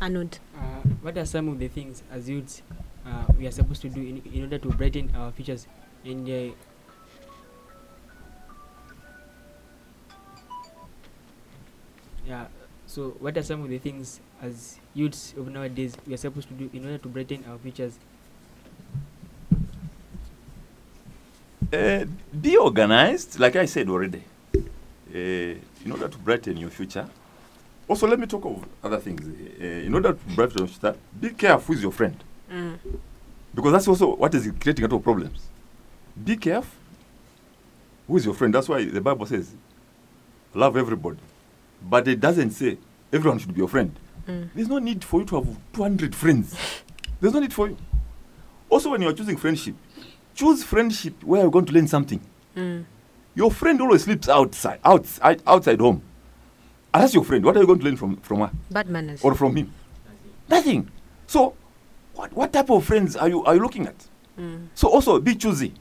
Arnold. 0.00 0.38
Uh, 0.56 0.60
what 1.02 1.16
are 1.18 1.26
some 1.26 1.48
of 1.48 1.58
the 1.58 1.68
things 1.68 2.02
as 2.10 2.28
youths 2.28 2.62
uh, 3.06 3.24
we 3.38 3.46
are 3.46 3.50
supposed 3.50 3.82
to 3.82 3.88
do 3.88 4.00
in, 4.00 4.22
in 4.32 4.42
order 4.42 4.58
to 4.58 4.68
brighten 4.68 5.10
our 5.16 5.32
futures 5.32 5.66
and 6.04 6.28
uh, 6.28 6.54
yeah 12.26 12.46
so 12.86 13.16
what 13.20 13.36
are 13.36 13.42
some 13.42 13.62
of 13.62 13.68
the 13.68 13.78
things 13.78 14.20
as 14.40 14.78
youths 14.94 15.34
of 15.36 15.48
nowadays 15.48 15.96
we 16.06 16.14
are 16.14 16.18
supposed 16.18 16.48
to 16.48 16.54
do 16.54 16.70
in 16.72 16.84
order 16.84 16.98
to 16.98 17.08
brighten 17.08 17.44
our 17.48 17.58
futures 17.58 17.98
Uh, 21.72 22.04
be 22.38 22.54
organized, 22.58 23.40
like 23.40 23.56
I 23.56 23.64
said 23.64 23.88
already, 23.88 24.22
uh, 24.54 24.58
in 25.14 25.90
order 25.90 26.06
to 26.06 26.18
brighten 26.18 26.58
your 26.58 26.68
future. 26.68 27.08
Also, 27.88 28.06
let 28.06 28.18
me 28.18 28.26
talk 28.26 28.44
of 28.44 28.62
other 28.84 28.98
things. 28.98 29.22
Uh, 29.26 29.64
in 29.64 29.94
order 29.94 30.12
to 30.12 30.34
brighten 30.36 30.58
your 30.58 30.66
future, 30.66 30.94
be 31.18 31.30
careful 31.30 31.74
with 31.74 31.82
your 31.82 31.92
friend. 31.92 32.22
Mm. 32.52 32.78
Because 33.54 33.72
that's 33.72 33.88
also 33.88 34.14
what 34.16 34.34
is 34.34 34.50
creating 34.60 34.84
a 34.84 34.88
lot 34.88 34.96
of 34.96 35.02
problems. 35.02 35.48
Be 36.22 36.36
careful 36.36 36.78
who 38.06 38.16
is 38.16 38.24
your 38.24 38.34
friend. 38.34 38.54
That's 38.54 38.68
why 38.68 38.84
the 38.84 39.00
Bible 39.00 39.26
says, 39.26 39.54
love 40.54 40.76
everybody. 40.76 41.18
But 41.82 42.06
it 42.08 42.20
doesn't 42.20 42.50
say 42.50 42.78
everyone 43.12 43.38
should 43.38 43.54
be 43.54 43.58
your 43.58 43.68
friend. 43.68 43.98
Mm. 44.26 44.50
There's 44.54 44.68
no 44.68 44.78
need 44.78 45.04
for 45.04 45.20
you 45.20 45.26
to 45.26 45.36
have 45.36 45.56
200 45.72 46.14
friends. 46.14 46.56
There's 47.20 47.32
no 47.32 47.40
need 47.40 47.52
for 47.52 47.68
you. 47.68 47.76
Also, 48.68 48.90
when 48.90 49.02
you're 49.02 49.12
choosing 49.12 49.36
friendship, 49.36 49.74
choose 50.34 50.62
friendship 50.62 51.22
where 51.24 51.42
you're 51.42 51.50
going 51.50 51.66
to 51.66 51.72
learn 51.72 51.88
something. 51.88 52.20
Mm. 52.56 52.84
Your 53.34 53.50
friend 53.50 53.80
always 53.80 54.04
sleeps 54.04 54.28
outside, 54.28 54.80
outside, 54.84 55.42
outside 55.46 55.80
home. 55.80 56.02
And 56.92 57.02
that's 57.02 57.14
your 57.14 57.24
friend. 57.24 57.44
What 57.44 57.56
are 57.56 57.60
you 57.60 57.66
going 57.66 57.78
to 57.78 57.84
learn 57.84 57.96
from, 57.96 58.16
from 58.18 58.40
her? 58.40 58.50
Bad 58.70 58.88
manners. 58.88 59.22
Or 59.24 59.34
from 59.34 59.56
him? 59.56 59.72
Nothing. 60.48 60.90
So, 61.26 61.54
what, 62.14 62.32
what 62.32 62.52
type 62.52 62.70
of 62.70 62.84
friends 62.84 63.16
are 63.16 63.28
you, 63.28 63.44
are 63.44 63.54
you 63.54 63.60
looking 63.60 63.86
at? 63.86 64.08
Mm. 64.38 64.68
So 64.74 64.88
also 64.88 65.18
be 65.20 65.34
choosy. 65.34 65.74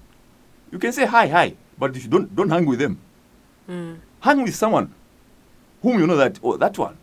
You 0.72 0.80
can 0.80 0.92
say 0.92 1.06
hi, 1.06 1.28
hi, 1.28 1.56
but 1.78 1.96
if 1.96 2.04
you 2.04 2.10
don't 2.10 2.34
don't 2.36 2.50
hang 2.50 2.66
with 2.66 2.80
them. 2.80 3.00
Mm. 3.70 3.98
Hang 4.20 4.44
with 4.44 4.56
someone 4.56 4.94
whom 5.82 6.00
you 6.00 6.08
know 6.08 6.18
that 6.18 6.40
oh 6.44 6.58
that 6.58 6.78
one 6.78 6.98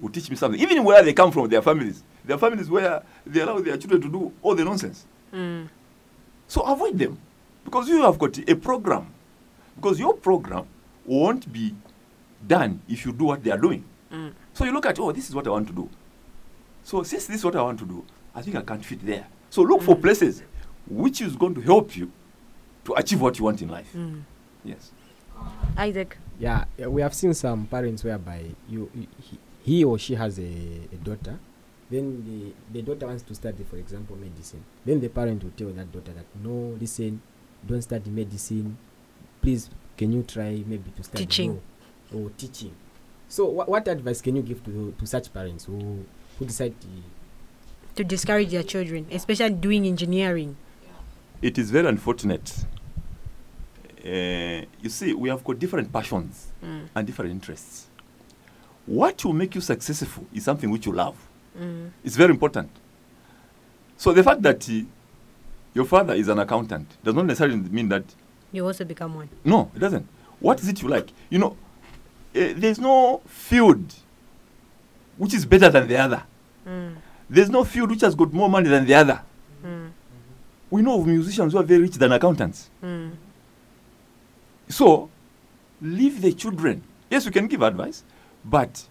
will 0.00 0.10
teach 0.10 0.30
me 0.30 0.36
something. 0.36 0.60
Even 0.60 0.84
where 0.84 1.02
they 1.02 1.12
come 1.12 1.30
from, 1.32 1.48
their 1.48 1.62
families, 1.62 2.02
their 2.24 2.38
families 2.38 2.70
where 2.70 3.02
they 3.26 3.40
allow 3.40 3.58
their 3.60 3.76
children 3.76 4.00
to 4.02 4.08
do 4.10 4.32
all 4.42 4.54
the 4.54 4.64
nonsense. 4.64 5.06
Mm. 5.32 5.68
So 6.46 6.62
avoid 6.62 6.98
them 6.98 7.18
because 7.64 7.88
you 7.88 8.02
have 8.02 8.18
got 8.18 8.38
a 8.38 8.54
program. 8.56 9.06
Because 9.76 9.98
your 9.98 10.14
program 10.14 10.66
won't 11.06 11.50
be 11.52 11.74
done 12.46 12.82
if 12.88 13.06
you 13.06 13.12
do 13.12 13.24
what 13.24 13.42
they 13.42 13.50
are 13.50 13.58
doing. 13.58 13.84
Mm. 14.12 14.32
So 14.52 14.64
you 14.64 14.72
look 14.72 14.86
at, 14.86 14.98
oh, 14.98 15.12
this 15.12 15.28
is 15.28 15.34
what 15.34 15.46
I 15.46 15.50
want 15.50 15.68
to 15.68 15.72
do. 15.72 15.88
So 16.82 17.02
since 17.02 17.26
this 17.26 17.36
is 17.36 17.44
what 17.44 17.56
I 17.56 17.62
want 17.62 17.78
to 17.78 17.86
do, 17.86 18.04
I 18.34 18.42
think 18.42 18.56
I 18.56 18.62
can't 18.62 18.84
fit 18.84 19.04
there. 19.04 19.26
So 19.50 19.62
look 19.62 19.82
for 19.82 19.96
places 19.96 20.42
which 20.88 21.20
is 21.20 21.36
going 21.36 21.54
to 21.54 21.60
help 21.60 21.96
you 21.96 22.10
to 22.84 22.94
achieve 22.94 23.20
what 23.20 23.38
you 23.38 23.44
want 23.44 23.60
in 23.62 23.68
life. 23.68 23.92
Mm. 23.94 24.22
Yes. 24.64 24.90
Isaac. 25.76 26.16
Yeah, 26.38 26.64
yeah, 26.76 26.86
we 26.86 27.02
have 27.02 27.14
seen 27.14 27.34
some 27.34 27.66
parents 27.66 28.02
whereby 28.04 28.44
you, 28.68 28.90
you 28.94 29.06
he, 29.22 29.38
he 29.62 29.84
or 29.84 29.98
she 29.98 30.14
has 30.14 30.38
a, 30.38 30.42
a 30.92 30.96
daughter, 31.02 31.38
then 31.90 32.54
the, 32.72 32.78
the 32.80 32.82
daughter 32.82 33.06
wants 33.06 33.22
to 33.24 33.34
study, 33.34 33.64
for 33.64 33.76
example, 33.76 34.16
medicine. 34.16 34.64
Then 34.84 35.00
the 35.00 35.08
parent 35.08 35.42
will 35.42 35.50
tell 35.56 35.68
that 35.70 35.92
daughter 35.92 36.12
that 36.12 36.26
no, 36.42 36.76
listen, 36.80 37.20
don't 37.66 37.82
study 37.82 38.10
medicine. 38.10 38.76
Please, 39.42 39.70
can 39.96 40.12
you 40.12 40.22
try 40.22 40.62
maybe 40.66 40.90
to 40.96 41.02
study 41.02 41.24
Teaching. 41.26 41.60
law 42.12 42.20
or 42.20 42.30
teaching? 42.36 42.72
So, 43.28 43.46
wha- 43.46 43.64
what 43.66 43.86
advice 43.88 44.20
can 44.20 44.36
you 44.36 44.42
give 44.42 44.62
to 44.64 44.94
to 44.98 45.06
such 45.06 45.32
parents 45.32 45.64
who 45.64 46.04
who 46.38 46.44
decide 46.44 46.74
to 46.80 46.86
To 47.96 48.04
discourage 48.04 48.50
their 48.50 48.62
children, 48.62 49.06
especially 49.10 49.50
doing 49.50 49.86
engineering. 49.86 50.56
It 51.42 51.58
is 51.58 51.70
very 51.70 51.88
unfortunate. 51.88 52.64
Uh, 54.04 54.64
you 54.80 54.88
see, 54.88 55.12
we 55.12 55.28
have 55.28 55.44
got 55.44 55.58
different 55.58 55.92
passions 55.92 56.46
Mm. 56.64 56.88
and 56.94 57.06
different 57.06 57.30
interests. 57.32 57.88
What 58.86 59.22
will 59.24 59.34
make 59.34 59.54
you 59.54 59.60
successful 59.60 60.24
is 60.32 60.44
something 60.44 60.70
which 60.70 60.86
you 60.86 60.92
love. 60.92 61.16
Mm. 61.58 61.90
It's 62.04 62.16
very 62.16 62.30
important. 62.30 62.70
So 63.98 64.12
the 64.12 64.22
fact 64.22 64.40
that 64.42 64.66
uh, 64.70 64.72
your 65.74 65.84
father 65.84 66.14
is 66.14 66.28
an 66.28 66.38
accountant 66.38 66.86
does 67.04 67.14
not 67.14 67.26
necessarily 67.26 67.56
mean 67.56 67.88
that 67.90 68.04
You 68.52 68.64
also 68.66 68.84
become 68.84 69.14
one. 69.14 69.28
no, 69.44 69.70
it 69.74 69.78
doesn't. 69.80 70.06
What 70.40 70.60
is 70.60 70.68
it 70.68 70.80
you 70.80 70.88
like? 70.88 71.12
You 71.28 71.38
know, 71.38 71.56
uh, 72.34 72.54
there's 72.56 72.78
no 72.78 73.20
field 73.26 73.94
which 75.18 75.34
is 75.34 75.44
better 75.44 75.68
than 75.68 75.86
the 75.88 75.96
other. 75.98 76.22
Mm. 76.66 76.94
There's 77.30 77.48
no 77.48 77.62
field 77.64 77.90
which 77.90 78.00
has 78.00 78.14
got 78.16 78.32
more 78.32 78.48
money 78.50 78.68
than 78.68 78.84
the 78.84 78.94
other. 78.94 79.22
Mm. 79.64 79.90
We 80.68 80.82
know 80.82 81.00
of 81.00 81.06
musicians 81.06 81.52
who 81.52 81.60
are 81.60 81.62
very 81.62 81.82
rich 81.82 81.92
than 81.94 82.10
accountants. 82.12 82.68
Mm. 82.82 83.12
So, 84.68 85.08
leave 85.80 86.20
the 86.20 86.32
children. 86.32 86.82
Yes, 87.08 87.24
we 87.24 87.30
can 87.32 87.46
give 87.46 87.62
advice, 87.62 88.02
but 88.44 88.84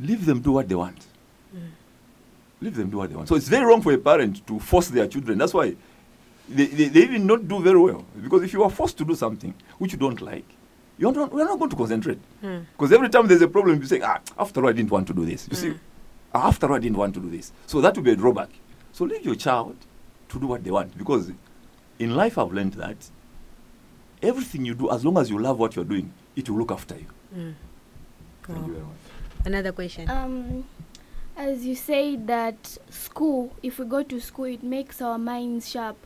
leave 0.00 0.26
them 0.26 0.40
do 0.40 0.52
what 0.52 0.68
they 0.68 0.74
want. 0.74 1.06
Leave 2.60 2.74
them 2.74 2.90
do 2.90 2.96
what 2.96 3.10
they 3.10 3.16
want. 3.16 3.28
So 3.28 3.34
it's 3.34 3.48
very 3.48 3.64
wrong 3.66 3.82
for 3.82 3.92
a 3.92 3.98
parent 3.98 4.46
to 4.46 4.58
force 4.58 4.88
their 4.88 5.06
children. 5.06 5.38
That's 5.38 5.52
why 5.52 5.76
they, 6.48 6.66
they, 6.66 6.88
they 6.88 7.00
even 7.02 7.26
not 7.26 7.46
do 7.46 7.60
very 7.60 7.78
well. 7.78 8.04
Because 8.22 8.42
if 8.44 8.52
you 8.52 8.62
are 8.62 8.70
forced 8.70 8.96
to 8.98 9.04
do 9.04 9.14
something 9.14 9.52
which 9.78 9.92
you 9.92 9.98
don't 9.98 10.20
like, 10.22 10.44
you're 10.98 11.12
not, 11.12 11.32
you're 11.32 11.44
not 11.44 11.58
going 11.58 11.70
to 11.70 11.76
concentrate. 11.76 12.18
Mm. 12.42 12.64
Because 12.72 12.92
every 12.92 13.08
time 13.10 13.26
there's 13.26 13.42
a 13.42 13.48
problem, 13.48 13.78
you 13.78 13.86
say, 13.86 14.00
ah, 14.00 14.20
after 14.38 14.62
all, 14.62 14.70
I 14.70 14.72
didn't 14.72 14.90
want 14.90 15.06
to 15.08 15.12
do 15.14 15.26
this. 15.26 15.46
You 15.50 15.56
see, 15.56 15.70
"Ah, 15.72 15.78
after 16.44 16.66
all, 16.68 16.74
I 16.74 16.78
didn't 16.78 16.98
want 16.98 17.14
to 17.14 17.20
do 17.20 17.30
this. 17.30 17.52
So 17.66 17.80
that 17.80 17.96
will 17.96 18.02
be 18.04 18.12
a 18.12 18.16
drawback. 18.16 18.50
So 18.92 19.04
leave 19.04 19.24
your 19.24 19.34
child 19.34 19.76
to 20.28 20.40
do 20.40 20.46
what 20.46 20.64
they 20.64 20.70
want. 20.70 20.96
Because 20.96 21.30
in 21.98 22.14
life, 22.14 22.38
I've 22.38 22.52
learned 22.52 22.74
that 22.74 22.96
everything 24.22 24.64
you 24.64 24.74
do, 24.74 24.90
as 24.90 25.04
long 25.04 25.18
as 25.18 25.30
you 25.30 25.38
love 25.38 25.58
what 25.58 25.76
you're 25.76 25.84
doing, 25.84 26.12
it 26.34 26.48
will 26.48 26.58
look 26.58 26.72
after 26.72 26.96
you. 26.96 27.06
Mm. 27.34 27.54
Thank 28.44 28.58
Wow. 28.60 28.66
you 28.66 28.72
very 28.72 28.84
much. 28.84 28.96
Another 29.44 29.72
question. 29.72 30.10
Um, 30.10 30.64
as 31.36 31.64
you 31.66 31.74
say 31.76 32.16
that 32.16 32.78
school, 32.90 33.54
if 33.62 33.78
we 33.78 33.84
go 33.84 34.02
to 34.02 34.20
school, 34.20 34.46
it 34.46 34.62
makes 34.62 35.02
our 35.02 35.18
minds 35.18 35.70
sharp. 35.70 35.96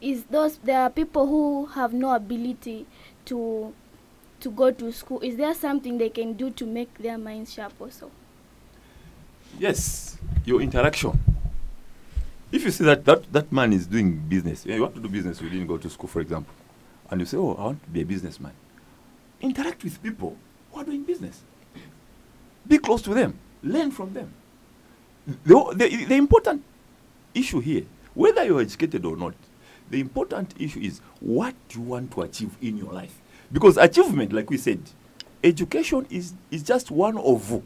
Is 0.00 0.24
those 0.24 0.58
there 0.58 0.80
are 0.82 0.90
people 0.90 1.26
who 1.26 1.66
have 1.66 1.92
no 1.94 2.14
ability 2.14 2.86
to 3.26 3.72
to 4.40 4.50
go 4.50 4.70
to 4.70 4.92
school? 4.92 5.20
Is 5.20 5.36
there 5.36 5.54
something 5.54 5.96
they 5.96 6.10
can 6.10 6.34
do 6.34 6.50
to 6.50 6.66
make 6.66 6.98
their 6.98 7.16
minds 7.16 7.54
sharp 7.54 7.72
also? 7.80 8.10
Yes, 9.58 10.18
your 10.44 10.60
interaction. 10.60 11.18
If 12.52 12.64
you 12.64 12.70
see 12.70 12.84
that, 12.84 13.04
that 13.06 13.32
that 13.32 13.50
man 13.50 13.72
is 13.72 13.86
doing 13.86 14.16
business, 14.28 14.66
you 14.66 14.80
want 14.80 14.94
to 14.94 15.00
do 15.00 15.08
business, 15.08 15.40
you 15.40 15.48
didn't 15.48 15.66
go 15.66 15.78
to 15.78 15.88
school, 15.88 16.08
for 16.08 16.20
example, 16.20 16.54
and 17.10 17.20
you 17.20 17.26
say, 17.26 17.36
Oh, 17.36 17.54
I 17.54 17.62
want 17.64 17.82
to 17.82 17.90
be 17.90 18.02
a 18.02 18.04
businessman. 18.04 18.52
Interact 19.40 19.82
with 19.82 20.02
people 20.02 20.36
who 20.72 20.80
are 20.80 20.84
doing 20.84 21.04
business. 21.04 21.42
Be 22.66 22.78
close 22.78 23.02
to 23.02 23.14
them, 23.14 23.38
learn 23.62 23.90
from 23.90 24.12
them. 24.12 24.32
The, 25.44 25.72
the, 25.74 26.04
the 26.04 26.14
important 26.14 26.62
issue 27.34 27.60
here, 27.60 27.82
whether 28.14 28.44
you're 28.44 28.60
educated 28.60 29.04
or 29.04 29.16
not, 29.16 29.34
the 29.90 30.00
important 30.00 30.54
issue 30.58 30.80
is 30.80 31.00
what 31.20 31.54
you 31.70 31.80
want 31.80 32.12
to 32.12 32.22
achieve 32.22 32.56
in 32.60 32.76
your 32.76 32.92
life. 32.92 33.20
Because 33.52 33.76
achievement, 33.76 34.32
like 34.32 34.50
we 34.50 34.56
said, 34.56 34.80
education 35.42 36.06
is, 36.10 36.34
is 36.50 36.62
just 36.62 36.90
one 36.90 37.16
of 37.18 37.62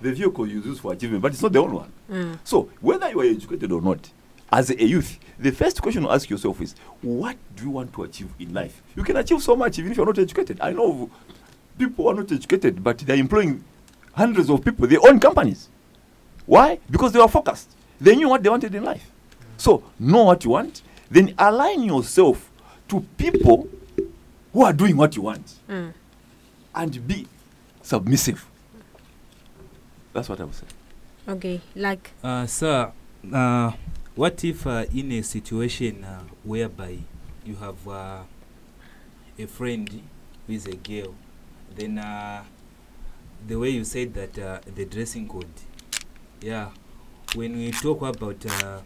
the 0.00 0.12
vehicle 0.12 0.46
you 0.46 0.60
use 0.60 0.78
for 0.78 0.92
achievement, 0.92 1.22
but 1.22 1.32
it's 1.32 1.42
not 1.42 1.52
the 1.52 1.58
only 1.58 1.76
one. 1.76 1.92
Mm. 2.10 2.38
So, 2.44 2.70
whether 2.80 3.08
you 3.10 3.20
are 3.20 3.24
educated 3.24 3.70
or 3.72 3.80
not, 3.82 4.10
as 4.52 4.70
a 4.70 4.84
youth, 4.84 5.18
the 5.38 5.52
first 5.52 5.80
question 5.80 6.02
to 6.02 6.10
ask 6.10 6.28
yourself 6.28 6.60
is, 6.60 6.74
what 7.02 7.36
do 7.54 7.64
you 7.64 7.70
want 7.70 7.92
to 7.92 8.02
achieve 8.02 8.28
in 8.38 8.52
life? 8.52 8.82
You 8.96 9.04
can 9.04 9.16
achieve 9.16 9.42
so 9.42 9.54
much 9.54 9.78
even 9.78 9.90
if 9.92 9.96
you're 9.96 10.06
not 10.06 10.18
educated. 10.18 10.58
I 10.60 10.72
know 10.72 11.10
people 11.78 12.04
who 12.04 12.10
are 12.10 12.14
not 12.14 12.32
educated, 12.32 12.82
but 12.82 12.98
they're 12.98 13.16
employing 13.16 13.62
hundreds 14.12 14.50
of 14.50 14.64
people. 14.64 14.86
They 14.86 14.96
own 14.98 15.20
companies. 15.20 15.68
Why? 16.46 16.78
Because 16.90 17.12
they 17.12 17.20
were 17.20 17.28
focused. 17.28 17.70
They 18.00 18.16
knew 18.16 18.28
what 18.28 18.42
they 18.42 18.48
wanted 18.50 18.74
in 18.74 18.82
life. 18.82 19.08
So, 19.56 19.84
know 19.98 20.24
what 20.24 20.44
you 20.44 20.50
want, 20.50 20.82
then 21.10 21.34
align 21.38 21.82
yourself 21.82 22.50
to 22.88 23.00
people 23.16 23.68
who 24.52 24.64
are 24.64 24.72
doing 24.72 24.96
what 24.96 25.14
you 25.14 25.22
want 25.22 25.54
Mm. 25.68 25.92
and 26.74 27.06
be 27.06 27.26
submissive. 27.82 28.44
That's 30.12 30.28
what 30.28 30.40
I 30.40 30.44
was 30.44 30.56
saying. 30.56 30.72
Okay, 31.28 31.60
like 31.76 32.10
Uh, 32.22 32.46
sir, 32.46 32.92
uh, 33.32 33.72
what 34.16 34.42
if 34.44 34.66
uh, 34.66 34.84
in 34.94 35.12
a 35.12 35.22
situation 35.22 36.02
uh, 36.04 36.22
whereby 36.44 36.98
you 37.44 37.54
have 37.56 37.86
uh, 37.88 38.22
a 39.38 39.46
friend 39.46 39.88
who 40.46 40.52
is 40.52 40.66
a 40.66 40.74
girl, 40.76 41.14
then 41.74 41.98
uh, 41.98 42.42
the 43.46 43.56
way 43.58 43.70
you 43.70 43.84
said 43.84 44.12
that 44.14 44.38
uh, 44.38 44.58
the 44.74 44.84
dressing 44.84 45.28
code, 45.28 45.46
yeah, 46.40 46.70
when 47.34 47.56
we 47.56 47.70
talk 47.70 48.02
about 48.02 48.44
uh, 48.46 48.80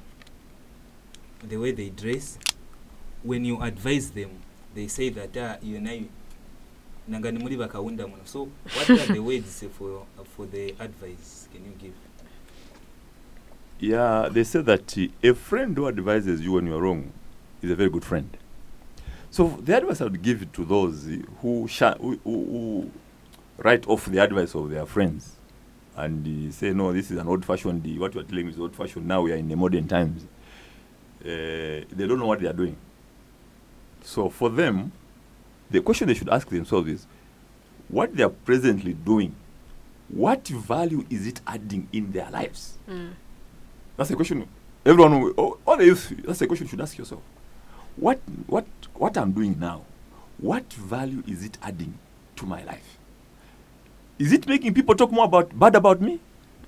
the 1.43 1.57
way 1.57 1.72
they 1.72 1.89
dress, 1.89 2.39
when 3.22 3.45
you 3.45 3.61
advise 3.62 4.11
them, 4.11 4.31
they 4.75 4.87
say 4.89 5.09
that 5.09 5.37
uh, 5.37 5.57
you 5.62 5.81
know, 5.81 6.05
nangani 7.09 7.39
muri 7.39 7.57
bakawunda 7.57 8.07
muno. 8.07 8.23
So, 8.25 8.49
what 8.75 8.91
are 8.91 9.13
the 9.13 9.23
words 9.23 9.65
for 9.79 10.07
for 10.37 10.47
the 10.47 10.75
advice 10.81 11.49
can 11.53 11.65
you 11.65 11.73
give? 11.79 11.95
Yeah, 13.81 14.29
they 14.31 14.45
say 14.45 14.63
that 14.63 14.97
a 15.23 15.35
friend 15.35 15.77
who 15.77 15.89
advises 15.89 16.41
you 16.41 16.53
when 16.53 16.67
you're 16.67 16.81
wrong 16.81 17.13
is 17.61 17.71
a 17.71 17.77
very 17.77 17.91
good 17.91 18.05
friend. 18.05 18.37
So 19.31 19.49
the 19.61 19.77
advice 19.77 20.01
I 20.01 20.05
would 20.05 20.23
give 20.23 20.53
to 20.53 20.65
those 20.65 21.09
who, 21.43 21.67
sha- 21.67 21.97
who, 21.97 22.21
who, 22.23 22.91
write 23.59 23.87
off 23.89 24.07
the 24.07 24.19
advice 24.19 24.55
of 24.55 24.71
their 24.71 24.87
friends 24.87 25.37
and 25.97 26.49
uh, 26.49 26.53
say, 26.53 26.73
no, 26.73 26.93
this 26.93 27.11
is 27.11 27.19
an 27.19 27.27
old-fashioned, 27.27 27.85
uh, 27.85 28.01
what 28.01 28.15
you 28.15 28.21
are 28.21 28.25
telling 28.25 28.47
me 28.47 28.53
is 28.53 28.59
old-fashioned, 28.59 29.07
now 29.07 29.23
we 29.23 29.33
are 29.33 29.37
in 29.37 29.49
the 29.49 29.57
modern 29.57 29.87
times. 29.87 30.25
Uh, 31.21 31.27
they 31.91 32.07
don't 32.07 32.19
know 32.19 32.27
what 32.27 32.41
they 32.41 32.47
are 32.47 32.53
doing. 32.53 32.77
So 34.03 34.29
for 34.29 34.51
them, 34.51 34.93
the 35.71 35.81
question 35.81 36.09
they 36.09 36.15
should 36.15 36.29
ask 36.29 36.49
themselves 36.49 36.89
is, 36.89 37.07
what 37.89 38.15
they 38.17 38.23
are 38.23 38.31
presently 38.31 38.95
doing, 38.95 39.35
what 40.09 40.47
value 40.49 41.05
is 41.11 41.27
it 41.27 41.41
adding 41.47 41.89
in 41.93 42.12
their 42.12 42.31
lives? 42.31 42.79
Mm. 42.89 43.12
That's 43.97 44.11
a 44.11 44.17
question 44.17 44.47
everyone, 44.85 45.33
all, 45.37 45.59
all 45.67 45.77
the 45.77 45.87
youth, 45.87 46.12
that's 46.25 46.41
a 46.43 46.47
question 46.47 46.67
you 46.67 46.71
should 46.71 46.81
ask 46.81 46.97
yourself. 46.99 47.23
What, 47.97 48.21
what, 48.47 48.67
what 48.95 49.17
I'm 49.17 49.33
doing 49.33 49.59
now, 49.59 49.83
what 50.39 50.73
value 50.73 51.23
is 51.27 51.45
it 51.45 51.59
adding 51.62 51.95
to 52.37 52.47
my 52.47 52.62
life? 52.65 52.99
Is 54.19 54.33
it 54.33 54.47
making 54.47 54.75
people 54.75 54.95
talk 54.95 55.11
more 55.11 55.25
about 55.25 55.57
bad 55.59 55.75
about 55.75 56.01
me? 56.01 56.21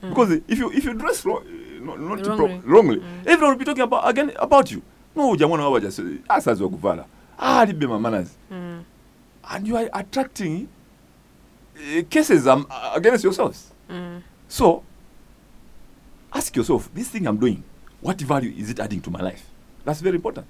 Mm. 0.02 0.08
Because 0.10 0.30
if 0.48 0.58
you 0.58 0.70
if 0.72 0.84
you 0.84 0.94
dress 0.94 1.24
wrong, 1.24 1.44
not, 1.80 2.00
not 2.00 2.22
pro- 2.36 2.58
Wrongly. 2.58 2.96
mm. 2.98 3.26
everyone 3.26 3.52
will 3.54 3.58
be 3.58 3.64
talking 3.64 3.82
about 3.82 4.08
again 4.08 4.32
about 4.36 4.70
you. 4.70 4.82
No, 5.14 5.34
jamwana 5.36 5.62
wawa 5.62 5.80
just 5.80 6.00
asas 6.28 6.60
wakuvala. 6.60 7.04
Ah, 7.38 7.64
libe 7.64 7.86
mamanas. 7.86 8.30
Mm. 8.50 8.65
And 9.48 9.66
you 9.66 9.76
are 9.76 9.88
attracting 9.92 10.68
uh, 11.76 12.02
cases 12.10 12.46
um, 12.46 12.66
against 12.94 13.22
yourselves. 13.24 13.72
Mm. 13.88 14.22
So, 14.48 14.82
ask 16.32 16.54
yourself, 16.56 16.90
this 16.94 17.08
thing 17.08 17.26
I'm 17.26 17.36
doing, 17.38 17.62
what 18.00 18.20
value 18.20 18.52
is 18.56 18.70
it 18.70 18.80
adding 18.80 19.00
to 19.02 19.10
my 19.10 19.20
life? 19.20 19.48
That's 19.84 20.00
very 20.00 20.16
important. 20.16 20.46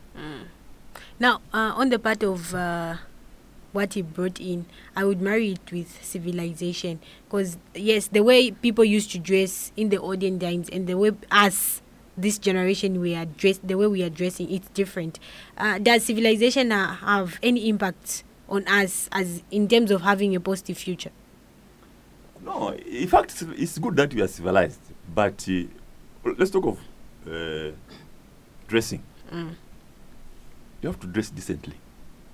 Now, 1.18 1.40
uh, 1.52 1.72
on 1.76 1.88
the 1.88 1.98
part 1.98 2.22
of 2.22 2.54
uh, 2.54 2.96
what 3.72 3.94
he 3.94 4.02
brought 4.02 4.38
in, 4.38 4.66
I 4.94 5.04
would 5.04 5.20
marry 5.20 5.52
it 5.52 5.72
with 5.72 6.02
civilization. 6.04 7.00
Because, 7.24 7.56
yes, 7.74 8.08
the 8.08 8.22
way 8.22 8.50
people 8.50 8.84
used 8.84 9.10
to 9.12 9.18
dress 9.18 9.72
in 9.76 9.88
the 9.88 9.96
olden 9.96 10.38
times 10.38 10.68
and 10.68 10.86
the 10.86 10.94
way 10.94 11.12
us, 11.30 11.80
this 12.18 12.38
generation, 12.38 13.00
we 13.00 13.14
are 13.14 13.24
dressed, 13.24 13.66
the 13.66 13.76
way 13.76 13.86
we 13.86 14.02
are 14.02 14.10
dressing, 14.10 14.50
it's 14.50 14.68
different. 14.68 15.18
Uh, 15.56 15.78
does 15.78 16.04
civilization 16.04 16.70
uh, 16.70 16.96
have 16.96 17.38
any 17.42 17.68
impact 17.68 18.24
on 18.48 18.66
us 18.68 19.08
as 19.12 19.42
in 19.50 19.68
terms 19.68 19.90
of 19.90 20.02
having 20.02 20.34
a 20.36 20.40
positive 20.40 20.78
future? 20.78 21.10
No, 22.44 22.70
in 22.70 23.08
fact, 23.08 23.32
it's, 23.32 23.42
it's 23.42 23.78
good 23.78 23.96
that 23.96 24.14
we 24.14 24.22
are 24.22 24.28
civilized. 24.28 24.80
But 25.14 25.46
uh, 25.48 25.64
let's 26.38 26.50
talk 26.50 26.66
of 26.66 26.78
uh, 27.28 27.72
dressing. 28.68 29.02
Mm. 29.32 29.54
You 30.82 30.88
have 30.88 31.00
to 31.00 31.06
dress 31.06 31.30
decently. 31.30 31.74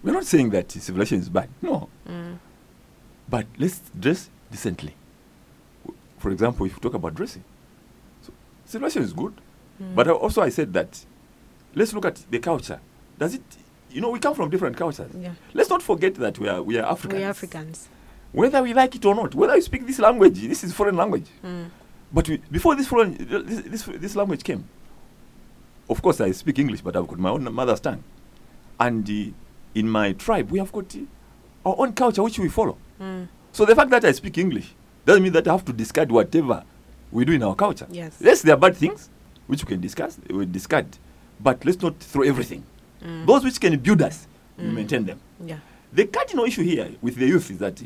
We're 0.03 0.13
not 0.13 0.25
saying 0.25 0.51
that 0.51 0.71
civilization 0.73 1.21
is 1.21 1.29
bad. 1.29 1.49
No. 1.63 1.89
Mm. 2.09 2.39
But 3.29 3.47
let's 3.57 3.81
dress 3.99 4.29
decently. 4.51 4.95
For 6.19 6.31
example, 6.31 6.67
if 6.67 6.73
you 6.75 6.79
talk 6.81 6.95
about 6.95 7.15
dressing, 7.15 7.45
so 8.23 8.33
civilization 8.67 9.05
is 9.05 9.13
good. 9.13 9.35
Mm. 9.81 9.95
But 9.95 10.09
also, 10.09 10.43
I 10.43 10.51
said 10.51 10.73
that 10.75 11.05
let's 11.75 11.95
look 11.95 12.05
at 12.05 12.25
the 12.31 12.39
culture. 12.39 12.81
Does 13.19 13.35
it, 13.35 13.43
you 13.93 14.01
know, 14.01 14.11
we 14.11 14.19
come 14.19 14.35
from 14.35 14.51
different 14.51 14.77
cultures. 14.77 15.11
Yeah. 15.19 15.33
Let's 15.55 15.71
not 15.71 15.83
forget 15.83 16.15
that 16.17 16.39
we 16.39 16.49
are, 16.49 16.63
we 16.63 16.79
are 16.79 16.91
Africans. 16.91 17.19
We 17.19 17.25
are 17.25 17.31
Africans. 17.31 17.89
Whether 18.33 18.63
we 18.63 18.73
like 18.73 18.95
it 18.95 19.05
or 19.05 19.15
not, 19.15 19.35
whether 19.35 19.55
you 19.55 19.63
speak 19.63 19.87
this 19.87 19.99
language, 19.99 20.41
this 20.41 20.65
is 20.65 20.73
foreign 20.73 20.97
language. 20.97 21.27
Mm. 21.45 21.69
But 22.13 22.29
we, 22.29 22.39
before 22.51 22.75
this 22.75 22.89
foreign, 22.89 23.17
this, 23.19 23.85
this, 23.85 23.85
this 23.85 24.17
language 24.17 24.43
came, 24.43 24.65
of 25.89 26.01
course 26.01 26.21
I 26.21 26.31
speak 26.31 26.59
English, 26.59 26.81
but 26.81 26.97
I've 26.97 27.07
got 27.07 27.19
my 27.19 27.31
own 27.31 27.53
mother's 27.53 27.81
tongue. 27.81 28.03
And 28.81 29.09
uh, 29.09 29.33
in 29.75 29.89
my 29.89 30.13
tribe, 30.13 30.51
we 30.51 30.59
have 30.59 30.73
got 30.73 30.95
uh, 30.97 31.69
our 31.69 31.75
own 31.79 31.93
culture 31.93 32.23
which 32.23 32.39
we 32.39 32.49
follow. 32.49 32.79
Mm. 33.01 33.29
So 33.53 33.65
the 33.67 33.75
fact 33.77 33.91
that 33.91 34.05
I 34.05 34.13
speak 34.13 34.39
English 34.39 34.75
doesn't 35.05 35.23
mean 35.23 35.33
that 35.33 35.47
I 35.47 35.53
have 35.53 35.65
to 35.67 35.73
discard 35.73 36.11
whatever 36.11 36.65
we 37.11 37.25
do 37.27 37.33
in 37.33 37.43
our 37.43 37.55
culture. 37.55 37.87
Yes. 37.91 38.17
Yes, 38.21 38.43
there 38.43 38.55
are 38.55 38.59
bad 38.59 38.77
things 38.77 39.11
which 39.47 39.63
we 39.63 39.69
can 39.69 39.81
discuss, 39.81 40.19
we 40.31 40.47
discard, 40.47 40.87
but 41.39 41.63
let's 41.65 41.83
not 41.83 41.99
throw 41.99 42.23
everything. 42.23 42.65
Mm. 43.05 43.27
Those 43.27 43.45
which 43.45 43.61
can 43.61 43.79
build 43.79 44.03
us, 44.03 44.27
we 44.59 44.65
Mm. 44.65 44.75
maintain 44.75 45.05
them. 45.05 45.19
Yeah. 45.45 45.59
The 45.93 46.07
cardinal 46.07 46.45
issue 46.45 46.63
here 46.63 46.91
with 47.03 47.17
the 47.17 47.27
youth 47.27 47.51
is 47.51 47.59
that 47.59 47.83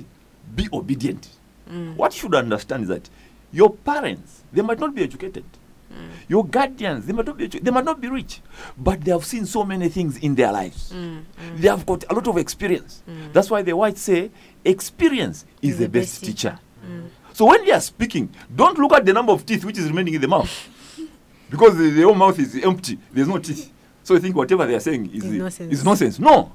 be 0.55 0.69
obedient. 0.73 1.29
Mm. 1.71 1.97
What 1.97 2.15
you 2.15 2.21
should 2.21 2.35
understand 2.35 2.83
is 2.85 2.89
that 2.89 3.09
your 3.53 3.71
parents, 3.71 4.43
they 4.53 4.63
might 4.63 4.79
not 4.79 4.95
be 4.95 5.03
educated. 5.03 5.45
Mm. 5.93 6.09
Your 6.29 6.45
guardians, 6.45 7.07
they 7.07 7.13
might 7.13 7.27
not 7.27 7.37
be 7.37 7.47
they 7.47 7.71
might 7.71 7.85
not 7.85 8.01
be 8.01 8.09
rich, 8.09 8.41
but 8.77 9.01
they 9.03 9.11
have 9.13 9.25
seen 9.25 9.47
so 9.47 9.65
many 9.65 9.89
things 9.89 10.17
in 10.19 10.35
their 10.35 10.53
lives. 10.53 10.93
Mm, 10.93 11.23
mm. 11.23 11.57
They 11.59 11.69
have 11.69 11.87
got 11.87 12.05
a 12.11 12.15
lot 12.15 12.27
of 12.29 12.37
experience. 12.37 13.03
Mm. 13.09 13.33
That's 13.33 13.51
why 13.51 13.63
the 13.63 13.73
whites 13.75 14.03
say 14.03 14.31
experience 14.65 15.45
is, 15.63 15.71
Is 15.73 15.79
the, 15.79 15.85
the 15.85 15.89
best, 15.91 16.21
best 16.21 16.25
teacher. 16.25 16.59
Mm. 16.85 17.09
So 17.33 17.47
when 17.47 17.65
they 17.65 17.73
are 17.73 17.81
speaking, 17.81 18.29
don't 18.55 18.79
look 18.79 18.93
at 18.93 19.05
the 19.05 19.13
number 19.13 19.33
of 19.33 19.45
teeth 19.47 19.65
which 19.65 19.79
is 19.79 19.87
remaining 19.89 20.15
in 20.15 20.21
the 20.21 20.29
mouth, 20.29 20.51
because 21.51 21.77
the, 21.77 21.91
the 21.91 22.03
whole 22.03 22.15
mouth 22.15 22.39
is 22.39 22.57
empty. 22.63 22.99
There's 23.13 23.29
no 23.29 23.39
teeth. 23.39 23.71
So 24.07 24.15
you 24.15 24.21
think 24.21 24.37
whatever 24.37 24.65
they 24.67 24.75
are 24.77 24.79
saying 24.81 25.13
is, 25.13 25.25
Is 25.25 25.33
nonsense. 25.33 25.73
is 25.73 25.85
nonsense. 25.85 26.19
No. 26.21 26.53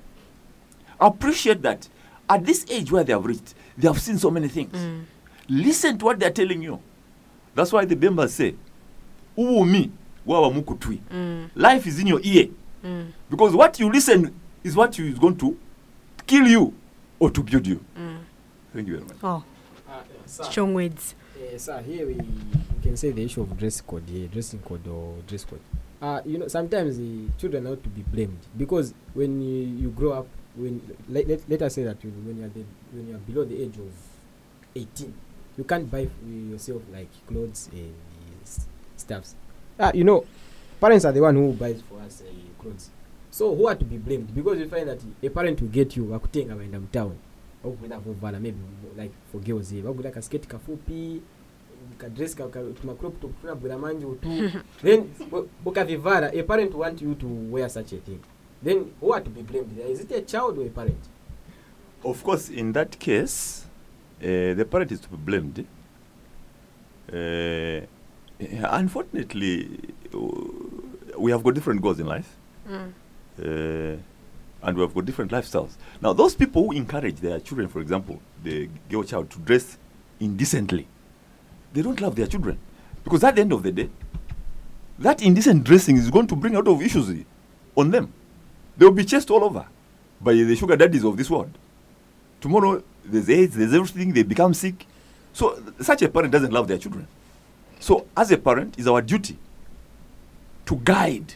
Appreciate 0.98 1.62
that 1.64 1.86
at 2.30 2.46
this 2.46 2.66
age 2.70 2.90
where 2.90 3.04
they 3.04 3.12
have 3.12 3.26
reached, 3.26 3.56
they 3.78 3.90
have 3.90 4.00
seen 4.00 4.18
so 4.18 4.32
many 4.32 4.48
things. 4.48 4.74
Mm. 4.74 5.04
Listen 5.50 5.98
to 5.98 6.06
what 6.06 6.18
they 6.18 6.28
are 6.28 6.32
telling 6.32 6.62
you. 6.62 6.80
That's 7.54 7.74
why 7.74 7.84
the 7.84 7.98
Bembas 7.98 8.30
say, 8.30 8.56
Uumi 9.38 9.92
wawa 10.26 10.50
mukutwi. 10.50 11.02
Mm. 11.12 11.50
Life 11.54 11.88
is 11.88 12.00
in 12.00 12.08
your 12.08 12.22
ear. 12.24 12.48
Mm. 12.86 13.08
Because 13.30 13.54
what 13.54 13.78
you 13.82 13.92
listen 13.92 14.34
is 14.64 14.74
what 14.78 14.98
you 14.98 15.08
is 15.08 15.20
going 15.20 15.36
to 15.36 15.58
kill 16.26 16.48
you 16.48 16.74
or 17.20 17.30
to 17.32 17.44
build 17.44 17.68
you. 17.68 17.84
Mm. 18.00 18.20
Thank 18.74 18.88
you 18.88 18.94
very 18.96 19.08
much. 19.10 19.18
Oh, 19.22 19.44
sir. 20.26 20.44
strong 20.46 20.74
words. 20.74 21.16
Uh, 21.36 21.58
sir, 21.58 21.82
here 21.82 22.08
we, 22.08 22.14
we 22.14 22.82
can 22.82 22.96
say 22.96 23.12
the 23.12 23.26
issue 23.26 23.42
of 23.42 23.58
dress 23.58 23.82
code, 23.82 24.08
yeah, 24.08 24.28
dressing 24.28 24.60
code 24.60 24.88
or 24.88 25.16
dress 25.28 25.44
code. 25.44 25.60
Uh, 26.02 26.20
you 26.26 26.38
know, 26.40 26.48
sometimes 26.48 26.98
the 26.98 27.28
children 27.38 27.64
not 27.64 27.84
to 27.84 27.90
be 27.90 28.02
blamed 28.02 28.40
because 28.58 28.94
when 29.14 29.40
you, 29.42 29.68
you 29.84 29.90
grow 29.90 30.14
up, 30.14 30.28
when 30.56 30.82
let, 31.08 31.28
let, 31.28 31.42
let 31.48 31.62
us 31.62 31.76
say 31.76 31.84
that 31.84 32.04
you, 32.04 32.10
when 32.26 32.38
you 32.38 32.66
when 32.92 33.08
you 33.08 33.18
below 33.18 33.44
the 33.46 33.62
age 33.62 33.78
of 33.78 33.92
18, 34.76 35.14
you 35.58 35.64
can't 35.64 35.90
buy 35.92 36.08
yourself 36.28 36.82
like 36.92 37.08
clothes 37.28 37.70
and 37.72 37.94
uh, 38.44 38.50
stuffs. 38.98 39.36
uh, 39.80 39.92
you 39.94 40.04
know, 40.04 40.26
parents 40.80 41.06
are 41.06 41.12
the 41.12 41.22
one 41.22 41.36
who 41.36 41.54
buys 41.54 41.82
for 41.88 42.00
us 42.02 42.24
uh, 42.28 42.62
clothes. 42.62 42.90
So 43.30 43.56
who 43.56 43.68
are 43.68 43.76
to 43.76 43.86
be 43.86 43.98
blamed? 43.98 44.34
Because 44.34 44.60
you 44.60 44.68
find 44.68 44.90
that 44.90 45.00
a 45.24 45.30
parent 45.30 45.62
will 45.62 45.70
get 45.70 45.96
you 45.96 46.16
akutenga 46.16 46.56
waenda 46.56 46.80
mtown 46.80 47.12
okuenda 47.64 48.00
kuvala 48.00 48.40
maybe 48.40 48.58
like 48.98 49.14
for 49.32 49.42
girls 49.42 49.70
here 49.70 49.84
bagula 49.84 50.12
kasketi 50.12 50.48
kafupi 50.48 51.22
kadress 52.02 52.36
ka, 52.36 52.48
ka, 52.48 52.60
tumacrop 52.82 53.14
tunabwera 53.42 53.78
manju 53.78 54.10
utu 54.10 54.30
then 54.84 55.10
ukavivara 55.66 56.32
a 56.34 56.44
parent 56.44 56.74
want 56.76 57.02
you 57.02 57.16
to 57.16 57.28
wear 57.52 57.70
such 57.70 57.94
a 57.94 57.98
thing 57.98 58.20
then 58.64 58.86
who 59.02 59.14
are 59.14 59.24
to 59.24 59.30
be 59.30 59.42
blamed 59.42 59.80
is 59.90 60.02
it 60.02 60.12
a 60.12 60.22
child 60.22 60.58
or 60.58 60.66
a 60.66 60.70
parent 60.70 61.10
Of 62.04 62.24
course, 62.24 62.50
in 62.50 62.74
that 62.74 62.98
case, 63.00 63.66
uh, 64.20 64.26
the 64.58 64.66
parent 64.66 64.92
is 64.92 65.00
to 65.02 65.10
be 65.10 65.18
blamed. 65.18 65.66
Uh, 67.14 67.86
unfortunately, 68.74 69.80
we 71.18 71.32
have 71.32 71.44
got 71.44 71.54
different 71.54 71.80
goals 71.82 72.00
in 72.00 72.08
life. 72.08 72.36
Mm. 72.68 72.94
uh, 73.40 73.98
and 74.64 74.78
we 74.78 74.82
have 74.84 74.94
got 74.94 75.06
different 75.06 75.32
lifestyles. 75.32 75.72
Now, 76.02 76.14
those 76.14 76.36
people 76.36 76.64
who 76.66 76.72
encourage 76.74 77.16
their 77.16 77.40
children, 77.40 77.68
for 77.68 77.82
example, 77.82 78.22
the 78.44 78.70
girl 78.90 79.04
child 79.04 79.30
to 79.32 79.40
dress 79.40 79.78
indecently, 80.20 80.88
they 81.74 81.82
don't 81.82 82.00
love 82.02 82.16
their 82.16 82.28
children. 82.28 82.58
Because 83.04 83.24
at 83.24 83.36
the 83.36 83.42
end 83.42 83.52
of 83.54 83.64
the 83.64 83.72
day, 83.72 83.90
that 85.00 85.22
indecent 85.22 85.64
dressing 85.64 85.98
is 85.98 86.10
going 86.12 86.28
to 86.28 86.36
bring 86.36 86.56
a 86.56 86.60
lot 86.60 86.68
of 86.68 86.82
issues 86.82 87.10
on 87.76 87.92
them. 87.92 88.14
They 88.78 88.86
will 88.86 88.94
be 88.94 89.06
chased 89.06 89.30
all 89.32 89.44
over 89.44 89.66
by 90.20 90.34
the 90.34 90.56
sugar 90.56 90.76
daddies 90.76 91.04
of 91.04 91.18
this 91.18 91.30
world. 91.30 91.52
Tomorrow, 92.40 92.84
there's 93.04 93.30
AIDS, 93.30 93.56
there's 93.56 93.74
everything, 93.74 94.14
they 94.14 94.24
become 94.24 94.54
sick. 94.54 94.86
So, 95.34 95.62
such 95.80 96.02
a 96.04 96.10
parent 96.10 96.32
doesn't 96.32 96.52
love 96.52 96.68
their 96.68 96.78
children. 96.78 97.08
So, 97.80 98.06
as 98.16 98.32
a 98.32 98.38
parent, 98.38 98.76
it's 98.78 98.88
our 98.88 99.02
duty 99.02 99.38
to 100.66 100.76
guide 100.84 101.34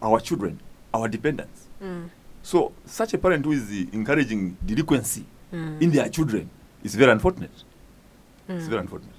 our 0.00 0.20
children, 0.20 0.60
our 0.94 1.08
dependents. 1.08 1.66
Mm. 1.82 2.10
So, 2.42 2.72
such 2.84 3.14
a 3.14 3.18
parent 3.18 3.44
who 3.44 3.52
is 3.52 3.70
encouraging 3.92 4.56
delinquency 4.64 5.24
Mm. 5.52 5.80
in 5.80 5.90
their 5.92 6.08
children 6.08 6.50
is 6.82 6.96
very 6.96 7.12
unfortunate. 7.12 7.52
It's 8.48 8.64
Mm. 8.66 8.68
very 8.68 8.80
unfortunate. 8.82 9.14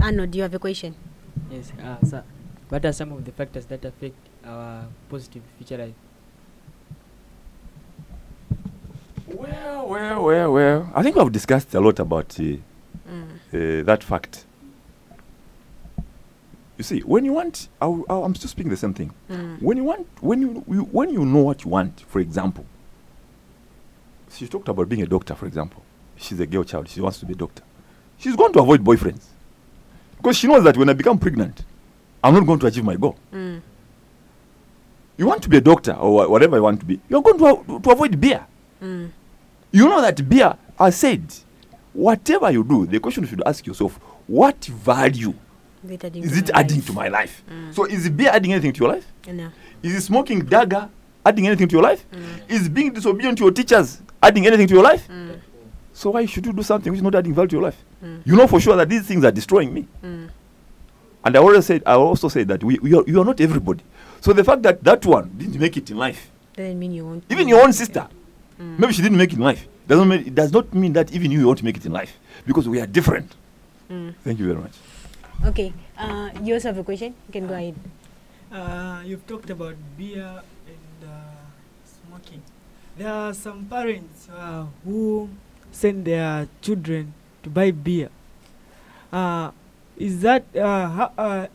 Arno, 0.00 0.26
do 0.26 0.38
you 0.38 0.42
have 0.42 0.54
a 0.54 0.58
question? 0.58 0.94
Yes, 1.50 1.72
uh, 1.82 2.04
sir. 2.04 2.22
What 2.68 2.84
are 2.84 2.92
some 2.92 3.12
of 3.12 3.24
the 3.24 3.32
factors 3.32 3.66
that 3.66 3.84
affect 3.84 4.16
our 4.44 4.86
positive 5.08 5.42
future 5.58 5.78
life? 5.78 5.94
Well, 9.26 9.88
well, 9.88 10.24
well, 10.24 10.52
well. 10.52 10.92
I 10.94 11.02
think 11.02 11.16
we 11.16 11.22
have 11.22 11.32
discussed 11.32 11.74
a 11.74 11.80
lot 11.80 11.98
about 11.98 12.38
uh, 12.40 12.44
uh, 13.52 13.82
that 13.84 14.02
fact. 14.04 14.44
You 16.76 16.82
see, 16.84 17.00
when 17.00 17.24
you 17.24 17.32
want, 17.32 17.68
I, 17.80 17.84
w- 17.86 18.04
I- 18.10 18.14
I'm 18.20 18.34
still 18.34 18.48
speaking 18.48 18.70
the 18.70 18.76
same 18.76 18.94
thing. 18.94 19.12
Mm. 19.30 19.62
When 19.62 19.76
you 19.76 19.84
want, 19.84 20.06
when 20.20 20.40
you, 20.42 20.64
you 20.68 20.80
when 20.90 21.10
you 21.10 21.24
know 21.24 21.42
what 21.42 21.64
you 21.64 21.70
want, 21.70 22.00
for 22.08 22.18
example, 22.20 22.64
she 24.30 24.48
talked 24.48 24.68
about 24.68 24.88
being 24.88 25.02
a 25.02 25.06
doctor, 25.06 25.34
for 25.34 25.46
example. 25.46 25.82
She's 26.16 26.40
a 26.40 26.46
girl 26.46 26.64
child. 26.64 26.88
She 26.88 27.00
wants 27.00 27.18
to 27.20 27.26
be 27.26 27.32
a 27.34 27.36
doctor. 27.36 27.62
She's 28.24 28.36
going 28.36 28.54
to 28.54 28.60
avoid 28.60 28.82
boyfriends 28.82 29.20
because 30.16 30.38
she 30.38 30.46
knows 30.46 30.64
that 30.64 30.78
when 30.78 30.88
I 30.88 30.94
become 30.94 31.18
pregnant, 31.18 31.62
I'm 32.22 32.32
not 32.32 32.46
going 32.46 32.58
to 32.60 32.66
achieve 32.66 32.82
my 32.82 32.96
goal. 32.96 33.18
Mm. 33.30 33.60
You 35.18 35.26
want 35.26 35.42
to 35.42 35.50
be 35.50 35.58
a 35.58 35.60
doctor 35.60 35.92
or 35.92 36.26
whatever 36.26 36.56
you 36.56 36.62
want 36.62 36.80
to 36.80 36.86
be, 36.86 36.98
you're 37.10 37.20
going 37.20 37.36
to, 37.38 37.80
to 37.80 37.90
avoid 37.90 38.18
beer. 38.18 38.46
Mm. 38.82 39.10
You 39.72 39.88
know 39.90 40.00
that 40.00 40.26
beer, 40.26 40.56
I 40.78 40.88
said, 40.88 41.34
whatever 41.92 42.50
you 42.50 42.64
do, 42.64 42.86
the 42.86 42.98
question 42.98 43.24
you 43.24 43.28
should 43.28 43.42
ask 43.44 43.66
yourself, 43.66 43.96
what 44.26 44.64
value 44.64 45.34
Is 45.86 46.38
it 46.38 46.48
adding 46.54 46.80
to 46.80 46.94
my 46.94 47.08
life? 47.08 47.44
to 47.44 47.50
my 47.50 47.58
life? 47.58 47.70
Mm. 47.70 47.74
So 47.74 47.84
is 47.84 48.08
beer 48.08 48.30
adding 48.30 48.54
anything 48.54 48.72
to 48.72 48.80
your 48.80 48.88
life? 48.88 49.06
No. 49.30 49.50
Is 49.82 50.02
smoking 50.02 50.40
dagga 50.46 50.88
adding 51.26 51.46
anything 51.46 51.68
to 51.68 51.72
your 51.74 51.82
life? 51.82 52.06
Mm. 52.10 52.24
Is 52.48 52.70
being 52.70 52.90
disobedient 52.94 53.36
to 53.36 53.44
your 53.44 53.52
teachers 53.52 54.00
adding 54.22 54.46
anything 54.46 54.66
to 54.68 54.72
your 54.72 54.82
life? 54.82 55.06
So 55.94 56.10
why 56.10 56.26
should 56.26 56.44
you 56.44 56.52
do 56.52 56.62
something 56.62 56.90
which 56.92 56.98
is 56.98 57.02
not 57.02 57.14
adding 57.14 57.32
value 57.32 57.48
to 57.50 57.56
your 57.56 57.62
life? 57.62 57.78
Mm. 58.04 58.20
You 58.26 58.34
know 58.36 58.46
for 58.46 58.60
sure 58.60 58.74
that 58.76 58.88
these 58.88 59.06
things 59.06 59.24
are 59.24 59.30
destroying 59.30 59.72
me. 59.72 59.86
Mm. 60.02 60.28
And 61.24 61.36
I 61.36 61.38
always 61.38 61.64
said, 61.64 61.82
I 61.86 61.94
also 61.94 62.28
said 62.28 62.48
that 62.48 62.62
we, 62.62 62.78
we 62.80 62.92
are, 62.94 63.04
you 63.06 63.20
are 63.22 63.24
not 63.24 63.40
everybody. 63.40 63.82
So 64.20 64.32
the 64.32 64.42
fact 64.44 64.62
that 64.62 64.82
that 64.84 65.06
one 65.06 65.30
didn't 65.38 65.58
make 65.58 65.76
it 65.76 65.88
in 65.90 65.96
life, 65.96 66.30
Doesn't 66.56 66.78
mean 66.78 66.92
you 66.92 67.06
won't. 67.06 67.24
even 67.30 67.48
your 67.48 67.62
own 67.62 67.72
sister, 67.72 68.06
Mm. 68.60 68.78
maybe 68.78 68.92
she 68.92 69.02
didn't 69.02 69.18
make 69.18 69.32
it 69.32 69.36
in 69.36 69.42
life. 69.42 69.66
Doesn't 69.88 70.06
mean, 70.08 70.20
it 70.26 70.34
does 70.34 70.52
not 70.52 70.72
mean 70.74 70.92
that 70.92 71.12
even 71.12 71.30
you 71.32 71.46
want 71.46 71.58
to 71.58 71.64
make 71.64 71.76
it 71.76 71.86
in 71.86 71.92
life 71.92 72.12
because 72.46 72.68
we 72.68 72.80
are 72.80 72.86
different. 72.86 73.34
Mm. 73.90 74.14
Thank 74.22 74.38
you 74.38 74.46
very 74.46 74.58
much. 74.60 74.72
Okay. 75.44 75.72
Uh, 75.98 76.30
you 76.42 76.54
also 76.54 76.68
have 76.68 76.78
a 76.78 76.84
question? 76.84 77.14
You 77.28 77.32
can 77.32 77.46
go 77.48 77.54
ahead. 77.54 77.74
Uh, 78.52 79.02
you've 79.04 79.26
talked 79.26 79.50
about 79.50 79.74
beer 79.98 80.42
and 80.66 80.98
uh, 81.02 81.10
smoking. 81.84 82.42
There 82.96 83.10
are 83.12 83.34
some 83.34 83.64
parents 83.66 84.28
uh, 84.30 84.66
who 84.84 85.28
send 85.74 86.04
their 86.04 86.48
children 86.62 87.12
to 87.42 87.50
buy 87.50 87.70
beer. 87.70 88.08
Uh, 89.12 89.50
is 89.96 90.20
that 90.22 90.44
uh, 90.56 90.88
how, 90.88 91.12
uh, 91.18 91.46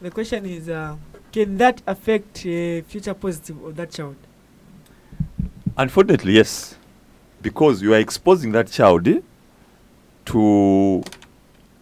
the 0.00 0.10
question 0.10 0.46
is 0.46 0.68
uh, 0.68 0.96
can 1.32 1.56
that 1.58 1.82
affect 1.86 2.40
uh, 2.40 2.82
future 2.82 3.14
positive 3.14 3.62
of 3.64 3.76
that 3.76 3.90
child? 3.90 4.16
Unfortunately, 5.76 6.34
yes, 6.34 6.76
because 7.40 7.82
you 7.82 7.94
are 7.94 7.98
exposing 7.98 8.52
that 8.52 8.70
child 8.70 9.08
eh, 9.08 9.20
to 10.26 11.02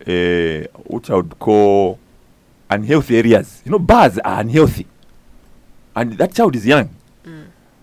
uh, 0.06 0.66
what 0.84 1.10
I 1.10 1.16
would 1.16 1.38
call 1.38 1.98
unhealthy 2.70 3.18
areas. 3.18 3.62
You 3.64 3.72
know, 3.72 3.78
bars 3.78 4.18
are 4.18 4.40
unhealthy, 4.40 4.86
and 5.96 6.12
that 6.12 6.34
child 6.34 6.54
is 6.54 6.66
young. 6.66 6.88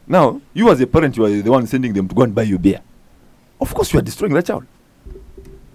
Now, 0.09 0.39
you 0.53 0.69
as 0.71 0.79
a 0.79 0.87
parent, 0.87 1.17
you 1.17 1.25
are 1.25 1.29
the 1.29 1.51
one 1.51 1.67
sending 1.67 1.91
them 1.91 2.07
to 2.07 2.15
go 2.15 2.21
and 2.21 2.33
buy 2.33 2.43
you 2.43 2.57
beer. 2.57 2.81
Of 3.59 3.73
course, 3.73 3.93
you 3.93 3.99
are 3.99 4.03
destroying 4.03 4.33
that 4.33 4.45
child. 4.45 4.65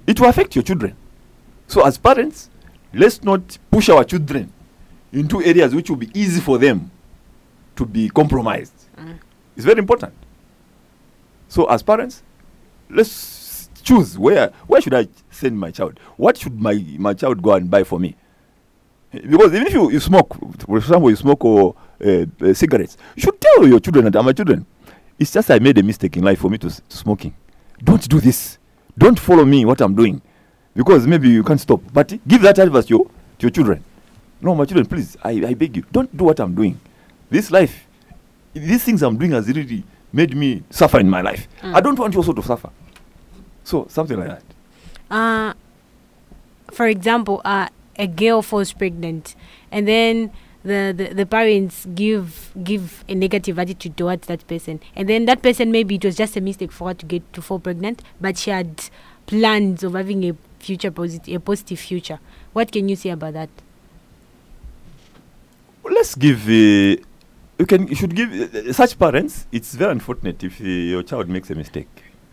It 0.07 0.21
will 0.21 0.29
affect 0.29 0.55
your 0.55 0.63
children. 0.63 0.97
So, 1.67 1.85
as 1.87 1.99
parents, 1.99 2.51
let's 2.93 3.23
not 3.23 3.59
push 3.71 3.89
our 3.89 4.05
children 4.05 4.53
into 5.13 5.43
areas 5.43 5.75
which 5.75 5.91
will 5.91 5.97
be 5.97 6.11
easy 6.15 6.41
for 6.41 6.59
them 6.59 6.91
to 7.77 7.87
be 7.87 8.09
compromised. 8.09 8.75
It's 9.57 9.65
very 9.65 9.79
important. 9.79 10.13
So, 11.49 11.67
as 11.67 11.83
parents, 11.83 12.23
let's 12.89 13.69
choose 13.83 14.17
where 14.19 14.49
where 14.67 14.81
should 14.81 14.95
I 14.95 15.09
send 15.31 15.59
my 15.59 15.71
child? 15.71 15.99
What 16.17 16.37
should 16.37 16.61
my 16.61 16.75
my 16.99 17.15
child 17.15 17.43
go 17.43 17.53
and 17.53 17.71
buy 17.71 17.85
for 17.85 17.99
me? 17.99 18.17
Because 19.13 19.53
even 19.53 19.67
if 19.67 19.75
you, 19.75 19.91
you 19.91 20.01
smoke, 20.01 20.35
for 20.61 20.79
example, 20.79 21.11
you 21.11 21.17
smoke 21.17 21.45
or 21.45 21.75
uh, 22.03 22.25
uh, 22.41 22.55
cigarettes, 22.55 22.97
you 23.15 23.23
should 23.23 23.39
tell 23.39 23.69
your 23.69 23.79
children 23.79 24.11
that 24.11 24.23
my 24.23 24.33
children, 24.33 24.65
it's 25.19 25.31
just 25.33 25.51
I 25.51 25.59
made 25.59 25.77
a 25.77 25.83
mistake 25.83 26.17
in 26.17 26.25
life 26.25 26.39
for 26.39 26.49
me 26.49 26.57
to, 26.57 26.71
to 26.71 26.97
smoking. 26.97 27.35
Don't 27.83 28.09
do 28.09 28.21
this. 28.21 28.59
Don't 28.97 29.19
follow 29.19 29.45
me 29.45 29.65
what 29.65 29.81
I'm 29.81 29.95
doing, 29.95 30.21
because 30.75 31.07
maybe 31.07 31.29
you 31.29 31.43
can't 31.43 31.61
stop. 31.61 31.81
But 31.93 32.09
give 32.29 32.43
that 32.43 32.59
advice 32.59 32.85
to 32.87 32.91
your, 32.91 33.05
to 33.05 33.11
your 33.41 33.51
children. 33.51 33.85
No, 34.41 34.55
my 34.55 34.65
children, 34.65 34.87
please, 34.87 35.17
I, 35.23 35.31
I 35.31 35.55
beg 35.55 35.77
you, 35.77 35.85
don't 35.93 36.15
do 36.17 36.25
what 36.25 36.41
I'm 36.41 36.55
doing. 36.55 36.79
This 37.31 37.51
life, 37.51 37.87
these 38.53 38.85
things 38.85 39.03
I'm 39.03 39.17
doing 39.17 39.33
has 39.33 39.47
really 39.49 39.85
made 40.13 40.37
me 40.37 40.63
suffer 40.69 41.01
in 41.01 41.09
my 41.09 41.23
life. 41.23 41.49
Mm. 41.63 41.75
I 41.75 41.81
don't 41.81 41.99
want 41.99 42.13
you 42.13 42.21
also 42.21 42.33
to 42.33 42.43
suffer. 42.43 42.71
So 43.65 43.87
something 43.89 44.19
like 44.19 44.29
that. 44.29 44.43
uh, 45.11 45.55
for 46.71 46.87
example, 46.87 47.41
uh, 47.45 47.69
a 47.97 48.07
girl 48.07 48.43
falls 48.43 48.73
pregnant, 48.73 49.37
and 49.71 49.87
then 49.87 50.33
the, 50.65 50.93
the, 50.97 51.15
the 51.15 51.27
parents 51.27 51.87
give 51.95 52.53
give 52.63 53.05
a 53.09 53.15
negative 53.15 53.59
attitude 53.59 53.97
towards 53.97 54.27
that 54.29 54.47
person, 54.47 54.81
and 54.97 55.09
then 55.09 55.25
that 55.27 55.43
person 55.43 55.71
maybe 55.73 55.97
it 55.97 56.05
was 56.05 56.17
just 56.17 56.37
a 56.37 56.41
mistake 56.41 56.73
for 56.73 56.89
her 56.89 56.95
to 56.95 57.07
get 57.07 57.33
to 57.33 57.43
fall 57.43 57.59
pregnant, 57.59 58.03
but 58.21 58.39
she 58.39 58.51
had 58.51 58.85
plans 59.27 59.83
of 59.83 59.95
having 59.95 60.25
a 60.29 60.35
future 60.59 60.91
positive 60.91 61.35
a 61.35 61.41
positive 61.41 61.79
future. 61.81 62.19
What 62.53 62.71
can 62.73 62.89
you 62.89 62.97
say 62.97 63.11
about 63.11 63.35
that? 63.35 63.51
let's 65.85 66.15
give 66.15 66.49
uh, 66.49 66.97
you 67.59 67.67
can 67.67 67.87
you 67.89 67.95
should 67.95 68.15
give 68.15 68.31
uh, 68.33 68.73
such 68.73 68.99
parents 68.99 69.47
it's 69.53 69.75
very 69.75 69.93
unfortunate 69.93 70.43
if 70.43 70.61
uh, 70.61 70.65
your 70.65 71.03
child 71.03 71.29
makes 71.29 71.51
a 71.51 71.55
mistake 71.55 71.89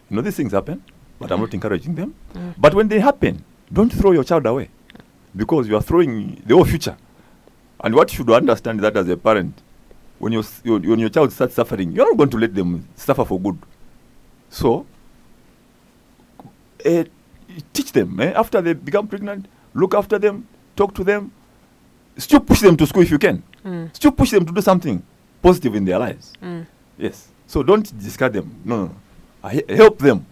you 0.10 0.16
know 0.16 0.22
these 0.22 0.36
things 0.36 0.52
happen 0.54 0.82
but 1.20 1.32
i'm 1.32 1.40
not 1.42 1.54
encouraging 1.54 1.96
them 1.96 2.14
Mm. 2.34 2.54
but 2.58 2.74
when 2.76 2.88
they 2.88 3.00
happen 3.00 3.44
don't 3.74 3.90
throw 3.92 4.12
your 4.12 4.24
child 4.24 4.46
away 4.46 4.70
because 5.36 5.68
you 5.68 5.76
are 5.76 5.82
throwing 5.82 6.42
the 6.46 6.54
whole 6.56 6.66
future 6.66 6.96
and 7.82 7.96
what 7.96 8.12
you 8.12 8.18
should 8.18 8.30
understand 8.30 8.80
that 8.82 8.96
as 8.98 9.08
a 9.10 9.18
parent 9.18 9.54
when 10.20 10.34
your, 10.34 10.44
your 10.64 10.80
when 10.80 11.00
your 11.00 11.10
child 11.10 11.32
starts 11.32 11.56
suffering 11.56 11.92
you're 11.92 12.06
not 12.10 12.18
going 12.18 12.30
to 12.30 12.38
let 12.38 12.54
them 12.54 12.88
suffer 12.96 13.26
for 13.26 13.40
good 13.40 13.58
so 14.50 14.86
uh, 16.86 17.04
teach 17.74 17.92
them 17.92 18.20
eh? 18.20 18.32
after 18.36 18.62
they 18.62 18.74
become 18.74 19.08
pregnant 19.08 19.46
look 19.74 19.94
after 19.94 20.18
them 20.20 20.48
talk 20.76 20.94
to 20.94 21.04
them 21.04 21.32
still 22.18 22.40
push 22.40 22.60
them 22.62 22.76
to 22.78 22.86
school 22.86 23.04
if 23.04 23.12
you 23.12 23.20
can 23.20 23.44
Mm. 23.60 23.94
still 23.94 24.12
push 24.14 24.32
them 24.32 24.46
to 24.46 24.54
do 24.54 24.62
something 24.62 25.04
positive 25.42 25.76
in 25.76 25.84
their 25.84 26.00
lives 26.00 26.32
Mm. 26.42 26.66
yes 26.98 27.28
so 27.46 27.62
don't 27.62 27.92
discard 28.00 28.32
them 28.32 28.48
no 28.64 28.76
no, 28.78 28.86
no. 28.86 28.96
I 29.44 29.62
help 29.82 29.98
them 30.00 30.26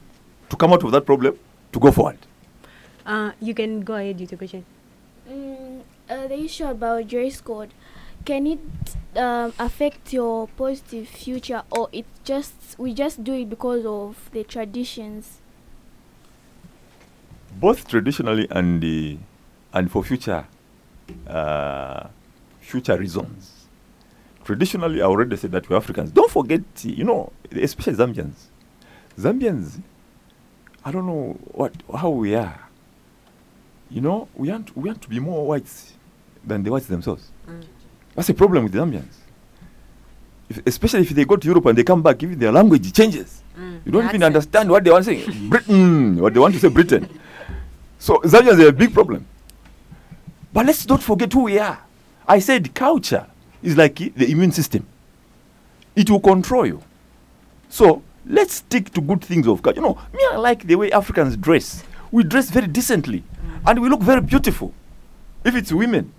to 0.50 0.56
come 0.56 0.72
out 0.72 0.82
of 0.86 0.92
that 0.94 1.06
problem 1.06 1.36
to 1.74 1.80
go 1.80 1.92
forward 1.92 2.18
Uh, 3.08 3.32
you 3.48 3.54
can 3.58 3.72
go 3.88 3.96
ahead 3.96 4.20
with 4.20 4.32
your 4.34 4.38
question. 4.38 4.64
Mm, 5.32 5.67
uh, 6.10 6.28
the 6.28 6.40
issue 6.40 6.66
about 6.66 7.08
dress 7.08 7.42
code, 7.42 7.74
can 8.26 8.48
it 8.48 8.60
um, 9.16 9.54
affect 9.60 10.14
your 10.14 10.48
positive 10.58 11.08
future, 11.08 11.64
or 11.72 11.90
it 11.92 12.06
just 12.24 12.76
we 12.78 12.94
just 12.94 13.24
do 13.24 13.34
it 13.34 13.50
because 13.50 13.86
of 13.86 14.30
the 14.32 14.44
traditions? 14.44 15.42
both 17.60 17.88
traditionally 17.88 18.48
and 18.52 18.84
uh, 18.84 19.18
and 19.74 19.92
for 19.92 20.04
future 20.04 20.46
uh, 21.28 22.08
future 22.62 22.98
reasons. 22.98 23.54
Traditionally, 24.44 25.02
I 25.02 25.06
already 25.06 25.36
said 25.36 25.52
that 25.52 25.70
we're 25.70 25.76
Africans. 25.76 26.12
Don't 26.12 26.32
forget, 26.32 26.62
you 26.84 27.04
know, 27.04 27.34
especially 27.52 27.96
Zambians. 27.96 28.46
Zambians, 29.20 29.82
I 30.86 30.92
don't 30.92 31.06
know 31.06 31.38
what 31.46 31.74
how 31.94 32.10
we 32.10 32.36
are. 32.36 32.70
You 33.90 34.02
know, 34.02 34.28
we 34.36 34.50
want 34.50 34.76
we 34.78 34.90
want 34.90 35.02
to 35.02 35.10
be 35.10 35.20
more 35.20 35.46
whites 35.46 35.94
than 36.48 36.64
the 36.64 36.72
whites 36.72 36.88
themselves. 36.88 37.32
That's 38.16 38.30
a 38.30 38.34
problem 38.34 38.64
with 38.64 38.74
the 38.74 38.80
Zambians. 38.80 39.14
If, 40.50 40.66
especially 40.66 41.02
if 41.02 41.10
they 41.10 41.26
go 41.26 41.36
to 41.36 41.48
Europe 41.48 41.66
and 41.68 41.78
they 41.78 41.84
come 41.84 42.02
back, 42.02 42.24
even 42.24 42.40
their 42.40 42.52
language 42.52 42.92
changes. 42.94 43.44
Mm. 43.58 43.82
You 43.86 43.92
don't 43.92 44.04
The 44.04 44.10
even 44.10 44.24
understand 44.24 44.70
what 44.70 44.84
they 44.84 44.92
want 44.92 45.06
to 45.06 45.16
say. 45.16 45.40
Britain, 45.50 46.18
what 46.18 46.34
they 46.34 46.40
want 46.40 46.54
to 46.54 46.60
say, 46.60 46.70
Britain. 46.70 47.08
So 48.00 48.18
Zambians 48.20 48.64
are 48.64 48.70
a 48.70 48.72
big 48.72 48.94
problem. 48.94 49.26
But 50.54 50.66
let's 50.66 50.88
not 50.88 51.04
forget 51.04 51.32
who 51.34 51.44
we 51.44 51.60
are. 51.60 51.80
I 52.28 52.40
said 52.40 52.74
culture 52.74 53.28
is 53.62 53.78
like 53.78 53.96
the 53.96 54.32
immune 54.32 54.52
system. 54.52 54.86
It 55.96 56.10
will 56.10 56.20
control 56.20 56.66
you. 56.66 56.82
So 57.70 58.02
let's 58.26 58.56
stick 58.56 58.92
to 58.94 59.02
good 59.02 59.24
things 59.24 59.48
of 59.48 59.62
culture. 59.62 59.80
You 59.82 59.88
know, 59.88 60.00
me 60.14 60.20
I 60.32 60.38
like 60.38 60.66
the 60.66 60.76
way 60.76 60.92
Africans 60.92 61.36
dress. 61.38 61.84
We 62.12 62.24
dress 62.24 62.50
very 62.50 62.68
decently, 62.68 63.24
and 63.66 63.82
we 63.82 63.90
look 63.90 64.02
very 64.02 64.22
beautiful. 64.22 64.74
If 65.44 65.56
it's 65.56 65.72
women, 65.72 66.14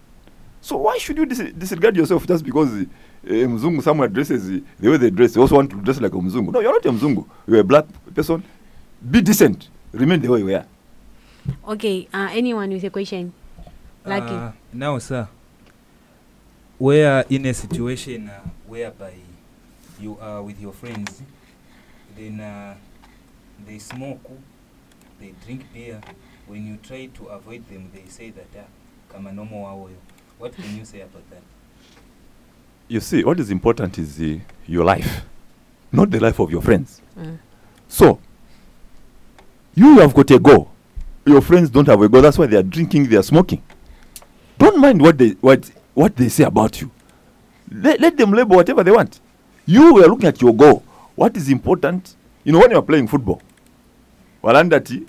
so 0.60 0.76
why 0.76 0.98
should 0.98 1.16
you 1.16 1.26
dis- 1.26 1.52
disregard 1.56 1.96
yourself 1.96 2.26
just 2.26 2.44
because 2.44 2.70
uh, 2.72 2.86
Mzungu 3.24 3.82
somewhere 3.82 4.08
dresses 4.08 4.48
uh, 4.50 4.60
the 4.78 4.90
way 4.90 4.96
they 4.96 5.10
dress? 5.10 5.32
They 5.34 5.40
also 5.40 5.56
want 5.56 5.70
to 5.70 5.76
dress 5.80 6.00
like 6.00 6.12
a 6.12 6.16
Mzungu. 6.16 6.52
No, 6.52 6.60
you're 6.60 6.72
not 6.72 6.84
a 6.86 6.90
Mzungu. 6.92 7.26
You're 7.46 7.60
a 7.60 7.64
black 7.64 7.86
person. 8.14 8.42
Be 9.10 9.20
decent. 9.20 9.68
Remain 9.92 10.20
the 10.20 10.28
way 10.28 10.40
you 10.40 10.54
are. 10.56 10.66
Okay, 11.68 12.08
uh, 12.12 12.28
anyone 12.32 12.70
with 12.70 12.84
a 12.84 12.90
question? 12.90 13.32
Lucky. 14.04 14.34
Uh, 14.34 14.52
now, 14.72 14.98
sir, 14.98 15.28
we 16.78 17.02
are 17.02 17.24
in 17.30 17.46
a 17.46 17.54
situation 17.54 18.28
uh, 18.28 18.40
whereby 18.66 19.14
you 20.00 20.18
are 20.20 20.42
with 20.42 20.60
your 20.60 20.72
friends, 20.72 21.22
then 22.16 22.40
uh, 22.40 22.74
they 23.66 23.78
smoke, 23.78 24.20
they 25.20 25.32
drink 25.44 25.64
beer. 25.72 26.00
When 26.46 26.66
you 26.66 26.76
try 26.76 27.06
to 27.06 27.26
avoid 27.26 27.68
them, 27.68 27.90
they 27.94 28.04
say 28.08 28.30
that 28.30 28.48
uh, 28.58 28.64
kama 29.12 29.32
no 29.32 29.44
more 29.44 29.68
wawoyo. 29.68 29.96
What 30.38 30.54
can 30.54 30.76
you 30.76 30.84
say 30.84 31.00
about 31.00 31.28
that? 31.30 31.42
You 32.88 33.00
see, 33.00 33.24
what 33.24 33.38
is 33.40 33.50
important 33.50 33.98
is 33.98 34.20
uh, 34.20 34.38
your 34.66 34.84
life, 34.84 35.22
not 35.92 36.10
the 36.10 36.20
life 36.20 36.38
of 36.38 36.50
your 36.50 36.62
friends. 36.62 37.02
Mm. 37.18 37.38
So, 37.88 38.18
you 39.74 39.98
have 39.98 40.14
got 40.14 40.30
a 40.30 40.38
goal. 40.38 40.70
Your 41.26 41.40
friends 41.42 41.68
don't 41.70 41.86
have 41.86 42.00
a 42.00 42.08
goal. 42.08 42.22
That's 42.22 42.38
why 42.38 42.46
they 42.46 42.56
are 42.56 42.62
drinking, 42.62 43.08
they 43.08 43.16
are 43.16 43.22
smoking. 43.22 43.62
Don't 44.58 44.78
mind 44.80 45.00
what 45.00 45.18
they 45.18 45.30
what 45.40 45.70
what 45.94 46.16
they 46.16 46.28
say 46.28 46.44
about 46.44 46.80
you. 46.80 46.90
Let, 47.70 48.00
let 48.00 48.16
them 48.16 48.32
label 48.32 48.56
whatever 48.56 48.82
they 48.82 48.90
want. 48.90 49.20
You 49.66 50.02
are 50.02 50.08
looking 50.08 50.26
at 50.26 50.40
your 50.40 50.54
goal. 50.54 50.82
What 51.14 51.36
is 51.36 51.50
important? 51.50 52.14
You 52.44 52.52
know, 52.52 52.60
when 52.60 52.70
you 52.70 52.78
are 52.78 52.82
playing 52.82 53.08
football, 53.08 53.42
walandati, 54.42 55.06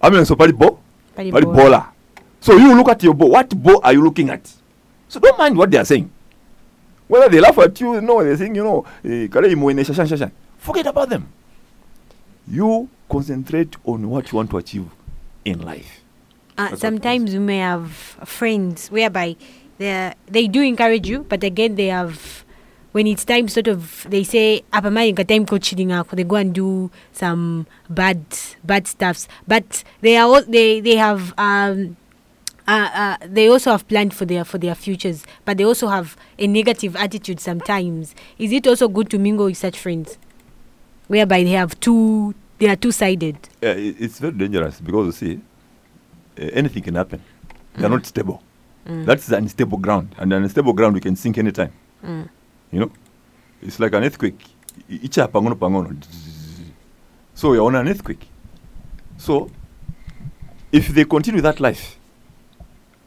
I 0.00 0.10
mean, 0.10 0.24
so 0.24 0.36
pali 0.36 0.52
ball, 0.52 0.78
Pali 1.16 1.30
pali 1.32 1.44
ball. 1.46 1.54
baller. 1.54 1.86
So 2.40 2.56
you 2.56 2.74
look 2.76 2.88
at 2.88 3.02
your 3.02 3.14
ball. 3.14 3.30
What 3.30 3.48
ball 3.62 3.80
are 3.82 3.92
you 3.92 4.02
looking 4.02 4.28
at? 4.28 4.52
So 5.12 5.20
don't 5.20 5.36
mind 5.36 5.58
what 5.58 5.70
they 5.70 5.76
are 5.76 5.84
saying. 5.84 6.10
Whether 7.06 7.28
they 7.28 7.38
laugh 7.38 7.58
at 7.58 7.78
you, 7.78 8.00
no, 8.00 8.24
they're 8.24 8.34
saying, 8.34 8.54
you 8.56 8.64
know, 8.64 8.86
eh, 9.04 9.28
kale 9.28 9.44
imoene 9.44 9.84
shashan 9.84 10.08
shashan. 10.08 10.30
Forget 10.56 10.86
about 10.86 11.10
them. 11.10 11.28
You 12.48 12.88
concentrate 13.10 13.76
on 13.84 14.08
what 14.08 14.32
you 14.32 14.36
want 14.36 14.48
to 14.52 14.56
achieve 14.56 14.86
in 15.44 15.60
life. 15.60 16.00
Uh, 16.56 16.74
sometimes 16.76 17.34
you 17.34 17.40
may 17.40 17.58
have 17.58 17.92
friends 18.24 18.88
whereby 18.88 19.36
they 19.76 20.14
they 20.28 20.48
do 20.48 20.62
encourage 20.62 21.06
you, 21.06 21.26
but 21.28 21.44
again 21.44 21.74
they 21.74 21.88
have 21.88 22.46
when 22.92 23.06
it's 23.06 23.26
time 23.26 23.48
sort 23.48 23.68
of 23.68 24.06
they 24.08 24.24
say 24.24 24.64
apamayinga 24.72 25.28
time 25.28 25.44
coaching 25.44 25.92
they 26.12 26.24
go 26.24 26.36
and 26.36 26.54
do 26.54 26.90
some 27.12 27.66
bad 27.90 28.24
bad 28.64 28.86
stuffs 28.86 29.28
but 29.48 29.82
they 30.00 30.16
are 30.16 30.28
all, 30.28 30.42
they 30.42 30.80
they 30.80 30.96
have 30.96 31.32
um 31.38 31.96
uh, 32.68 32.90
uh, 32.94 33.16
they 33.26 33.48
also 33.48 33.70
have 33.72 33.86
planned 33.88 34.14
for 34.14 34.24
their 34.24 34.44
for 34.44 34.58
their 34.58 34.74
futures, 34.74 35.24
but 35.44 35.58
they 35.58 35.64
also 35.64 35.88
have 35.88 36.16
a 36.38 36.46
negative 36.46 36.94
attitude 36.96 37.40
sometimes. 37.40 38.14
Is 38.38 38.52
it 38.52 38.66
also 38.66 38.88
good 38.88 39.10
to 39.10 39.18
mingle 39.18 39.46
with 39.46 39.56
such 39.56 39.78
friends, 39.78 40.16
whereby 41.08 41.42
they 41.42 41.50
have 41.52 41.78
two 41.80 42.34
they 42.58 42.68
are 42.68 42.76
two 42.76 42.92
sided? 42.92 43.36
I- 43.62 43.94
it's 43.98 44.18
very 44.20 44.32
dangerous 44.34 44.80
because 44.80 45.06
you 45.06 45.12
see, 45.12 45.40
uh, 46.40 46.50
anything 46.52 46.82
can 46.82 46.94
happen. 46.94 47.20
They're 47.74 47.88
Mm. 47.88 47.92
not 47.92 48.06
stable. 48.06 48.42
Mm. 48.86 49.06
That's 49.06 49.28
unstable 49.30 49.78
ground, 49.78 50.14
and 50.18 50.32
an 50.32 50.42
unstable 50.42 50.72
ground 50.72 50.94
you 50.96 51.00
can 51.00 51.16
sink 51.16 51.38
anytime. 51.38 51.72
Mm. 52.04 52.28
You 52.72 52.80
know, 52.80 52.90
it's 53.62 53.78
like 53.80 53.92
an 53.94 54.04
earthquake. 54.04 54.40
Icha 54.90 55.28
pangono 55.28 55.54
pangono. 55.56 55.96
So 57.34 57.52
you're 57.54 57.66
on 57.66 57.74
an 57.74 57.88
earthquake. 57.88 58.28
So, 59.18 59.50
if 60.72 60.88
they 60.88 61.04
continue 61.04 61.40
that 61.42 61.60
life, 61.60 61.96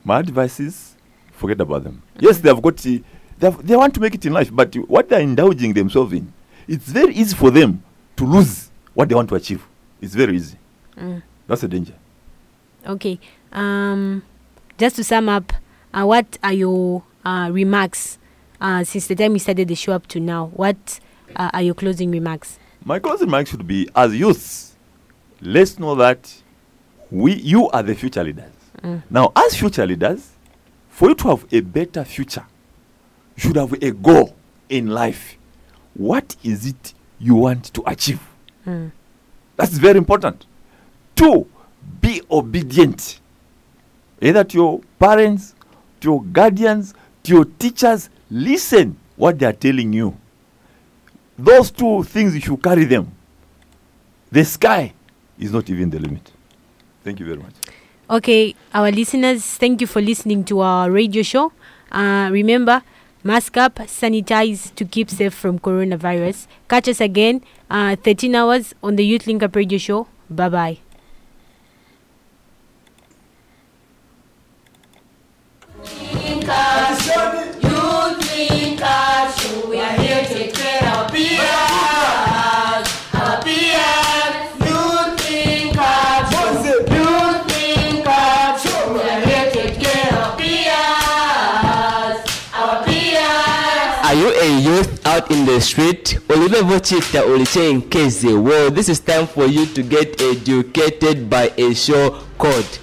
my 0.06 0.20
advice 0.20 0.60
is 0.60 0.96
forget 1.32 1.60
about 1.60 1.84
them. 1.84 2.02
Yes, 2.20 2.38
they 2.38 2.50
have 2.50 2.62
got 2.62 2.78
the, 2.78 3.04
they, 3.38 3.48
have, 3.50 3.66
they 3.66 3.76
want 3.76 3.94
to 3.96 4.00
make 4.00 4.16
it 4.16 4.26
in 4.26 4.34
life, 4.34 4.54
but 4.54 4.74
what 4.88 5.10
they're 5.10 5.20
indulging 5.20 5.74
themselves 5.74 6.14
in, 6.14 6.32
it's 6.68 6.86
very 6.86 7.14
easy 7.14 7.36
for 7.36 7.52
them 7.52 7.84
to 8.16 8.26
lose 8.26 8.72
what 8.94 9.10
they 9.10 9.16
want 9.16 9.30
to 9.30 9.36
achieve. 9.36 9.66
It's 10.02 10.16
very 10.16 10.36
easy. 10.36 10.58
Mm. 10.98 11.22
That's 11.48 11.64
a 11.64 11.68
danger. 11.68 11.94
Okay. 12.88 13.20
Um, 13.52 14.24
just 14.78 14.96
to 14.98 15.04
sum 15.04 15.28
up, 15.30 15.52
uh, 15.94 16.06
what 16.06 16.38
are 16.44 16.54
your 16.54 17.04
uh, 17.24 17.50
remarks 17.52 18.18
uh, 18.62 18.84
since 18.84 19.08
the 19.08 19.16
time 19.16 19.34
we 19.34 19.40
started 19.40 19.68
the 19.68 19.76
show 19.76 19.94
up 19.94 20.08
to 20.08 20.20
now? 20.20 20.48
What 20.54 21.00
uh, 21.36 21.50
are 21.54 21.62
your 21.62 21.74
closing 21.74 22.12
remarks? 22.12 22.60
My 22.84 23.00
closing 23.00 23.28
remark 23.28 23.48
should 23.48 23.66
be 23.68 23.90
as 23.96 24.16
youths, 24.16 24.76
let's 25.42 25.80
know 25.80 25.96
that 25.96 26.34
we 27.12 27.34
you 27.34 27.70
are 27.70 27.84
the 27.84 27.96
future 27.96 28.24
leaders. 28.24 28.55
Mm. 28.82 29.02
Now, 29.10 29.32
as 29.36 29.56
future 29.56 29.86
leaders, 29.86 30.32
for 30.90 31.10
you 31.10 31.16
to 31.16 31.28
have 31.30 31.46
a 31.52 31.60
better 31.62 32.04
future, 32.04 32.46
you 33.36 33.42
should 33.42 33.56
have 33.56 33.74
a 33.74 33.92
goal 33.92 34.36
in 34.70 34.88
life. 34.88 35.38
What 35.94 36.36
is 36.44 36.66
it 36.66 36.94
you 37.20 37.36
want 37.36 37.74
to 37.74 37.84
achieve? 37.86 38.22
Mm. 38.66 38.92
That's 39.56 39.74
very 39.78 39.98
important. 39.98 40.46
Two, 41.16 41.48
be 42.02 42.22
obedient. 42.30 43.20
Either 44.22 44.44
to 44.44 44.58
your 44.58 44.82
parents, 45.00 45.56
to 46.02 46.10
your 46.10 46.24
guardians, 46.24 46.94
to 47.24 47.34
your 47.34 47.46
teachers. 47.46 48.10
Listen 48.30 48.98
what 49.16 49.40
they 49.40 49.46
are 49.46 49.54
telling 49.54 49.94
you. 49.94 50.16
Those 51.38 51.72
two 51.72 52.04
things 52.04 52.34
you 52.34 52.42
should 52.42 52.62
carry 52.64 52.86
them. 52.86 53.12
The 54.32 54.44
sky 54.46 54.94
is 55.38 55.52
not 55.52 55.70
even 55.70 55.90
the 55.90 56.00
limit. 56.00 56.32
Thank 57.04 57.20
you 57.20 57.26
very 57.26 57.38
much. 57.38 57.54
Okay, 58.10 58.54
our 58.74 58.92
listeners, 58.92 59.44
thank 59.44 59.82
you 59.82 59.88
for 59.88 60.02
listening 60.02 60.44
to 60.46 60.60
our 60.60 60.92
radio 60.92 61.24
show. 61.24 61.52
Uh, 61.92 62.30
remember, 62.32 62.84
mask 63.24 63.58
up, 63.58 63.76
sanitize 63.90 64.74
to 64.76 64.86
keep 64.86 65.10
safe 65.10 65.34
from 65.34 65.58
coronavirus. 65.58 66.46
Catch 66.70 66.90
us 66.90 67.02
again, 67.02 67.42
uh, 67.70 67.96
13 67.96 68.36
hours 68.36 68.76
on 68.84 68.96
the 68.96 69.06
Youth 69.06 69.26
Link 69.26 69.42
Up 69.42 69.56
radio 69.56 69.80
show. 69.80 70.08
Bye 70.30 70.50
bye. 70.50 70.85
A 94.42 94.60
youth 94.62 95.06
out 95.06 95.32
in 95.32 95.46
the 95.46 95.60
street? 95.62 96.20
Ulilovochita 96.28 97.24
ulichenkeze. 97.24 98.42
Well, 98.44 98.72
this 98.72 98.90
is 98.90 99.00
time 99.00 99.28
for 99.28 99.46
you 99.46 99.66
to 99.68 99.84
get 99.84 100.22
educated 100.22 101.30
by 101.30 101.52
a 101.58 101.74
show 101.74 102.20
called 102.38 102.80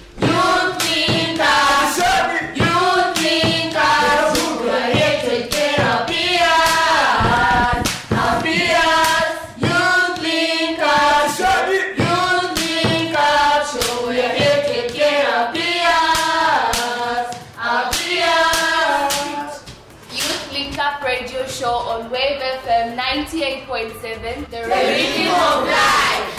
98.7, 23.73 24.49
the, 24.51 24.57
rhythm 24.67 25.33
of 25.33 25.65
life. 25.65 26.29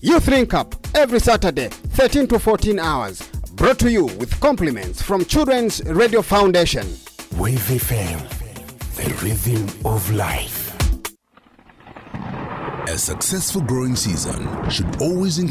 Youth 0.00 0.28
Link 0.28 0.54
Up 0.54 0.76
every 0.94 1.18
Saturday, 1.18 1.68
13 1.68 2.28
to 2.28 2.38
14 2.38 2.78
hours. 2.78 3.28
Brought 3.54 3.80
to 3.80 3.90
you 3.90 4.04
with 4.04 4.38
compliments 4.38 5.02
from 5.02 5.24
Children's 5.24 5.82
Radio 5.84 6.22
Foundation. 6.22 6.86
Wave 7.36 7.58
FM, 7.58 8.20
the 8.94 9.12
rhythm 9.24 9.66
of 9.84 10.08
life. 10.12 10.68
A 12.88 12.96
successful 12.96 13.62
growing 13.62 13.96
season 13.96 14.70
should 14.70 15.02
always 15.02 15.38
include 15.38 15.46